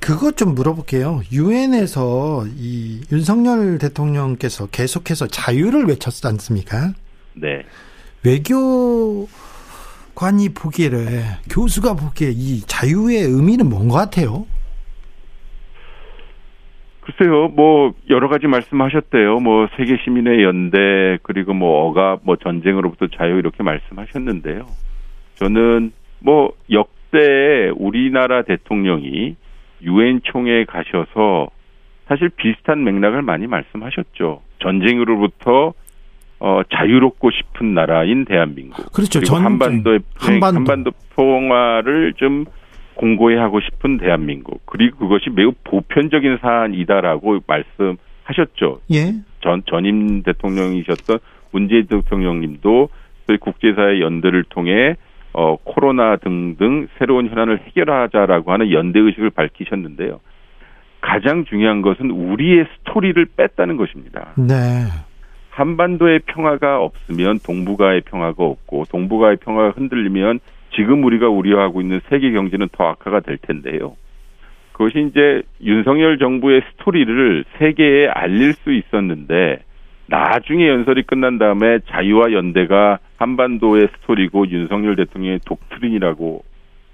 [0.00, 1.20] 그것 좀 물어볼게요.
[1.32, 6.92] 유엔에서 이 윤석열 대통령께서 계속해서 자유를 외쳤지 않습니까?
[7.34, 7.62] 네.
[8.24, 9.28] 외교관이
[10.54, 10.88] 보기에,
[11.50, 14.46] 교수가 보기에 이 자유의 의미는 뭔 것 같아요?
[17.02, 19.38] 글쎄요, 뭐 여러 가지 말씀하셨대요.
[19.38, 24.66] 뭐 세계 시민의 연대 그리고 뭐 억압, 뭐 전쟁으로부터 자유 이렇게 말씀하셨는데요.
[25.36, 29.36] 저는 뭐 역대 우리나라 대통령이
[29.82, 31.48] 유엔 총회에 가셔서
[32.08, 34.42] 사실 비슷한 맥락을 많이 말씀하셨죠.
[34.60, 35.74] 전쟁으로부터
[36.38, 38.92] 어, 자유롭고 싶은 나라인 대한민국.
[38.92, 39.20] 그렇죠.
[39.20, 39.44] 그리고 전쟁.
[39.46, 40.56] 한반도의 한반도.
[40.56, 42.44] 한반도 평화를 좀
[42.94, 44.64] 공고히 하고 싶은 대한민국.
[44.66, 48.80] 그리고 그것이 매우 보편적인 사안이다라고 말씀하셨죠.
[48.92, 49.14] 예.
[49.40, 51.18] 전 전임 대통령이셨던
[51.52, 52.88] 문재인 대통령님도
[53.26, 54.96] 저희 국제사회 연대를 통해
[55.32, 60.20] 어 코로나 등등 새로운 현안을 해결하자라고 하는 연대 의식을 밝히셨는데요.
[61.02, 64.32] 가장 중요한 것은 우리의 스토리를 뺐다는 것입니다.
[64.36, 64.54] 네.
[65.56, 70.40] 한반도의 평화가 없으면 동북아의 평화가 없고 동북아의 평화가 흔들리면
[70.74, 73.96] 지금 우리가 우려하고 있는 세계 경제는 더 악화가 될 텐데요.
[74.72, 79.60] 그것이 이제 윤석열 정부의 스토리를 세계에 알릴 수 있었는데
[80.08, 86.44] 나중에 연설이 끝난 다음에 자유와 연대가 한반도의 스토리고 윤석열 대통령의 독트린이라고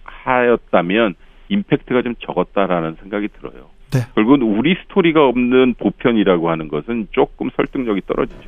[0.04, 1.14] 하였다면
[1.48, 3.70] 임팩트가 좀 적었다라는 생각이 들어요.
[3.92, 4.06] 네.
[4.14, 8.40] 결국은 우리 스토리가 없는 보편이라고 하는 것은 조금 설득력이 떨어지죠.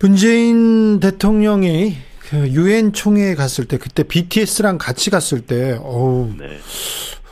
[0.00, 1.94] 문재인 대통령이
[2.28, 6.58] 그 유엔 총회에 갔을 때 그때 BTS랑 같이 갔을 때 어우 네.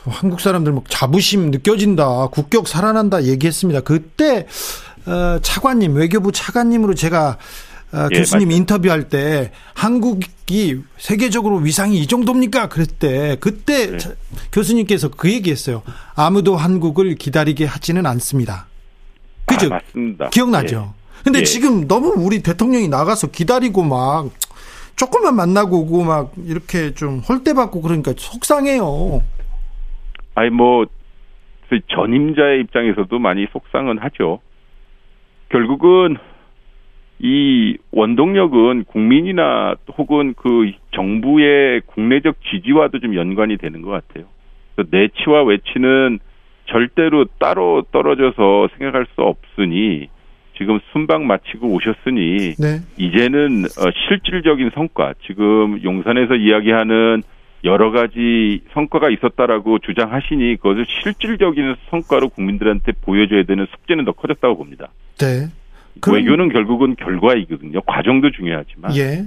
[0.07, 3.81] 한국 사람들 막 자부심 느껴진다 국격 살아난다 얘기했습니다.
[3.81, 4.47] 그때
[5.05, 7.37] 어, 차관님 외교부 차관님으로 제가 어,
[8.11, 8.57] 예, 교수님 맞죠.
[8.57, 12.69] 인터뷰할 때 한국이 세계적으로 위상이 이 정도입니까?
[12.69, 13.97] 그랬대 그때 네.
[13.97, 14.13] 차-
[14.51, 15.81] 교수님께서 그 얘기했어요.
[16.15, 18.67] 아무도 한국을 기다리게 하지는 않습니다.
[19.45, 19.67] 그죠?
[19.67, 20.29] 아, 맞습니다.
[20.29, 20.93] 기억나죠?
[21.23, 21.43] 근데 예.
[21.43, 24.29] 지금 너무 우리 대통령이 나가서 기다리고 막
[24.95, 29.21] 조금만 만나고 오고 막 이렇게 좀 홀대받고 그러니까 속상해요.
[30.35, 30.85] 아니 뭐
[31.69, 34.39] 저희 전임자의 입장에서도 많이 속상은 하죠.
[35.49, 36.17] 결국은
[37.19, 44.25] 이 원동력은 국민이나 혹은 그 정부의 국내적 지지와도 좀 연관이 되는 것 같아요.
[44.91, 46.19] 내치와 외치는
[46.65, 50.09] 절대로 따로 떨어져서 생각할 수 없으니
[50.57, 52.79] 지금 순방 마치고 오셨으니 네.
[52.97, 57.23] 이제는 어, 실질적인 성과, 지금 용산에서 이야기하는
[57.65, 64.91] 여러 가지 성과가 있었다라고 주장하시니 그것을 실질적인 성과로 국민들한테 보여줘야 되는 숙제는 더 커졌다고 봅니다.
[65.17, 65.47] 네.
[66.01, 67.81] 그럼- 외교는 결국은 결과이거든요.
[67.81, 69.25] 과정도 중요하지만 예.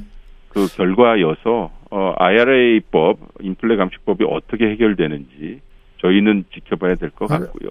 [0.48, 5.60] 그 결과여서 어, IRA법, 인플레 감축법이 어떻게 해결되는지
[6.02, 7.70] 저희는 지켜봐야 될것 아, 같고요.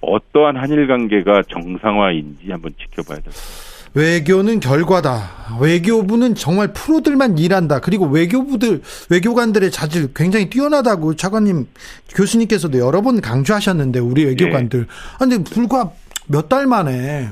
[0.00, 3.72] 어떠한 한일 관계가 정상화인지 한번 지켜봐야 될 것 같습니다.
[3.94, 5.58] 외교는 결과다.
[5.60, 7.78] 외교부는 정말 프로들만 일한다.
[7.80, 8.80] 그리고 외교부들,
[9.10, 11.66] 외교관들의 자질 굉장히 뛰어나다고 차관님,
[12.14, 14.86] 교수님께서도 여러 번 강조하셨는데, 우리 외교관들.
[15.14, 15.92] 아, 근데 불과
[16.26, 17.28] 몇 달 만에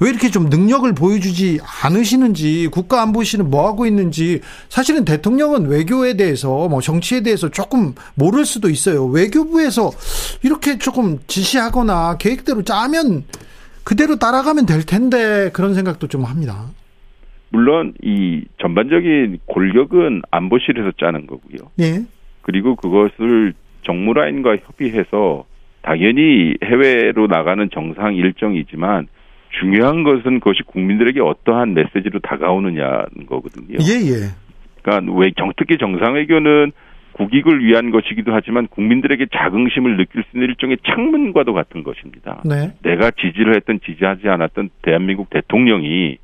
[0.00, 6.80] 왜 이렇게 좀 능력을 보여주지 않으시는지, 국가안보실은 뭐 하고 있는지, 사실은 대통령은 외교에 대해서, 뭐
[6.80, 9.06] 정치에 대해서 조금 모를 수도 있어요.
[9.06, 9.90] 외교부에서
[10.42, 13.24] 이렇게 조금 지시하거나 계획대로 짜면
[13.82, 16.66] 그대로 따라가면 될 텐데 그런 생각도 좀 합니다.
[17.50, 21.70] 물론 이 전반적인 골격은 안보실에서 짜는 거고요.
[21.80, 22.04] 예.
[22.42, 23.54] 그리고 그것을
[23.86, 25.46] 정무라인과 협의해서
[25.80, 29.08] 당연히 해외로 나가는 정상 일정이지만
[29.60, 33.78] 중요한 것은 그것이 국민들에게 어떠한 메시지로 다가오느냐는 거거든요.
[33.80, 34.48] 예, 예.
[34.82, 36.72] 그러니까 왜 정, 특히 정상외교는
[37.12, 42.42] 국익을 위한 것이기도 하지만 국민들에게 자긍심을 느낄 수 있는 일종의 창문과도 같은 것입니다.
[42.44, 42.72] 네.
[42.82, 46.18] 내가 지지를 했던 지지하지 않았던 대한민국 대통령이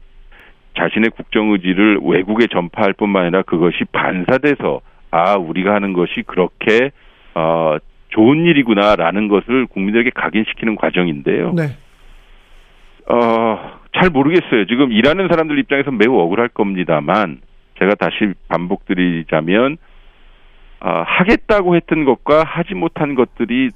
[0.78, 4.80] 자신의 국정 의지를 외국에 전파할 뿐만 아니라 그것이 반사돼서
[5.10, 6.90] 아 우리가 하는 것이 그렇게
[7.34, 7.76] 어
[8.08, 11.54] 좋은 일이구나라는 것을 국민들에게 각인시키는 과정인데요.
[11.54, 11.76] 네.
[13.06, 14.66] 어, 잘 모르겠어요.
[14.66, 17.40] 지금 일하는 사람들 입장에서 매우 억울할 겁니다만
[17.78, 19.76] 제가 다시 반복드리자면
[20.80, 23.70] 아, 하겠다고 했던 것과 하지 못한 것들이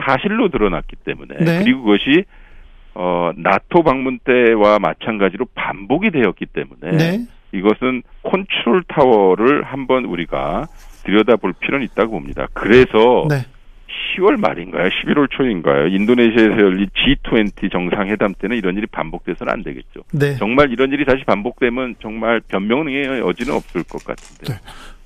[0.00, 1.62] 사실로 드러났기 때문에 네.
[1.62, 2.24] 그리고 그것이
[2.94, 7.26] 어, 나토 방문 때와 마찬가지로 반복이 되었기 때문에 네.
[7.52, 10.66] 이것은 컨트롤 타워를 한번 우리가
[11.04, 12.48] 들여다볼 필요는 있다고 봅니다.
[12.54, 13.44] 그래서 네.
[13.88, 14.88] 10월 말인가요?
[14.88, 15.88] 11월 초인가요?
[15.88, 20.02] 인도네시아에서 열린 G20 정상회담 때는 이런 일이 반복돼서는 안 되겠죠.
[20.12, 20.36] 네.
[20.36, 24.54] 정말 이런 일이 다시 반복되면 정말 변명의 여지는 없을 것 같은데.
[24.54, 24.60] 네.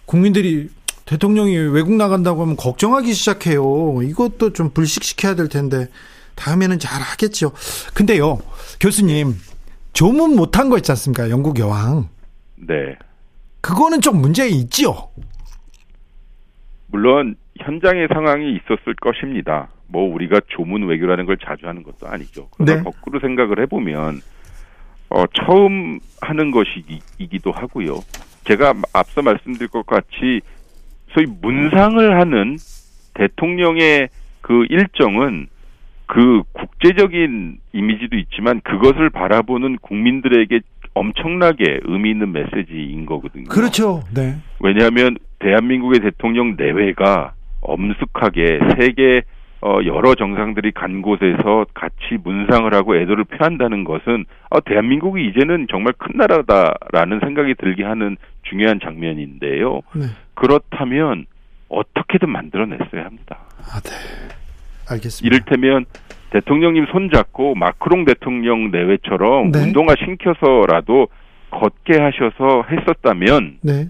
[0.06, 0.68] 국민들이
[1.06, 4.00] 대통령이 외국 나간다고 하면 걱정하기 시작해요.
[4.02, 5.88] 이것도 좀 불식시켜야 될 텐데
[6.36, 7.52] 다음에는 잘 하겠죠.
[7.94, 8.38] 근데요,
[8.80, 9.34] 교수님
[9.92, 11.28] 조문 못한 거 있지 않습니까?
[11.30, 12.08] 영국 여왕.
[12.56, 12.96] 네.
[13.60, 15.10] 그거는 좀 문제 있지요.
[16.86, 19.68] 물론 현장의 상황이 있었을 것입니다.
[19.86, 22.48] 뭐 우리가 조문 외교라는 걸 자주 하는 것도 아니죠.
[22.56, 22.82] 그러나 네.
[22.82, 24.20] 거꾸로 생각을 해보면
[25.10, 27.96] 어, 처음 하는 것이기도 하고요.
[28.44, 30.40] 제가 앞서 말씀드릴 것 같이
[31.08, 32.56] 소위 문상을 하는
[33.14, 34.08] 대통령의
[34.40, 35.48] 그 일정은
[36.06, 40.60] 그 국제적인 이미지도 있지만 그것을 바라보는 국민들에게
[40.94, 43.44] 엄청나게 의미 있는 메시지인 거거든요.
[43.48, 44.02] 그렇죠.
[44.12, 44.36] 네.
[44.60, 49.22] 왜냐하면 대한민국의 대통령 내외가 엄숙하게 세계
[49.62, 55.92] 어, 여러 정상들이 간 곳에서 같이 문상을 하고 애도를 표한다는 것은 아, 대한민국이 이제는 정말
[55.98, 58.16] 큰 나라다라는 생각이 들게 하는
[58.48, 59.82] 중요한 장면인데요.
[59.94, 60.06] 네.
[60.34, 61.26] 그렇다면
[61.68, 63.38] 어떻게든 만들어냈어야 합니다.
[63.58, 63.90] 아, 네.
[64.88, 65.26] 알겠습니다.
[65.26, 65.84] 이를테면
[66.30, 69.58] 대통령님 손잡고 마크롱 대통령 내외처럼 네.
[69.64, 71.08] 운동화 신켜서라도
[71.50, 73.88] 걷게 하셔서 했었다면 네.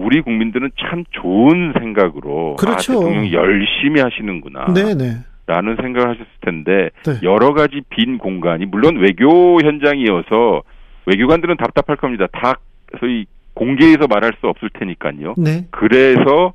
[0.00, 2.92] 우리 국민들은 참 좋은 생각으로 그렇죠.
[2.92, 5.18] 아, 대통령이 열심히 하시는구나 네, 네.
[5.46, 7.18] 라는 생각을 하셨을 텐데 네.
[7.22, 10.62] 여러 가지 빈 공간이 물론 외교 현장이어서
[11.06, 12.26] 외교관들은 답답할 겁니다.
[12.32, 12.54] 다
[12.98, 15.34] 소위 공개해서 말할 수 없을 테니까요.
[15.36, 15.66] 네.
[15.70, 16.54] 그래서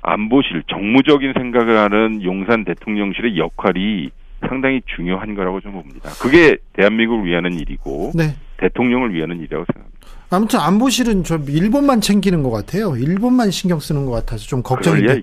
[0.00, 4.10] 안보실 정무적인 생각을 하는 용산 대통령실의 역할이
[4.48, 6.10] 상당히 중요한 거라고 좀 봅니다.
[6.20, 8.34] 그게 대한민국을 위하는 일이고 네.
[8.56, 9.91] 대통령을 위하는 일이라고 생각합니다.
[10.32, 12.96] 아무튼 안보실은 좀 일본만 챙기는 것 같아요.
[12.96, 15.22] 일본만 신경 쓰는 것 같아서 좀 걱정인데.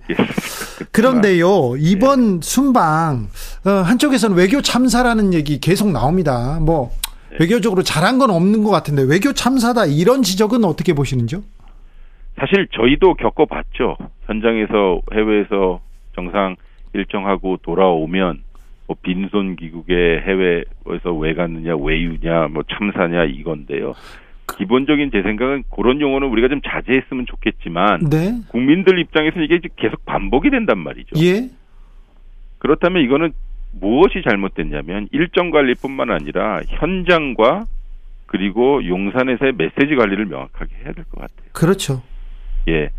[0.92, 1.80] 그런데요, 네.
[1.80, 3.28] 이번 순방
[3.66, 6.60] 어, 한쪽에서는 외교 참사라는 얘기 계속 나옵니다.
[6.62, 6.92] 뭐
[7.32, 7.38] 네.
[7.42, 11.42] 외교적으로 잘한 건 없는 것 같은데 외교 참사다 이런 지적은 어떻게 보시는지요?
[12.40, 13.98] 사실 저희도 겪어봤죠.
[14.28, 15.82] 현장에서 해외에서
[16.16, 16.56] 정상
[16.94, 18.44] 일정하고 돌아오면
[18.88, 19.94] 뭐 빈손 귀국에
[20.26, 23.94] 해외에서 왜 갔느냐, 외유냐, 뭐 참사냐 이건데요.
[24.58, 30.50] 기본적인 제 생각은 그런 용어는 우리가 좀 자제했으면 좋겠지만 네, 국민들 입장에서는 이게 계속 반복이
[30.50, 31.16] 된단 말이죠.
[31.24, 31.50] 예,
[32.60, 33.32] 그렇다면 이거는
[33.80, 37.66] 무엇이 잘못됐냐면 일정 관리뿐만 아니라 현장과
[38.26, 41.50] 그리고 용산에서의 메시지 관리를 명확하게 해야 될 것 같아요.
[41.54, 42.02] 그렇죠.
[42.68, 42.90] 예.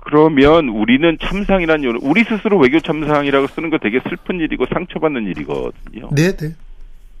[0.00, 6.08] 그러면 우리는 참상이라는 요 우리 스스로 외교 참상이라고 쓰는 거 되게 슬픈 일이고 상처받는 일이거든요.
[6.14, 6.54] 네, 네,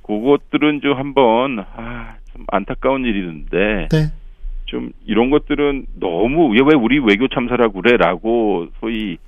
[0.06, 4.12] 그것들은 좀 한번 아, 좀 안타까운 일이는데 네,
[4.66, 9.18] 좀 이런 것들은 너무 왜 우리 외교 참사라고 그래라고 소위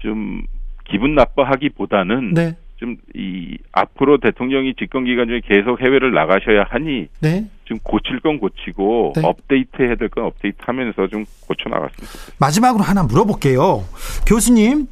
[0.00, 0.42] 좀
[0.90, 7.46] 기분 나빠하기보다는 네, 좀이 앞으로 대통령이 집권 기간 중에 계속 해외를 나가셔야 하니 네.
[7.64, 9.22] 좀 고칠 건 고치고 네.
[9.24, 12.36] 업데이트 해야 될 건 업데이트 하면서 좀 고쳐 나갔으면 좋겠습니다.
[12.40, 13.84] 마지막으로 하나 물어볼게요.
[14.26, 14.86] 교수님,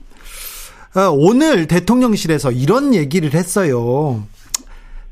[0.94, 4.22] 어, 오늘 대통령실에서 이런 얘기를 했어요.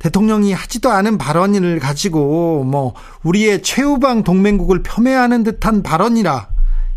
[0.05, 6.49] 대통령이 하지도 않은 발언을 가지고 뭐 우리의 최우방 동맹국을 폄훼하는 듯한 발언이라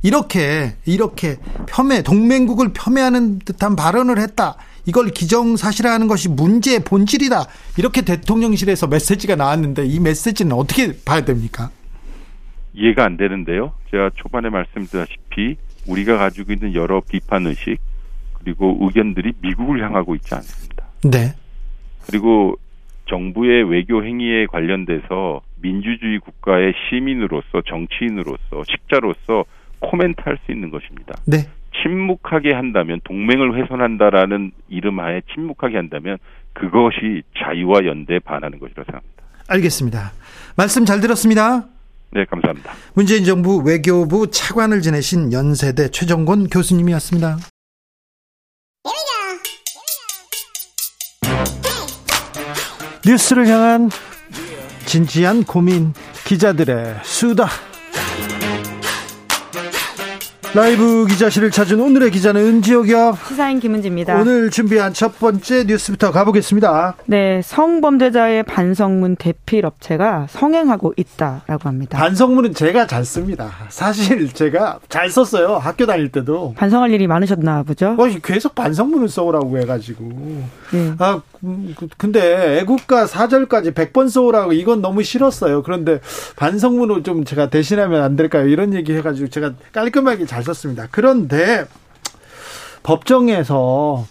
[0.03, 4.57] 이렇게 이렇게 폄훼 동맹국을 폄훼하는 듯한 발언을 했다.
[4.85, 7.45] 이걸 기정사실화하는 것이 문제의 본질이다.
[7.77, 11.69] 이렇게 대통령실에서 메시지가 나왔는데 이 메시지는 어떻게 봐야 됩니까?
[12.73, 13.71] 이해가 안 되는데요.
[13.89, 15.55] 제가 초반에 말씀드렸다시피
[15.88, 17.77] 우리가 가지고 있는 여러 비판 의식
[18.34, 20.84] 그리고 의견들이 미국을 향하고 있지 않습니다.
[21.03, 21.34] 네.
[22.05, 22.57] 그리고
[23.07, 29.45] 정부의 외교 행위에 관련돼서 민주주의 국가의 시민으로서 정치인으로서 식자로서
[29.79, 31.15] 코멘트할 수 있는 것입니다.
[31.25, 31.47] 네.
[31.81, 36.17] 침묵하게 한다면 동맹을 훼손한다라는 이름하에 침묵하게 한다면
[36.53, 39.23] 그것이 자유와 연대에 반하는 것이라고 생각합니다.
[39.47, 40.11] 알겠습니다.
[40.55, 41.65] 말씀 잘 들었습니다.
[42.11, 42.71] 네, 감사합니다.
[42.95, 47.38] 문재인 정부 외교부 차관을 지내신 연세대 최정곤 교수님이었습니다.
[53.07, 53.89] 뉴스를 향한
[54.85, 55.93] 진지한 고민
[56.25, 57.47] 기자들의 수다.
[60.53, 63.17] 라이브 기자실을 찾은 오늘의 기자는 은지옥이요.
[63.27, 64.19] 시사인 김은지입니다.
[64.19, 66.95] 오늘 준비한 첫 번째 뉴스부터 가보겠습니다.
[67.05, 71.97] 네, 성범죄자의 반성문 대필 업체가 성행하고 있다라고 합니다.
[71.97, 73.51] 반성문은 제가 잘 씁니다.
[73.69, 75.57] 사실 제가 잘 썼어요.
[75.57, 76.55] 학교 다닐 때도.
[76.57, 77.95] 반성할 일이 많으셨나 보죠?
[77.97, 80.05] 어, 계속 반성문을 써오라고 해가지고.
[80.71, 80.93] 네.
[80.97, 81.21] 아,
[81.97, 85.64] 근데 애국가 4절까지 100번 써오라고 이건 너무 싫었어요.
[85.64, 85.99] 그런데
[86.35, 88.47] 반성문을 좀 제가 대신하면 안 될까요?
[88.47, 90.88] 이런 얘기 해가지고 제가 깔끔하게 잘 썼습니다.
[90.91, 91.65] 그런데
[92.84, 94.05] 법정에서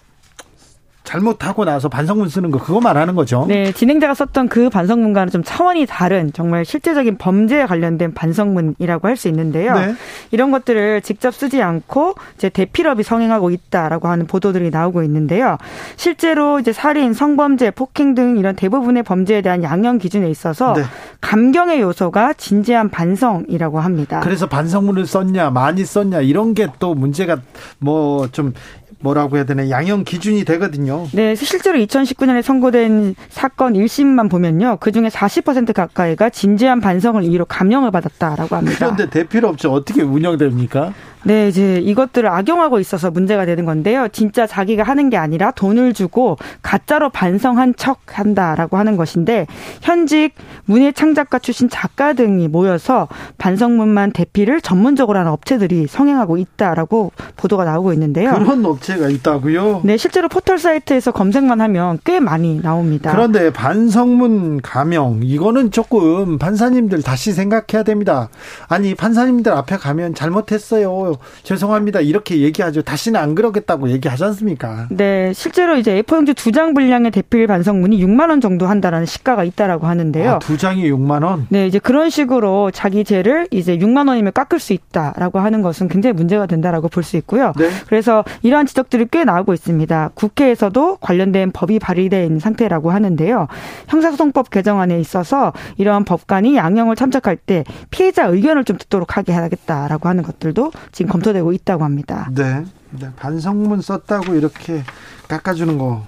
[1.07, 3.47] 잘못하고 나서 반성문 쓰는 거 그거 말하는 거죠.
[3.49, 9.28] 네, 진행자가 썼던 그 반성문과는 좀 차원이 다른 정말 실제적인 범죄에 관련된 반성문이라고 할 수
[9.28, 9.73] 있는데요.
[9.73, 9.95] 네.
[10.31, 15.57] 이런 것들을 직접 쓰지 않고 이제 대필업이 성행하고 있다라고 하는 보도들이 나오고 있는데요.
[15.97, 20.83] 실제로 이제 살인, 성범죄, 폭행 등 이런 대부분의 범죄에 대한 양형 기준에 있어서 네.
[21.23, 24.20] 감경의 요소가 진지한 반성이라고 합니다.
[24.20, 27.39] 그래서 반성문을 썼냐, 많이 썼냐 이런 게 또 문제가
[27.78, 28.53] 뭐 좀
[29.01, 31.06] 뭐라고 해야 되나 양형 기준이 되거든요.
[31.12, 34.78] 네, 실제로 2019년에 선고된 사건 1심만 보면요.
[34.81, 38.77] 그중에 40% 가까이가 진지한 반성을 이유로 감형을 받았다라고 합니다.
[38.78, 40.93] 그런데 대필업체 어떻게 운영됩니까?
[41.27, 44.07] 네, 이제 이것들을 악용하고 있어서 문제가 되는 건데요.
[44.12, 49.48] 진짜 자기가 하는 게 아니라 돈을 주고 가짜로 반성한 척 한다라고 하는 것인데
[49.82, 50.35] 현직
[50.66, 53.09] 문예 창작가 출신 작가 등이 모여서
[53.39, 58.32] 반성문만 대피를 전문적으로 하는 업체들이 성행하고 있다라고 보도가 나오고 있는데요.
[58.32, 59.81] 그런 업체가 있다고요?
[59.82, 63.11] 네, 실제로 포털 사이트에서 검색만 하면 꽤 많이 나옵니다.
[63.11, 68.28] 그런데 반성문 가명 이거는 조금 판사님들 다시 생각해야 됩니다.
[68.69, 71.15] 아니 판사님들 앞에 가면 잘못했어요.
[71.43, 72.01] 죄송합니다.
[72.01, 72.82] 이렇게 얘기하죠.
[72.82, 74.86] 다시는 안 그러겠다고 얘기하지 않습니까?
[74.90, 79.86] 네, 실제로 이제 A4용지 두 장 분량의 대필 반성문이 6만 원 정도 한다라는 시가가 있다라고
[79.86, 80.30] 하는데요.
[80.32, 81.47] 아, 두 장이 6만 원.
[81.51, 86.14] 네, 이제 그런 식으로 자기 죄를 이제 6만 원이면 깎을 수 있다라고 하는 것은 굉장히
[86.14, 87.52] 문제가 된다라고 볼 수 있고요.
[87.56, 87.68] 네.
[87.88, 90.10] 그래서 이러한 지적들이 꽤 나오고 있습니다.
[90.14, 93.47] 국회에서도 관련된 법이 발의된 상태라고 하는데요.
[93.88, 100.22] 형사소송법 개정안에 있어서 이러한 법관이 양형을 참작할 때 피해자 의견을 좀 듣도록 하게 하겠다라고 하는
[100.22, 102.31] 것들도 지금 검토되고 있다고 합니다.
[102.35, 102.65] 네.
[102.91, 103.09] 네.
[103.16, 104.83] 반성문 썼다고 이렇게
[105.28, 106.07] 깎아주는 거,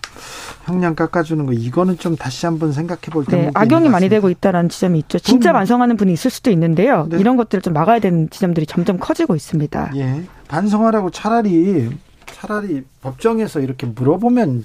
[0.67, 4.69] 형량 깎아주는 거, 이거는 좀 다시 한번 생각해 볼 네, 때문에 악용이 많이 되고 있다라는
[4.69, 5.19] 지점이 있죠.
[5.19, 7.07] 진짜 그럼- 반성하는 분이 있을 수도 있는데요.
[7.11, 7.19] 네.
[7.19, 9.93] 이런 것들을 좀 막아야 되는 지점들이 점점 커지고 있습니다.
[9.97, 10.23] 예.
[10.49, 11.91] 반성하라고 차라리
[12.27, 14.65] 차라리 법정에서 이렇게 물어보면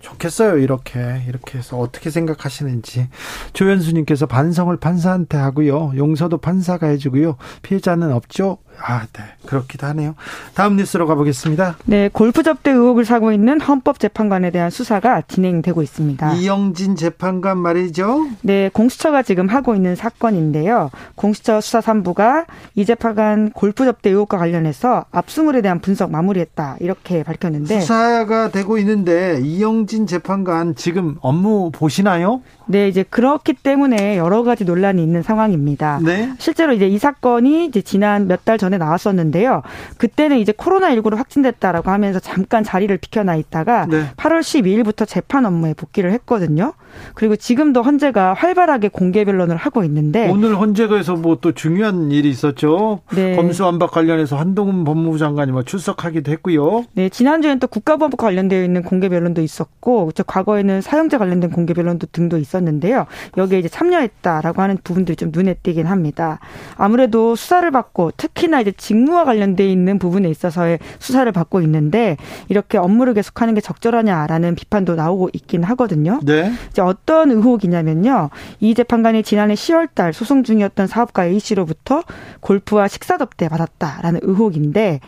[0.00, 0.56] 좋겠어요.
[0.58, 3.08] 이렇게 이렇게 해서 어떻게 생각하시는지
[3.52, 5.92] 조현수님께서 반성을 판사한테 하고요.
[5.96, 7.36] 용서도 판사가 해주고요.
[7.62, 8.58] 피해자는 없죠.
[8.82, 9.22] 아, 네.
[9.46, 10.14] 그렇기도 하네요.
[10.54, 11.76] 다음 뉴스로 가보겠습니다.
[11.84, 16.34] 네, 골프 접대 의혹을 사고 있는 헌법재판관에 대한 수사가 진행되고 있습니다.
[16.34, 18.26] 이영진 재판관 말이죠.
[18.42, 20.90] 네, 공수처가 지금 하고 있는 사건인데요.
[21.14, 27.80] 공수처 수사 3부가 이 재판관 골프 접대 의혹과 관련해서 압수물에 대한 분석 마무리했다 이렇게 밝혔는데,
[27.80, 32.42] 수사가 되고 있는데 이영진 재판관 지금 업무 보시나요?
[32.66, 36.00] 네, 이제 그렇기 때문에 여러 가지 논란이 있는 상황입니다.
[36.04, 36.32] 네.
[36.38, 39.62] 실제로 이제 이 사건이 이제 지난 몇 달 전에 나왔었는데요.
[39.98, 44.04] 그때는 이제 코로나19로 확진됐다라고 하면서 잠깐 자리를 비켜나 있다가 네.
[44.16, 46.74] 8월 12일부터 재판 업무에 복귀를 했거든요.
[47.14, 53.00] 그리고 지금도 헌재가 활발하게 공개 변론을 하고 있는데 오늘 헌재가에서 뭐 또 중요한 일이 있었죠.
[53.14, 53.36] 네.
[53.36, 56.84] 검수완박 관련해서 한동훈 법무부 장관이 뭐 출석하기도 했고요.
[56.92, 62.08] 네, 지난주에는 또 국가보안법 관련되어 있는 공개 변론도 있었고, 저 과거에는 사형제 관련된 공개 변론도
[62.12, 63.06] 등도 있었는데요.
[63.36, 66.38] 여기에 이제 참여했다라고 하는 부분들이 좀 눈에 띄긴 합니다.
[66.76, 68.12] 아무래도 수사를 받고
[68.50, 72.16] 특히나 이제 직무와 관련돼 있는 부분에 있어서의 수사를 받고 있는데
[72.48, 76.20] 이렇게 업무를 계속하는 게 적절하냐라는 비판도 나오고 있긴 하거든요.
[76.24, 76.52] 네.
[76.70, 78.30] 이제 어떤 의혹이냐면요.
[78.58, 82.02] 이 재판관이 지난해 10월달 소송 중이었던 사업가 A 씨로부터
[82.40, 85.00] 골프와 식사 접대 받았다라는 의혹인데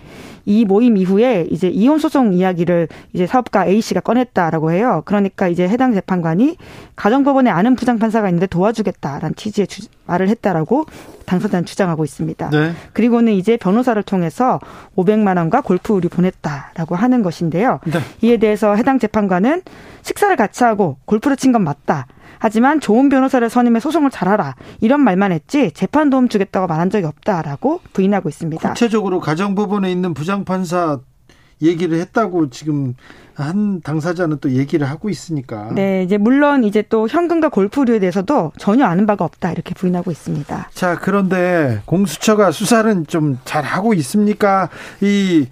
[0.44, 5.02] 이 모임 이후에 이제 이혼 소송 이야기를 이제 사업가 A 씨가 꺼냈다라고 해요.
[5.04, 6.56] 그러니까 이제 해당 재판관이
[6.96, 10.86] 가정법원에 아는 부장 판사가 있는데 도와주겠다라는 취지의 주- 말을 했다라고
[11.26, 12.50] 당사자는 주장하고 있습니다.
[12.50, 12.72] 네.
[12.92, 14.58] 그리고는 이제 변호사를 통해서
[14.96, 17.78] 500만 원과 골프 의류 보냈다라고 하는 것인데요.
[17.84, 18.00] 네.
[18.20, 19.62] 이에 대해서 해당 재판관은
[20.02, 22.06] 식사를 같이 하고 골프를 친 건 맞다.
[22.42, 24.56] 하지만 좋은 변호사를 선임해 소송을 잘하라.
[24.80, 28.68] 이런 말만 했지 재판 도움 주겠다고 말한 적이 없다라고 부인하고 있습니다.
[28.70, 30.98] 구체적으로 가정법원에 있는 부장판사
[31.62, 32.94] 얘기를 했다고 지금
[33.34, 35.70] 한 당사자는 또 얘기를 하고 있으니까.
[35.72, 40.70] 네, 이제 물론 이제 또 현금과 골프류에 대해서도 전혀 아는 바가 없다 이렇게 부인하고 있습니다.
[40.74, 44.68] 자, 그런데 공수처가 수사는 좀 잘 하고 있습니까?
[45.00, 45.46] 이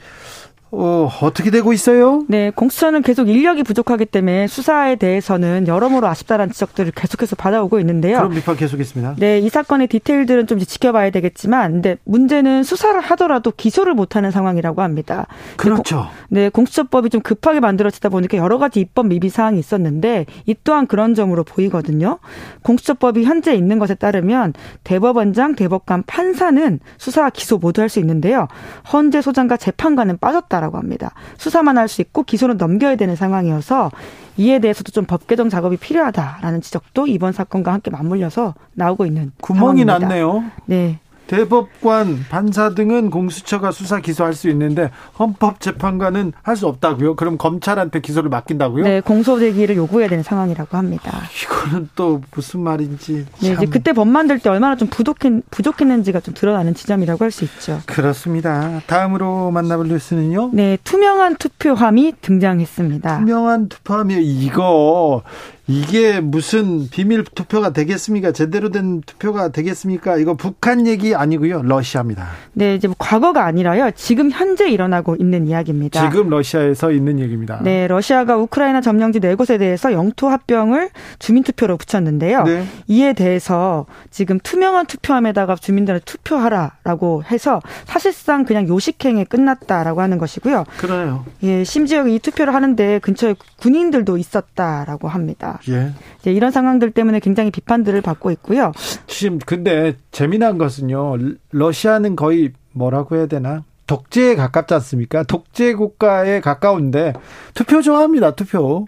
[0.72, 2.24] 어, 어떻게 되고 있어요?
[2.28, 8.18] 네, 공수처는 계속 인력이 부족하기 때문에 수사에 대해서는 여러모로 아쉽다는 지적들을 계속해서 받아오고 있는데요.
[8.18, 9.16] 그럼 비판 계속했습니다.
[9.18, 15.26] 네, 이 사건의 디테일들은 좀 지켜봐야 되겠지만, 근데 문제는 수사를 하더라도 기소를 못하는 상황이라고 합니다.
[15.56, 16.06] 그렇죠.
[16.28, 21.14] 네, 공수처법이 좀 급하게 만들어지다 보니까 여러 가지 입법 미비 사항이 있었는데 이 또한 그런
[21.16, 22.20] 점으로 보이거든요.
[22.62, 28.46] 공수처법이 현재 있는 것에 따르면 대법원장, 대법관, 판사는 수사와 기소 모두 할 수 있는데요.
[28.92, 31.12] 헌재 소장과 재판관은 빠졌다 라고 합니다.
[31.38, 33.90] 수사만 할 수 있고 기소는 넘겨야 되는 상황이어서
[34.36, 39.84] 이에 대해서도 좀 법 개정 작업이 필요하다라는 지적도 이번 사건과 함께 맞물려서 나오고 있는 구멍이
[39.84, 39.98] 상황입니다.
[39.98, 40.44] 났네요.
[40.66, 40.98] 네.
[41.30, 47.14] 대법관, 판사 등은 공수처가 수사 기소할 수 있는데 헌법재판관은 할 수 없다고요?
[47.14, 48.82] 그럼 검찰한테 기소를 맡긴다고요?
[48.84, 51.22] 네, 공소 제기를 요구해야 되는 상황이라고 합니다.
[51.42, 56.20] 이거는 또 무슨 말인지 네, 참 이제 그때 법 만들 때 얼마나 좀 부족했, 부족했는지가
[56.20, 57.80] 좀 드러나는 지점이라고 할 수 있죠.
[57.86, 58.82] 그렇습니다.
[58.88, 60.50] 다음으로 만나볼 뉴스는요.
[60.52, 63.18] 네, 투명한 투표함이 등장했습니다.
[63.20, 65.22] 투명한 투표함이 이거
[65.70, 68.32] 이게 무슨 비밀 투표가 되겠습니까?
[68.32, 70.16] 제대로 된 투표가 되겠습니까?
[70.16, 71.62] 이거 북한 얘기 아니고요.
[71.62, 72.26] 러시아입니다.
[72.54, 73.92] 네, 이제 뭐 과거가 아니라요.
[73.94, 76.10] 지금 현재 일어나고 있는 이야기입니다.
[76.10, 77.60] 지금 러시아에서 있는 얘기입니다.
[77.62, 80.90] 네, 러시아가 우크라이나 점령지 네 곳에 대해서 영토 합병을
[81.20, 82.42] 주민 투표로 붙였는데요.
[82.42, 82.66] 네.
[82.88, 90.64] 이에 대해서 지금 투명한 투표함에다가 주민들을 투표하라라고 해서 사실상 그냥 요식행에 끝났다라고 하는 것이고요.
[90.78, 91.24] 그러네요.
[91.44, 95.59] 예, 심지어 이 투표를 하는데 근처에 군인들도 있었다라고 합니다.
[95.68, 95.92] 예.
[96.20, 98.72] 이제 이런 상황들 때문에 굉장히 비판들을 받고 있고요.
[99.06, 101.16] 지금 근데 재미난 것은요.
[101.50, 103.64] 러시아는 거의 뭐라고 해야 되나?
[103.86, 105.24] 독재에 가깝지 않습니까?
[105.24, 107.12] 독재 국가에 가까운데
[107.54, 108.32] 투표 좋아합니다.
[108.36, 108.86] 투표.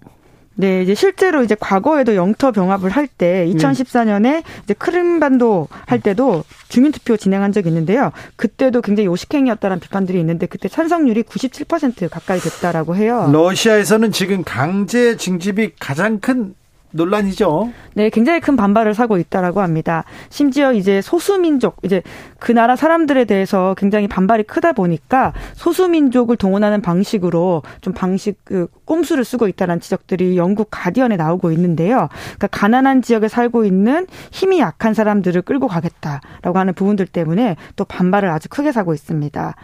[0.55, 7.16] 네, 이제 실제로 이제 과거에도 영토 병합을 할 때 2014년에 이제 크림반도 할 때도 주민투표
[7.16, 8.12] 진행한 적이 있는데요.
[8.36, 13.31] 그때도 굉장히 요식행위였다는 비판들이 있는데 그때 찬성률이 97% 가까이 됐다라고 해요.
[13.32, 16.55] 러시아에서는 지금 강제 징집이 가장 큰
[16.93, 17.73] 논란이죠.
[17.94, 20.05] 네, 굉장히 큰 반발을 사고 있다라고 합니다.
[20.28, 22.02] 심지어 이제 소수민족, 이제
[22.39, 29.24] 그 나라 사람들에 대해서 굉장히 반발이 크다 보니까 소수민족을 동원하는 방식으로 좀 방식, 그, 꼼수를
[29.24, 32.09] 쓰고 있다는 지적들이 영국 가디언에 나오고 있는데요.
[32.36, 38.28] 그러니까 가난한 지역에 살고 있는 힘이 약한 사람들을 끌고 가겠다라고 하는 부분들 때문에 또 반발을
[38.28, 39.55] 아주 크게 사고 있습니다.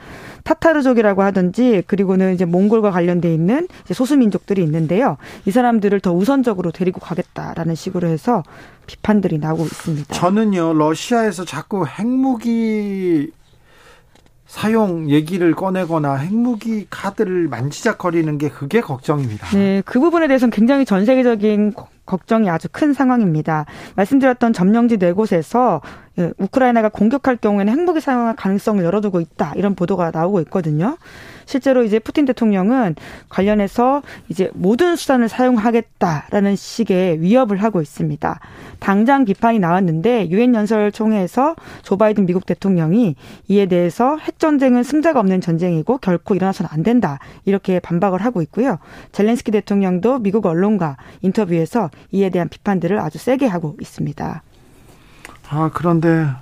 [0.44, 5.18] 타타르족이라고 하든지 그리고는 이제 몽골과 관련돼 있는 소수민족들이 있는데요.
[5.44, 8.42] 이 사람들을 더 우선적으로 데리고 가 겠다라는 식으로 해서
[8.86, 10.14] 비판들이 나오고 있습니다.
[10.14, 13.30] 저는요, 러시아에서 자꾸 핵무기
[14.46, 19.48] 사용 얘기를 꺼내거나 핵무기 카드를 만지작거리는 게 그게 걱정입니다.
[19.50, 23.66] 네, 그 부분에 대해서는 굉장히 전 세계적인 거- 걱정이 아주 큰 상황입니다.
[23.94, 25.80] 말씀드렸던 점령지 네 곳에서
[26.18, 30.96] 예, 우크라이나가 공격할 경우에는 핵무기 사용할 가능성을 열어두고 있다 이런 보도가 나오고 있거든요.
[31.44, 32.94] 실제로 이제 푸틴 대통령은
[33.30, 38.40] 관련해서 이제 모든 수단을 사용하겠다라는 식의 위협을 하고 있습니다.
[38.80, 43.14] 당장 비판이 나왔는데 유엔 연설 총회에서 조 바이든 미국 대통령이
[43.48, 48.78] 이에 대해서 핵 전쟁은 승자가 없는 전쟁이고 결코 일어나서는 안 된다 이렇게 반박을 하고 있고요.
[49.12, 54.42] 젤렌스키 대통령도 미국 언론과 인터뷰에서 이에 대한 비판들을 아주 세게 하고 있습니다.
[55.50, 56.38] 아, 그런데 하,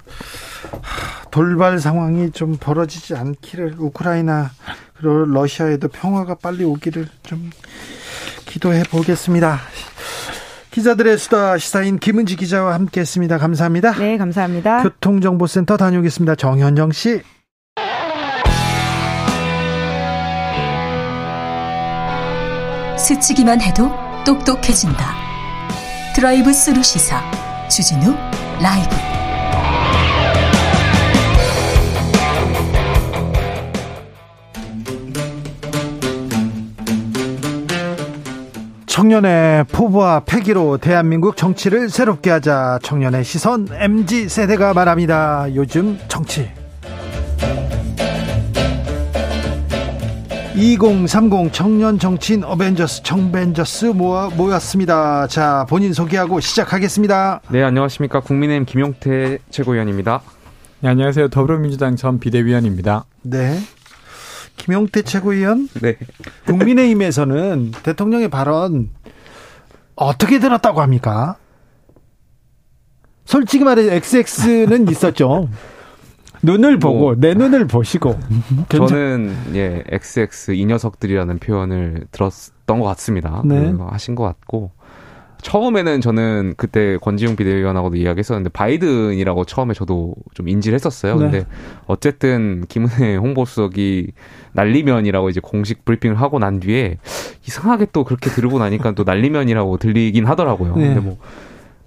[1.31, 4.51] 돌발 상황이 좀 벌어지지 않기를 우크라이나
[4.95, 7.51] 그리고 러시아에도 평화가 빨리 오기를 좀
[8.47, 9.61] 기도해 보겠습니다.
[10.71, 13.39] 기자들의 수다 시사인 김은지 기자와 함께했습니다.
[13.39, 13.93] 감사합니다.
[13.93, 14.83] 네, 감사합니다.
[14.83, 16.35] 교통정보센터 다녀오겠습니다.
[16.35, 17.23] 정현정 씨.
[22.99, 23.91] 스치기만 해도
[24.25, 25.26] 똑똑해진다.
[26.17, 27.21] 드라이브 스루 시사
[27.69, 28.15] 주진우
[28.63, 28.89] 라이브.
[38.87, 42.79] 청년의 포부와 패기로 대한민국 정치를 새롭게 하자.
[42.83, 45.55] 청년의 시선 MZ 세대가 말합니다.
[45.55, 46.49] 요즘 정치.
[50.57, 55.27] 2030 청년 정치인 어벤져스 청벤져스 모아 모였습니다.
[55.27, 57.43] 자, 본인 소개하고 시작하겠습니다.
[57.51, 58.21] 네, 안녕하십니까.
[58.21, 60.23] 국민의힘 김용태 최고위원입니다.
[60.81, 61.29] 네, 안녕하세요.
[61.29, 63.05] 더불어민주당 전 비대위원입니다.
[63.21, 63.59] 네.
[64.57, 65.69] 김용태 최고위원.
[65.83, 65.99] 네.
[66.47, 68.89] 국민의힘에서는 대통령의 발언
[69.95, 71.37] 어떻게 들었다고 합니까?
[73.27, 75.51] 솔직히 말해 XX는 있었죠.
[76.47, 77.15] 눈을 보고 뭐.
[77.17, 78.19] 내 눈을 보시고
[78.71, 83.43] 저는 예, XX 이 녀석들이라는 표현을 들었던 것 같습니다.
[83.45, 83.73] 네.
[83.73, 84.71] 그 하신 것 같고
[85.43, 91.17] 처음에는 저는 그때 권지웅 비대위원하고도 이야기했었는데 바이든이라고 처음에 저도 좀 인지를 했었어요.
[91.17, 91.21] 네.
[91.21, 91.47] 근데
[91.87, 94.13] 어쨌든 김은혜 홍보수석이
[94.55, 96.99] 날리면이라고 이제 공식 브리핑을 하고 난 뒤에
[97.47, 100.75] 이상하게 또 그렇게 들고 나니까 또 날리면이라고 들리긴 하더라고요.
[100.77, 100.87] 네.
[100.87, 101.19] 근데 뭐,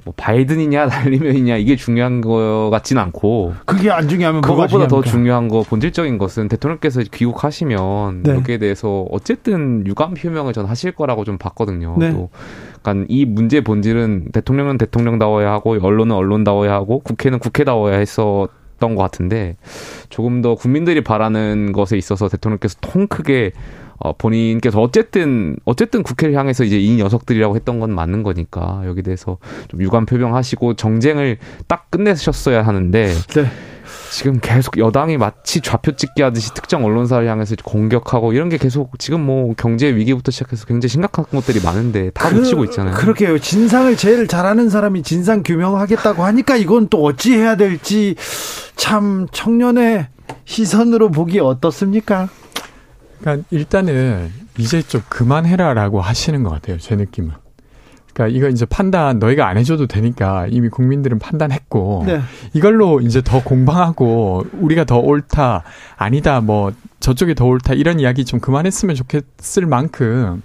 [0.09, 5.01] 뭐 바이든이냐 날리면이냐 이게 중요한 거 같진 않고 그게 안 중요하면 그것보다 더?
[5.03, 8.31] 중요한 거 본질적인 것은 대통령께서 귀국하시면 네.
[8.35, 11.95] 여기에 대해서 어쨌든 유감 표명을 전 하실 거라고 좀 봤거든요.
[11.99, 12.11] 네.
[12.11, 12.29] 또
[12.81, 18.49] 그러니까 이 문제 본질은 대통령은 대통령다워야 하고 언론은 언론다워야 하고 국회는 국회다워야 했었던
[18.79, 19.57] 것 같은데
[20.09, 23.51] 조금 더 국민들이 바라는 것에 있어서 대통령께서 통 크게
[23.99, 29.37] 어, 본인께서 어쨌든 어쨌든 국회를 향해서 이제 이 녀석들이라고 했던 건 맞는 거니까 여기 대해서
[29.67, 33.45] 좀 유감 표명하시고 정쟁을 딱 끝내셨어야 하는데 네.
[34.11, 39.21] 지금 계속 여당이 마치 좌표 찍기 하듯이 특정 언론사를 향해서 공격하고 이런 게 계속 지금
[39.21, 42.95] 뭐 경제 위기부터 시작해서 굉장히 심각한 것들이 많은데 다 묻히고 있잖아요.
[42.95, 43.39] 그렇게요.
[43.39, 48.15] 진상을 제일 잘하는 사람이 진상 규명하겠다고 하니까 이건 또 어찌 해야 될지
[48.75, 50.07] 참 청년의
[50.45, 52.29] 시선으로 보기 어떻습니까?
[53.19, 56.77] 그러니까 일단은 이제 좀 그만해라라고 하시는 것 같아요.
[56.77, 57.31] 제 느낌은.
[58.13, 62.19] 그러니까 이거 이제 판단 너희가 안 해줘도 되니까 이미 국민들은 판단했고 네.
[62.53, 65.63] 이걸로 이제 더 공방하고 우리가 더 옳다
[65.95, 70.41] 아니다 뭐 저쪽이 더 옳다 이런 이야기 좀 그만했으면 좋겠을 만큼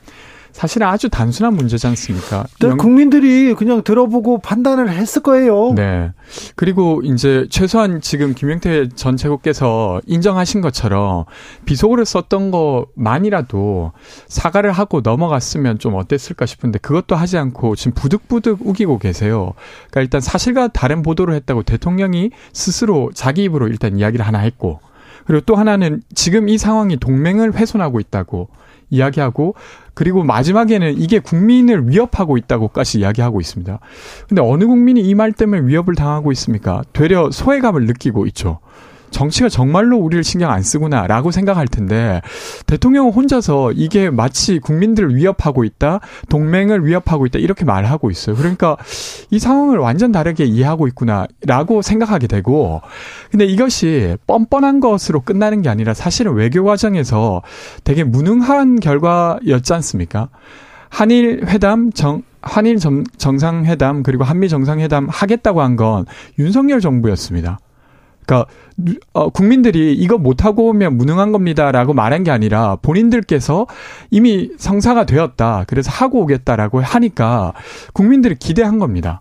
[0.55, 2.47] 사실은 아주 단순한 문제지 않습니까?
[2.60, 5.72] 네, 영- 국민들이 그냥 들어보고 판단을 했을 거예요.
[5.74, 6.12] 네.
[6.55, 11.24] 그리고 이제 최소한 지금 김영태 전 최고께서 인정하신 것처럼
[11.64, 13.90] 비속어를 썼던 것만이라도
[14.28, 19.55] 사과를 하고 넘어갔으면 좀 어땠을까 싶은데 그것도 하지 않고 지금 부득부득 우기고 계세요.
[19.90, 24.78] 그러니까 일단 사실과 다른 보도를 했다고 대통령이 스스로 자기 입으로 일단 이야기를 하나 했고
[25.26, 28.48] 그리고 또 하나는 지금 이 상황이 동맹을 훼손하고 있다고
[28.95, 29.55] 이야기하고
[29.95, 33.79] 그리고 마지막에는 이게 국민을 위협하고 있다고까지 이야기하고 있습니다.
[34.29, 36.83] 근데 어느 국민이 이 말 때문에 위협을 당하고 있습니까?
[36.93, 38.59] 되려 소외감을 느끼고 있죠.
[39.15, 42.20] 정치가 정말로 우리를 신경 안 쓰구나라고 생각할 텐데
[42.66, 48.35] 대통령은 혼자서 이게 마치 국민들을 위협하고 있다, 동맹을 위협하고 있다 이렇게 말하고 있어요.
[48.35, 48.77] 그러니까
[49.31, 52.82] 이 상황을 완전 다르게 이해하고 있구나라고 생각하게 되고
[53.31, 57.43] 근데 이것이 뻔뻔한 것으로 끝나는 게 아니라 사실은 외교 과정에서
[57.85, 60.28] 되게 무능한 결과였지 않습니까?
[60.89, 66.05] 한일 회담 정 한일 정, 정상회담 그리고 한미 정상회담 하겠다고 한 건
[66.39, 67.59] 윤석열 정부였습니다.
[68.27, 73.67] 그러니까 누- 어, 국민들이 이거 못하고 오면 무능한 겁니다라고 말한 게 아니라 본인들께서
[74.11, 75.65] 이미 성사가 되었다.
[75.67, 77.53] 그래서 하고 오겠다라고 하니까
[77.93, 79.21] 국민들이 기대한 겁니다.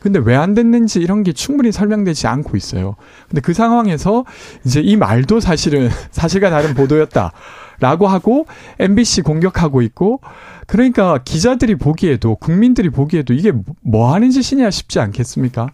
[0.00, 2.94] 근데 왜 안 됐는지 이런 게 충분히 설명되지 않고 있어요.
[3.28, 4.24] 근데 그 상황에서
[4.64, 7.32] 이제 이 말도 사실은 사실과 다른 보도였다
[7.80, 8.46] 라고 하고
[8.78, 10.20] MBC 공격하고 있고
[10.66, 15.68] 그러니까 기자들이 보기에도 국민들이 보기에도 이게 뭐 하는 짓이냐 싶지 않겠습니까?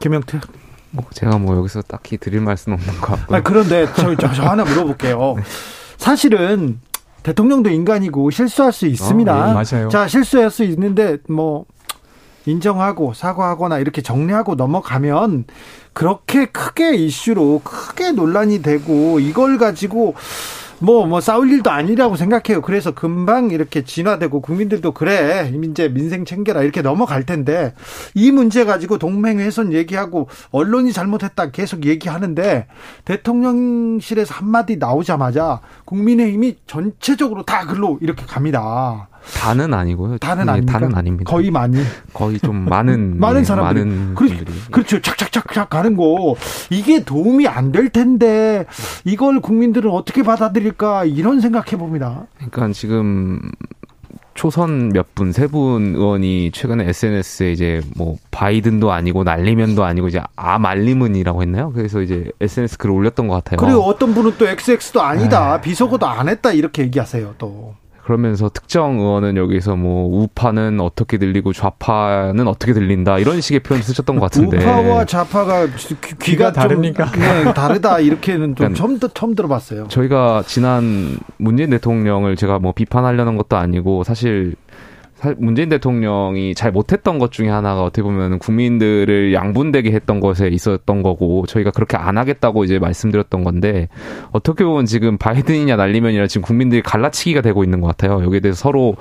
[0.00, 0.40] 김영태.
[0.90, 3.38] 뭐 제가 뭐 여기서 딱히 드릴 말씀은 없는 것 같고요.
[3.38, 5.36] 아, 그런데 저, 저, 저 하나 물어볼게요.
[5.96, 6.80] 사실은
[7.22, 9.32] 대통령도 인간이고 실수할 수 있습니다.
[9.32, 9.88] 어, 예, 맞아요.
[9.90, 11.66] 자, 실수할 수 있는데 뭐
[12.46, 15.44] 인정하고 사과하거나 이렇게 정리하고 넘어가면
[15.92, 20.14] 그렇게 크게 이슈로 크게 논란이 되고 이걸 가지고
[20.82, 22.62] 뭐, 뭐, 싸울 일도 아니라고 생각해요.
[22.62, 27.74] 그래서 금방 이렇게 진화되고 국민들도 그래, 이제 민생 챙겨라 이렇게 넘어갈 텐데
[28.14, 32.66] 이 문제 가지고 동맹훼손 얘기하고 언론이 잘못했다 계속 얘기하는데
[33.04, 39.08] 대통령실에서 한마디 나오자마자 국민의힘이 전체적으로 다 글로 이렇게 갑니다.
[39.36, 40.18] 다는 아니고요.
[40.18, 40.72] 다는 네, 아닙니까?
[40.78, 41.30] 다는 아닙니다.
[41.30, 41.78] 거의 많이.
[42.12, 43.84] 거의 좀 많은 많은 예, 사람들이.
[43.84, 45.00] 많은 그렇- 분들이 그렇죠.
[45.00, 46.34] 착착착착 가는 거.
[46.70, 48.66] 이게 도움이 안 될 텐데
[49.04, 52.26] 이걸 국민들은 어떻게 받아들일까 이런 생각해 봅니다.
[52.36, 53.40] 그러니까 지금
[54.34, 60.20] 초선 몇 분, 세 분 의원이 최근에 SNS에 이제 뭐 바이든도 아니고 날리면도 아니고 이제
[60.36, 61.72] 아 말리문이라고 했나요?
[61.74, 63.58] 그래서 이제 SNS 글을 올렸던 것 같아요.
[63.58, 65.56] 그리고 어떤 분은 또 XX도 아니다.
[65.56, 65.60] 네.
[65.60, 67.34] 비속어도 안 했다 이렇게 얘기하세요.
[67.38, 67.74] 또.
[68.14, 74.16] 그러면서 특정 의원은 여기서 뭐 우파는 어떻게 들리고 좌파는 어떻게 들린다 이런 식의 표현을 쓰셨던
[74.16, 77.12] 것 같은데 우파와 좌파가 귀, 귀가 다릅니까?
[77.12, 79.86] 좀, 네, 다르다 이렇게는 좀 그러니까 처음 들- 처음 들어봤어요.
[79.86, 84.69] 저희가 지난 문재인 대통령을 제가 뭐 비판하려는 것도 아니고 사실 사-
[85.38, 91.46] 문재인 대통령이 잘 못했던 것 중에 하나가 어떻게 보면 국민들을 양분되게 했던 것에 있었던 거고
[91.46, 93.88] 저희가 그렇게 안 하겠다고 이제 말씀드렸던 건데
[94.32, 98.22] 어떻게 보면 지금 바이든이냐 날리면이냐 지금 국민들이 갈라치기가 되고 있는 것 같아요.
[98.24, 98.96] 여기에 대해서 서로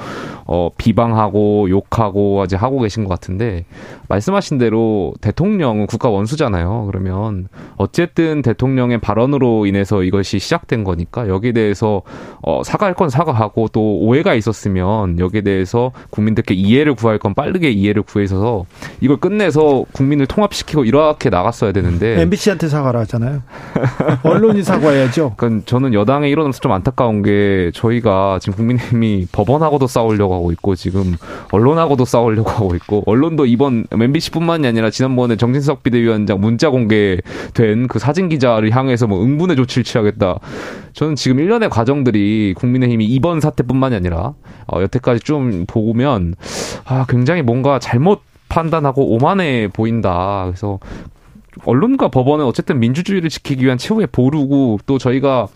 [0.51, 3.65] 어, 비방하고 욕하고 이제 하고 계신 것 같은데
[4.07, 6.88] 말씀하신 대로 대통령은 국가 원수잖아요.
[6.88, 12.01] 그러면 어쨌든 대통령의 발언으로 인해서 이것이 시작된 거니까 여기에 대해서
[12.41, 18.01] 어, 사과할 건 사과하고 또 오해가 있었으면 여기에 대해서 국민들께 이해를 구할 건 빠르게 이해를
[18.01, 18.65] 구해서
[19.01, 23.43] 이걸 끝내서 국민을 통합시키고 이렇게 나갔어야 되는데 MBC한테 사과를 하잖아요.
[24.23, 25.35] 언론이 사과해야죠.
[25.38, 31.16] 그러니까 저는 여당의 일어나면서 좀 안타까운 게 저희가 지금 국민의힘이 법원하고도 싸우려고 하고 있고 지금
[31.52, 38.30] 언론하고도 싸우려고 하고 있고 언론도 이번 MBC뿐만이 아니라 지난번에 정진석 비대위원장 문자 공개된 그 사진
[38.30, 40.40] 기자를 향해서 뭐 응분의 조치를 취하겠다.
[40.94, 44.34] 저는 지금 일련의 과정들이 국민의힘이 이번 사태뿐만이 아니라
[44.68, 46.36] 어, 여태까지 좀 보면
[46.86, 50.44] 아 굉장히 뭔가 잘못 판단하고 오만해 보인다.
[50.45, 50.80] 그래서
[51.65, 55.47] 언론과 법원은 어쨌든 민주주의를 지키기 위한 최후의 보루고 또 저희가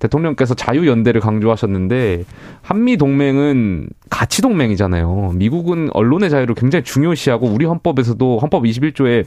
[0.00, 2.24] 대통령께서 자유연대를 강조하셨는데
[2.62, 5.32] 한미 동맹은 가치 동맹이잖아요.
[5.34, 9.26] 미국은 언론의 자유를 굉장히 중요시하고 우리 헌법에서도 헌법 21조에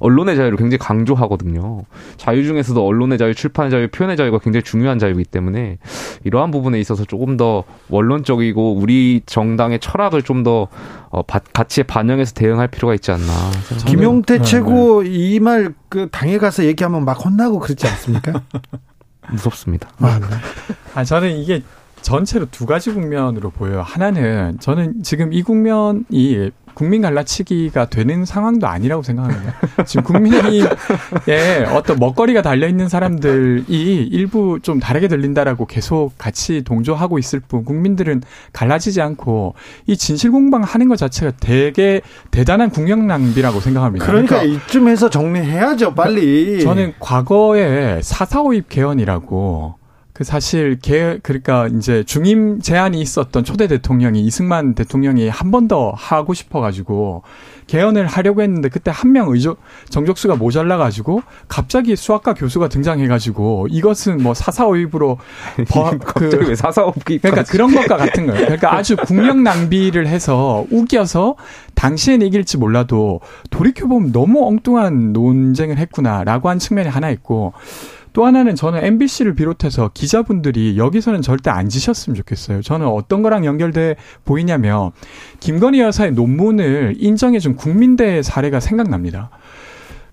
[0.00, 1.82] 언론의 자유를 굉장히 강조하거든요.
[2.16, 5.78] 자유 중에서도 언론의 자유, 출판의 자유, 표현의 자유가 굉장히 중요한 자유이기 때문에
[6.24, 10.68] 이러한 부분에 있어서 조금 더 원론적이고 우리 정당의 철학을 좀더
[11.10, 13.26] 어, 가치에 반영해서 대응할 필요가 있지 않나.
[13.86, 15.10] 김용태 네, 최고 네.
[15.10, 18.42] 이말 그 당에 가서 얘기하면 막 혼나고 그렇지 않습니까?
[19.30, 19.88] 무섭습니다.
[20.00, 20.26] 아, 네.
[20.94, 21.62] 아, 저는 이게
[22.02, 23.82] 전체로 두 가지 국면으로 보여요.
[23.82, 29.52] 하나는 저는 지금 이 국면이 국민 갈라치기가 되는 상황도 아니라고 생각합니다.
[29.84, 37.40] 지금 국민의힘에 어떤 먹거리가 달려 있는 사람들이 일부 좀 다르게 들린다라고 계속 같이 동조하고 있을
[37.40, 38.22] 뿐 국민들은
[38.52, 39.54] 갈라지지 않고
[39.88, 42.00] 이 진실 공방하는 것 자체가 되게
[42.30, 44.06] 대단한 국력 낭비라고 생각합니다.
[44.06, 46.60] 그러니까, 그러니까 이쯤에서 정리해야죠, 빨리.
[46.60, 49.77] 저는 과거에 사사오입 개헌이라고
[50.18, 55.92] 그 사실 개 그러니까 이제 중임 제안이 있었던 초대 대통령이 이승만 대통령이 한 번 더
[55.94, 57.22] 하고 싶어 가지고
[57.68, 59.58] 개헌을 하려고 했는데 그때 한 명 의적
[59.90, 65.18] 정적수가 모자라 가지고 갑자기 수학과 교수가 등장해 가지고 이것은 뭐 사사오입으로
[66.16, 68.40] 그 사사오입 그러니까 그런 것과 같은 거예요.
[68.46, 71.36] 그러니까 아주 국력 낭비를 해서 우겨서
[71.76, 73.20] 당시엔 이길지 몰라도
[73.50, 77.52] 돌이켜 보면 너무 엉뚱한 논쟁을 했구나라고 한 측면이 하나 있고
[78.18, 82.62] 또 하나는 저는 MBC를 비롯해서 기자분들이 여기서는 절대 안 지셨으면 좋겠어요.
[82.62, 84.90] 저는 어떤 거랑 연결돼 보이냐면
[85.38, 89.30] 김건희 여사의 논문을 인정해준 국민대 사례가 생각납니다.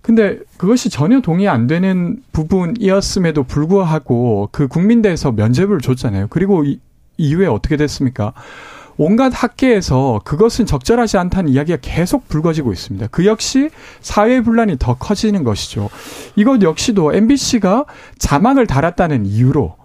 [0.04, 6.28] 근데 그것이 전혀 동의 안 되는 부분이었음에도 불구하고 그 국민대에서 면죄부를 줬잖아요.
[6.30, 6.80] 그리고 이,
[7.18, 8.34] 이후에 어떻게 됐습니까?
[8.98, 13.08] 온갖 학계에서 그것은 적절하지 않다는 이야기가 계속 불거지고 있습니다.
[13.12, 13.70] 그 역시
[14.02, 15.90] 사회 분란이 더 커지는 것이죠.
[16.36, 17.86] 이것 역시도 MBC가
[18.18, 19.76] 자막을 달았다는 이유로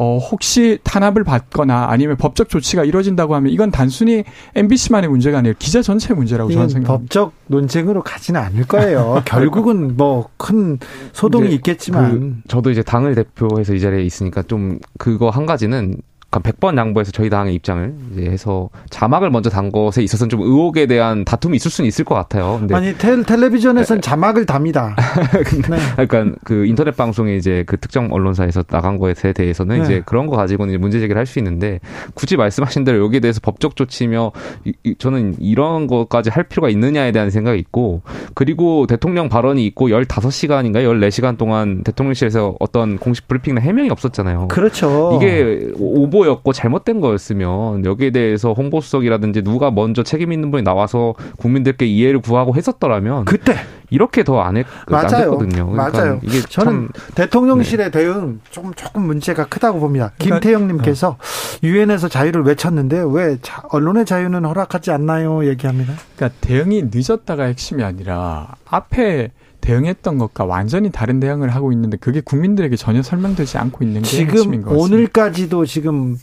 [0.00, 4.22] 어, 혹시 탄압을 받거나 아니면 법적 조치가 이루어진다고 하면 이건 단순히
[4.54, 6.92] MBC만의 문제가 아니라 기자 전체의 문제라고 저는 생각합니다.
[7.20, 9.22] 법적 논쟁으로 가지는 않을 거예요.
[9.26, 10.78] 결국은 뭐 큰
[11.12, 12.10] 소동이 있겠지만.
[12.42, 15.96] 그 저도 이제 당을 대표해서 이 자리에 있으니까 좀 그거 한 가지는
[16.30, 20.86] 그러니까 100번 양보해서 저희 당의 입장을 이제 해서 자막을 먼저 단 것에 있어서는 좀 의혹에
[20.86, 22.56] 대한 다툼이 있을 수는 있을 것 같아요.
[22.58, 24.96] 근데 아니 텔, 텔레비전에서는 자막을 답니다.
[25.70, 26.06] 네.
[26.06, 29.84] 그러니까 그 인터넷 방송에 이제 그 특정 언론사에서 나간 거에 대해서는 네.
[29.84, 31.78] 이제 그런 거 가지고는 이제 문제 제기를 할 수 있는데
[32.14, 34.32] 굳이 말씀하신 대로 여기에 대해서 법적 조치며
[34.64, 38.02] 이, 이, 저는 이런 것까지 할 필요가 있느냐에 대한 생각이 있고
[38.34, 44.48] 그리고 대통령 발언이 있고 15시간인가 14시간 동안 대통령실에서 어떤 공식 브리핑이나 해명이 없었잖아요.
[44.48, 45.18] 그렇죠.
[45.20, 51.86] 이게 오보 오보였고 잘못된 거였으면 여기에 대해서 홍보수석이라든지 누가 먼저 책임 있는 분이 나와서 국민들께
[51.86, 53.54] 이해를 구하고 했었더라면 그때
[53.90, 55.70] 이렇게 더 안 했거든요.
[55.70, 56.20] 그러니까 맞아요.
[56.22, 57.98] 이게 저는 대통령실의 네.
[57.98, 60.12] 대응 조금 조금 문제가 크다고 봅니다.
[60.18, 61.16] 그러니까 김태형님께서
[61.62, 63.38] 유엔에서 자유를 외쳤는데 왜
[63.70, 65.46] 언론의 자유는 허락하지 않나요?
[65.46, 65.94] 얘기합니다.
[66.16, 69.30] 그러니까 대응이 늦었다가 핵심이 아니라 앞에
[69.60, 74.64] 대응했던 것과 완전히 다른 대응을 하고 있는데 그게 국민들에게 전혀 설명되지 않고 있는 게 지금
[74.66, 76.18] 오늘까지도 지금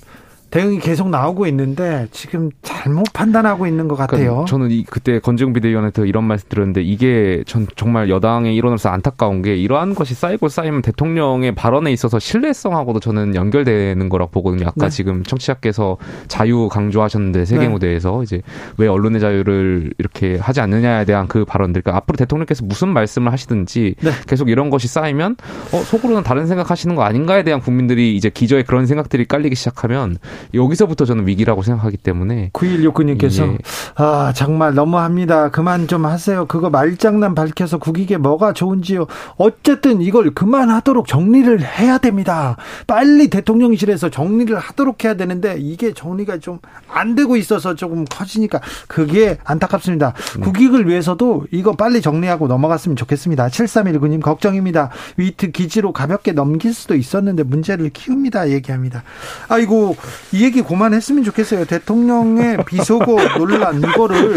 [0.52, 4.26] 대응이 계속 나오고 있는데 지금 잘못 판단하고 있는 것 같아요.
[4.26, 9.42] 그러니까 저는 이 그때 건재웅 비대위원한테 이런 말씀 드렸는데 이게 전 정말 여당의 일원으로서 안타까운
[9.42, 14.68] 게 이러한 것이 쌓이고 쌓이면 대통령의 발언에 있어서 신뢰성하고도 저는 연결되는 거라고 보거든요.
[14.68, 14.90] 아까 네.
[14.90, 15.98] 지금 청취자께서
[16.28, 17.70] 자유 강조하셨는데 세계 네.
[17.70, 18.42] 무대에서 이제
[18.78, 21.82] 왜 언론의 자유를 이렇게 하지 않느냐에 대한 그 발언들.
[21.82, 24.12] 그러니까 앞으로 대통령께서 무슨 말씀을 하시든지 네.
[24.28, 25.36] 계속 이런 것이 쌓이면
[25.74, 30.18] 어 속으로는 다른 생각하시는 거 아닌가에 대한 국민들이 이제 기저에 그런 생각들이 깔리기 시작하면
[30.54, 33.58] 여기서부터 저는 위기라고 생각하기 때문에 9169님께서 예.
[33.96, 35.50] 아 정말 너무합니다.
[35.50, 36.46] 그만 좀 하세요.
[36.46, 39.08] 그거 말장난 밝혀서 국익에 뭐가 좋은지요.
[39.38, 42.58] 어쨌든 이걸 그만하도록 정리를 해야 됩니다.
[42.88, 46.60] 빨리 대통령실에서 정리를 하도록 해야 되는데 이게 정리가 좀
[46.96, 50.14] 안 되고 있어서 조금 커지니까 그게 안타깝습니다.
[50.38, 50.42] 네.
[50.42, 53.48] 국익을 위해서도 이거 빨리 정리하고 넘어갔으면 좋겠습니다.
[53.48, 54.90] 7319님 걱정입니다.
[55.18, 58.50] 위트 기지로 가볍게 넘길 수도 있었는데 문제를 키웁니다.
[58.50, 59.04] 얘기합니다.
[59.50, 59.98] 아이고
[60.36, 61.64] 이 얘기 그만했으면 좋겠어요.
[61.66, 64.36] 대통령의 비속어 논란 이거를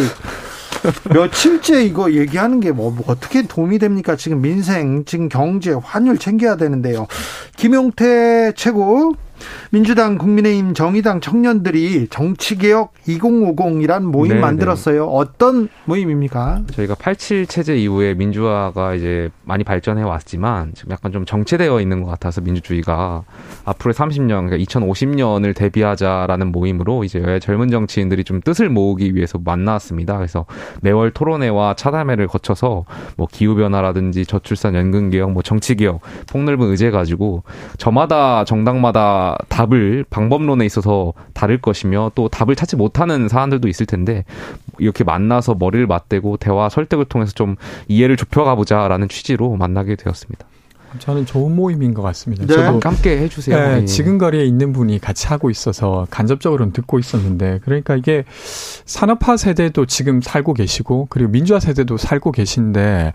[1.12, 4.14] 며칠째 이거 얘기하는 게 뭐 어떻게 도움이 됩니까?
[4.14, 7.08] 지금 민생, 지금 경제, 환율 챙겨야 되는데요.
[7.56, 9.14] 김용태 최고
[9.70, 15.06] 민주당, 국민의힘, 정의당 청년들이 정치개혁 2050이란 모임 네, 만들었어요.
[15.06, 16.62] 어떤 모임입니까?
[16.72, 22.10] 저희가 87 체제 이후에 민주화가 이제 많이 발전해 왔지만 지금 약간 좀 정체되어 있는 것
[22.10, 23.24] 같아서 민주주의가
[23.64, 30.16] 앞으로 30년, 그러니까 2050년을 대비하자라는 모임으로 이제 여야 젊은 정치인들이 좀 뜻을 모으기 위해서 만나왔습니다.
[30.16, 30.46] 그래서
[30.82, 32.84] 매월 토론회와 차담회를 거쳐서
[33.16, 36.00] 뭐 기후 변화라든지 저출산 연금 개혁, 뭐 정치 개혁,
[36.30, 37.42] 폭넓은 의제 가지고
[37.76, 44.24] 저마다 정당마다 답을 방법론에 있어서 다를 것이며 또 답을 찾지 못하는 사안들도 있을 텐데
[44.78, 47.56] 이렇게 만나서 머리를 맞대고 대화 설득을 통해서 좀
[47.88, 50.46] 이해를 좁혀가 보자라는 취지로 만나게 되었습니다.
[50.98, 52.46] 저는 좋은 모임인 것 같습니다.
[52.46, 52.54] 네.
[52.54, 53.56] 저도 함께 해주세요.
[53.56, 53.84] 네, 예.
[53.84, 58.24] 지근거리에 있는 분이 같이 하고 있어서 간접적으로는 듣고 있었는데 그러니까 이게
[58.86, 63.12] 산업화 세대도 지금 살고 계시고 그리고 민주화 세대도 살고 계신데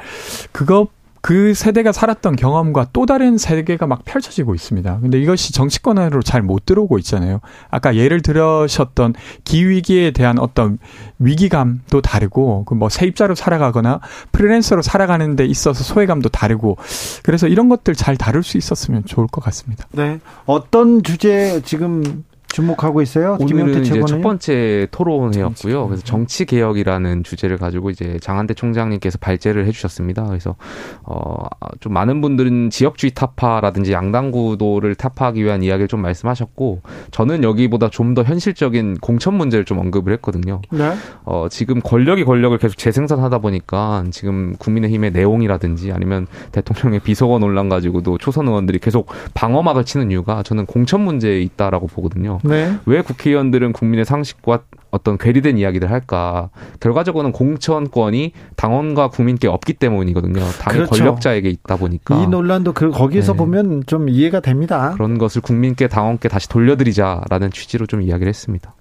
[0.52, 0.88] 그거
[1.26, 5.00] 그 세대가 살았던 경험과 또 다른 세계가 막 펼쳐지고 있습니다.
[5.00, 7.40] 근데 이것이 정치권 안으로 잘 못 들어오고 있잖아요.
[7.70, 9.14] 아까 예를 들으셨던
[9.46, 10.80] 기위기에 대한 어떤
[11.20, 14.02] 위기감도 다르고 그 뭐 세입자로 살아가거나
[14.34, 16.76] 프리랜서로 살아가는 데 있어서 소외감도 다르고
[17.24, 19.88] 그래서 이런 것들 잘 다룰 수 있었으면 좋을 것 같습니다.
[19.92, 20.20] 네.
[20.46, 23.38] 어떤 주제 지금 주목하고 있어요?
[23.40, 25.52] 오늘은 이제 첫 번째 토론회였고요.
[25.74, 25.88] 정치.
[25.88, 30.24] 그래서 정치 개혁이라는 주제를 가지고 이제 장한대 총장님께서 발제를 해주셨습니다.
[30.26, 30.56] 그래서
[31.04, 36.82] 어좀 많은 분들은 지역주의 타파라든지 양당 구도를 타파하기 위한 이야기를 좀 말씀하셨고
[37.12, 40.62] 저는 여기보다 좀 더 현실적인 공천 문제를 좀 언급을 했거든요.
[40.72, 40.94] 네.
[41.24, 48.20] 어, 지금 권력이 권력을 계속 재생산하다 보니까 지금 국민의힘의 내용이라든지 아니면 대통령의 비서관 논란 가지고도
[48.20, 52.38] 초선 의원들이 계속 방어막을 치는 이유가 저는 공천 문제에 있다라고 보거든요.
[52.44, 52.78] 네.
[52.86, 56.50] 왜 국회의원들은 국민의 상식과 어떤 괴리된 이야기를 할까?
[56.80, 60.42] 결과적으로는 공천권이 당원과 국민께 없기 때문이거든요.
[60.60, 60.92] 당의 그렇죠.
[60.92, 63.38] 권력자에게 있다 보니까 이 논란도 그 거기서 네.
[63.38, 64.92] 보면 좀 이해가 됩니다.
[64.94, 68.76] 그런 것을 국민께 당원께 다시 돌려드리자라는 취지로 좀 이야기를 했습니다.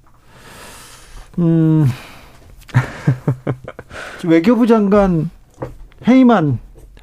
[1.38, 1.86] 음.
[4.26, 5.30] 외교부 장관
[6.06, 6.58] 해이만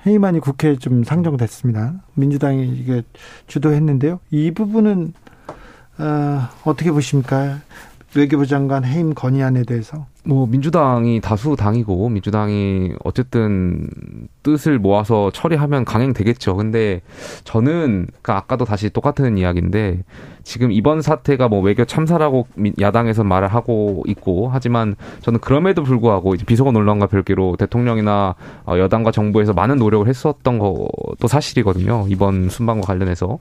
[0.06, 1.96] 해이만이 국회에 좀 상정됐습니다.
[2.14, 3.04] 민주당이 이게
[3.48, 4.20] 주도했는데요.
[4.32, 5.14] 이 부분은
[6.00, 7.60] 어, 어떻게 보십니까?
[8.16, 10.08] 외교부 장관 해임 건의안에 대해서.
[10.24, 13.88] 뭐 민주당이 다수 당이고 민주당이 어쨌든
[14.42, 16.56] 뜻을 모아서 처리하면 강행되겠죠.
[16.56, 17.02] 근데
[17.44, 20.04] 저는 그러니까 아까도 다시 똑같은 이야기인데
[20.44, 26.34] 지금 이번 사태가 뭐 외교 참사라고 미- 야당에서 말을 하고 있고 하지만 저는 그럼에도 불구하고
[26.34, 28.34] 이제 비서관 논란과 별개로 대통령이나
[28.66, 32.08] 어, 여당과 정부에서 많은 노력을 했었던 것도 사실이거든요.
[32.10, 33.38] 이번 순방과 관련해서.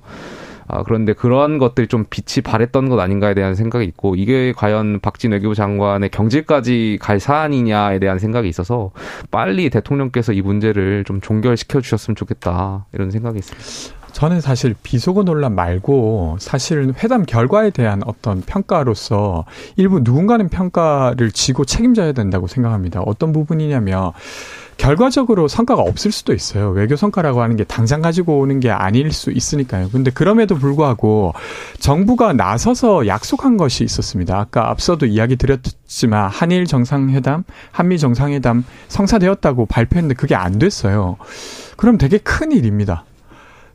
[0.68, 5.32] 아, 그런데 그런 것들이 좀 빛이 발했던 것 아닌가에 대한 생각이 있고 이게 과연 박진
[5.32, 8.90] 외교부 장관의 경질까지 갈 사안이냐에 대한 생각이 있어서
[9.30, 13.98] 빨리 대통령께서 이 문제를 좀 종결시켜 주셨으면 좋겠다 이런 생각이 있습니다.
[14.12, 19.44] 저는 사실 비속어 논란 말고 사실은 회담 결과에 대한 어떤 평가로서
[19.76, 23.00] 일부 누군가는 평가를 지고 책임져야 된다고 생각합니다.
[23.02, 24.12] 어떤 부분이냐면
[24.78, 26.70] 결과적으로 성과가 없을 수도 있어요.
[26.70, 29.90] 외교 성과라고 하는 게 당장 가지고 오는 게 아닐 수 있으니까요.
[29.90, 31.34] 근데 그럼에도 불구하고
[31.78, 34.38] 정부가 나서서 약속한 것이 있었습니다.
[34.38, 41.16] 아까 앞서도 이야기 드렸지만 한일 정상회담, 한미 정상회담 성사되었다고 발표했는데 그게 안 됐어요.
[41.76, 43.04] 그럼 되게 큰 일입니다.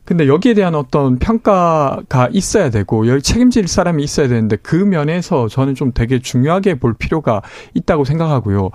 [0.06, 5.74] 근데 여기에 대한 어떤 평가가 있어야 되고 여기 책임질 사람이 있어야 되는데 그 면에서 저는
[5.74, 7.40] 좀 되게 중요하게 볼 필요가
[7.72, 8.70] 있다고 생각하고요.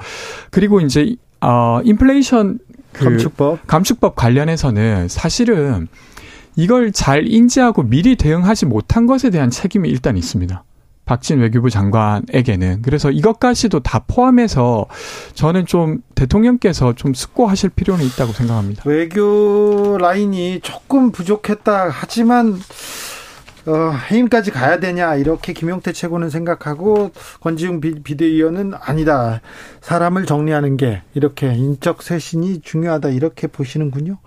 [0.49, 2.59] 그리고 이제 어 인플레이션
[2.91, 3.67] 그 감축법.
[3.67, 5.87] 감축법 관련해서는 사실은
[6.55, 10.63] 이걸 잘 인지하고 미리 대응하지 못한 것에 대한 책임이 일단 있습니다.
[11.05, 12.83] 박진 외교부 장관에게는.
[12.83, 14.85] 그래서 이것까지도 다 포함해서
[15.33, 18.83] 저는 좀 대통령께서 좀 숙고하실 필요는 있다고 생각합니다.
[18.85, 22.59] 외교 라인이 조금 부족했다 하지만
[23.69, 29.41] 어, 해임까지 가야 되냐 이렇게 김용태 최고는 생각하고 권지웅 비, 비대위원은 아니다
[29.81, 34.17] 사람을 정리하는 게 이렇게 인적 쇄신이 중요하다 이렇게 보시는군요.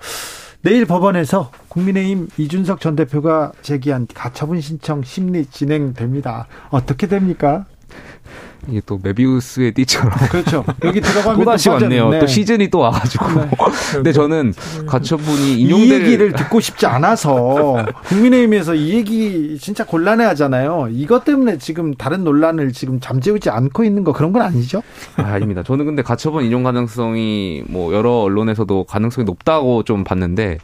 [0.63, 6.47] 내일 법원에서 국민의힘 이준석 전 대표가 제기한 가처분 신청 심리 진행됩니다.
[6.71, 7.67] 어떻게 됩니까?
[8.69, 10.65] 이게 또 메비우스의 띠처럼 그렇죠.
[10.85, 12.11] 여기 들어가면 또 다시 왔네요.
[12.11, 12.19] 네.
[12.21, 13.25] 또 시즌이 또 와가지고.
[13.93, 14.55] 근데 저는
[14.87, 20.89] 가처분이 이 인용될 얘기를 듣고 싶지 않아서 국민의힘에서 이 얘기 진짜 곤란해하잖아요.
[20.93, 24.83] 이것 때문에 지금 다른 논란을 지금 잠재우지 않고 있는 거 그런 건 아니죠?
[25.17, 25.63] 아, 아닙니다.
[25.63, 30.59] 저는 근데 가처분 인용 가능성이 뭐 여러 언론에서도 가능성이 높다고 좀 봤는데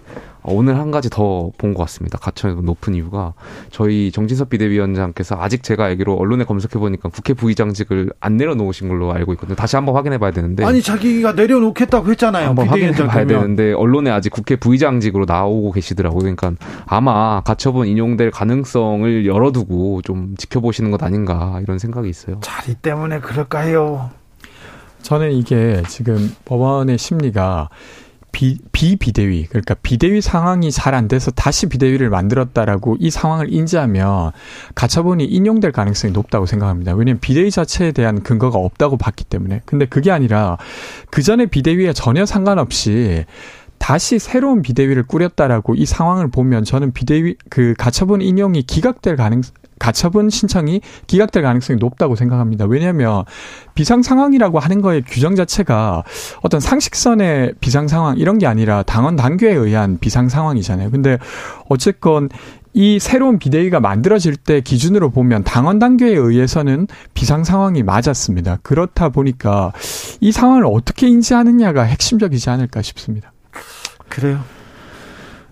[0.50, 2.18] 오늘 한 가지 더 본 것 같습니다.
[2.18, 3.34] 가처가 높은 이유가
[3.70, 9.32] 저희 정진석 비대위원장께서 아직 제가 알기로 언론에 검색해 보니까 국회 부의장직을 안 내려놓으신 걸로 알고
[9.34, 9.56] 있거든요.
[9.56, 12.48] 다시 한번 확인해 봐야 되는데 아니 자기가 내려놓겠다고 했잖아요.
[12.48, 13.26] 한번 확인해 봐야.
[13.26, 16.20] 되는데 언론에 아직 국회 부의장직으로 나오고 계시더라고요.
[16.20, 16.52] 그러니까
[16.86, 22.40] 아마 가처분 인용될 가능성을 열어두고 좀 지켜보시는 것 아닌가 이런 생각이 있어요.
[22.42, 24.10] 자리 때문에 그럴까요?
[25.02, 27.68] 저는 이게 지금 법원의 심리가
[28.38, 34.30] 비, 비비대위, 그러니까 비대위 상황이 잘 안 돼서 다시 비대위를 만들었다라고 이 상황을 인지하면
[34.76, 36.94] 가처분이 인용될 가능성이 높다고 생각합니다.
[36.94, 39.62] 왜냐하면 비대위 자체에 대한 근거가 없다고 봤기 때문에.
[39.64, 40.56] 근데 그게 아니라
[41.10, 43.24] 그 전에 비대위에 전혀 상관없이
[43.78, 49.42] 다시 새로운 비대위를 꾸렸다라고 이 상황을 보면 저는 비대위 그 가처분 인용이 기각될 가능
[49.78, 52.66] 가처분 신청이 기각될 가능성이 높다고 생각합니다.
[52.66, 53.24] 왜냐하면
[53.74, 56.04] 비상 상황이라고 하는 거의 규정 자체가
[56.42, 60.90] 어떤 상식선의 비상 상황 이런 게 아니라 당원 당규에 의한 비상 상황이잖아요.
[60.90, 61.18] 근데
[61.68, 62.28] 어쨌건
[62.74, 68.58] 이 새로운 비대위가 만들어질 때 기준으로 보면 당원 단계에 의해서는 비상 상황이 맞았습니다.
[68.62, 69.72] 그렇다 보니까
[70.20, 73.32] 이 상황을 어떻게 인지하느냐가 핵심적이지 않을까 싶습니다.
[74.08, 74.40] 그래요.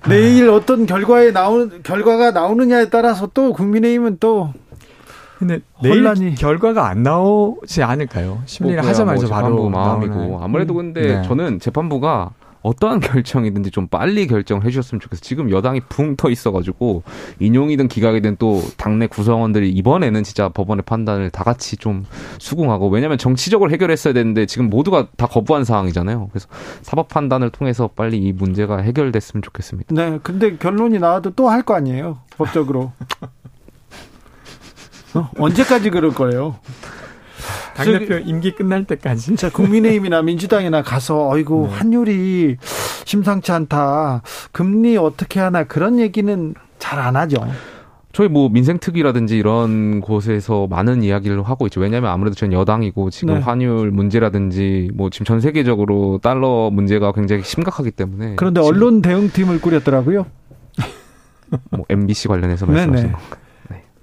[0.08, 4.52] 내일 어떤 결과에 나오는 결과가 나오느냐에 따라서 또 국민의힘은 또
[5.38, 8.42] 근데 내일 혼란이 결과가 안 나오지 않을까요?
[8.46, 10.40] 심리를 그거야 하자마자 뭐 바로 재판부 마음이고?
[10.42, 11.22] 아무래도 음, 근데 네.
[11.22, 12.30] 저는 재판부가
[12.66, 15.20] 어떠한 결정이든지 좀 빨리 결정을 해주셨으면 좋겠어요.
[15.22, 17.02] 지금 여당이 붕 떠 있어가지고
[17.40, 22.04] 인용이든 기각이든 또 당내 구성원들이 이번에는 진짜 법원의 판단을 다 같이 좀
[22.38, 26.28] 수긍하고 왜냐하면 정치적으로 해결했어야 되는데 지금 모두가 다 거부한 상황이잖아요.
[26.32, 26.48] 그래서
[26.82, 29.94] 사법 판단을 통해서 빨리 이 문제가 해결됐으면 좋겠습니다.
[29.94, 32.18] 네, 근데 결론이 나와도 또 할 거 아니에요.
[32.36, 32.92] 법적으로.
[35.14, 35.30] 어?
[35.38, 36.56] 언제까지 그럴 거예요?
[37.74, 39.36] 당대표 임기 끝날 때까지.
[39.36, 41.74] 자, 국민의힘이나 민주당이나 가서 어이구 네.
[41.76, 42.56] 환율이
[43.04, 44.22] 심상치 않다.
[44.52, 47.46] 금리 어떻게 하나 그런 얘기는 잘 안 하죠.
[48.12, 51.80] 저희 뭐 민생특위라든지 이런 곳에서 많은 이야기를 하고 있죠.
[51.80, 53.40] 왜냐하면 아무래도 전 여당이고 지금 네.
[53.40, 60.24] 환율 문제라든지 뭐 지금 전 세계적으로 달러 문제가 굉장히 심각하기 때문에 그런데 언론 대응팀을 꾸렸더라고요.
[61.70, 62.64] 뭐 MBC 관련해서.
[62.64, 63.18] 말씀하신 거.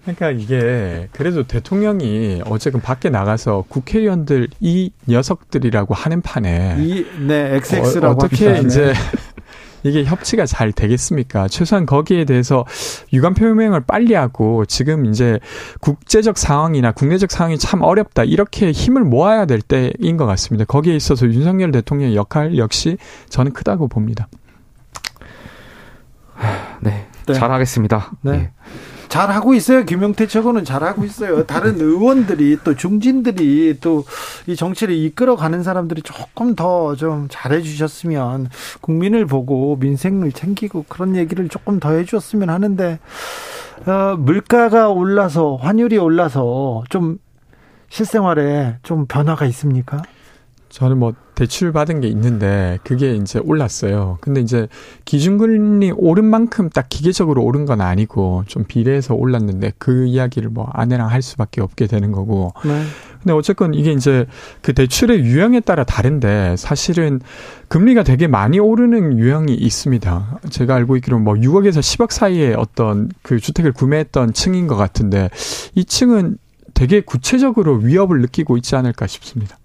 [0.03, 8.07] 그러니까 이게 그래도 대통령이 어쨌든 밖에 나가서 국회의원들 이 녀석들이라고 하는 판에 이, 네, XX라고
[8.07, 8.67] 어, 떻게 합시다.
[8.67, 8.93] 이제
[9.83, 11.47] 이게 협치가 잘 되겠습니까?
[11.47, 12.65] 최소한 거기에 대해서
[13.11, 15.39] 유감 표명을 빨리 하고 지금 이제
[15.81, 20.65] 국제적 상황이나 국내적 상황이 참 어렵다 이렇게 힘을 모아야 될 때인 것 같습니다.
[20.65, 22.97] 거기에 있어서 윤석열 대통령의 역할 역시
[23.29, 24.27] 저는 크다고 봅니다.
[26.81, 27.07] 네.
[27.25, 27.33] 네.
[27.33, 28.11] 잘하겠습니다.
[28.21, 28.31] 네.
[28.31, 28.51] 예.
[29.13, 29.85] 잘 하고 있어요.
[29.85, 31.45] 김용태 최고는 잘 하고 있어요.
[31.45, 34.03] 다른 의원들이 또 중진들이 또
[34.47, 38.49] 이 정치를 이끌어가는 사람들이 조금 더 좀 잘해 주셨으면
[38.81, 42.97] 국민을 보고 민생을 챙기고 그런 얘기를 조금 더 해주었으면 하는데
[43.85, 47.19] 어, 물가가 올라서 환율이 올라서 좀
[47.89, 50.01] 실생활에 좀 변화가 있습니까?
[50.73, 54.17] 저는 뭐 대출 받은 게 있는데 그게 이제 올랐어요.
[54.21, 54.67] 근데 이제
[55.05, 61.11] 기준금리 오른 만큼 딱 기계적으로 오른 건 아니고 좀 비례해서 올랐는데 그 이야기를 뭐 아내랑
[61.11, 62.53] 할 수밖에 없게 되는 거고.
[62.65, 62.81] 네.
[63.21, 64.25] 근데 어쨌건 이게 이제
[64.63, 67.21] 그 대출의 유형에 따라 다른데 사실은
[67.67, 70.39] 금리가 되게 많이 오르는 유형이 있습니다.
[70.49, 75.29] 제가 알고 있기로는 뭐 6억에서 10억 사이에 어떤 그 주택을 구매했던 층인 것 같은데
[75.75, 76.39] 이 층은
[76.73, 79.59] 되게 구체적으로 위협을 느끼고 있지 않을까 싶습니다.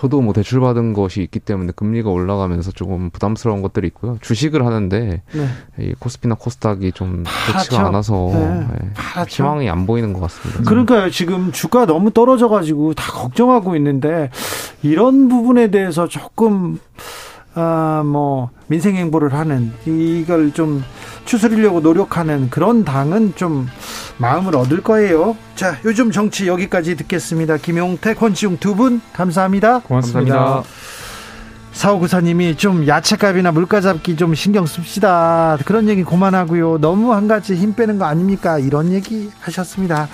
[0.00, 4.16] 저도 뭐 대출 받은 것이 있기 때문에 금리가 올라가면서 조금 부담스러운 것들이 있고요.
[4.22, 5.48] 주식을 하는데 네.
[5.78, 7.64] 이 코스피나 코스닥이 좀 파랗죠.
[7.64, 8.66] 좋지가 않아서 네.
[8.72, 9.42] 예, 파랗죠.
[9.44, 10.62] 희망이 안 보이는 것 같습니다.
[10.62, 11.10] 그러니까요.
[11.10, 14.30] 지금 주가 너무 떨어져 가지고 다 걱정하고 있는데
[14.82, 16.78] 이런 부분에 대해서 조금
[17.52, 20.82] 아뭐 민생 행보를 하는 이걸 좀
[21.34, 23.68] 추스리려고 노력하는 그런 당은 좀
[24.16, 25.36] 마음을 얻을 거예요.
[25.54, 27.56] 자, 요즘 정치 여기까지 듣겠습니다.
[27.56, 29.78] 김용태, 권지웅 두 분 감사합니다.
[29.80, 30.64] 감사합니다.
[31.70, 35.56] 사오구사님이 좀 야채값이나 물가 잡기 좀 신경 씁시다.
[35.64, 36.78] 그런 얘기 그만하고요.
[36.78, 38.58] 너무 한 가지 힘 빼는 거 아닙니까?
[38.58, 40.08] 이런 얘기 하셨습니다.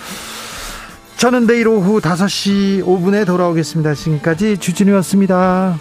[1.16, 3.94] 저는 내일 오후 5시 5분에 돌아오겠습니다.
[3.94, 5.78] 지금까지 주진우였습니다.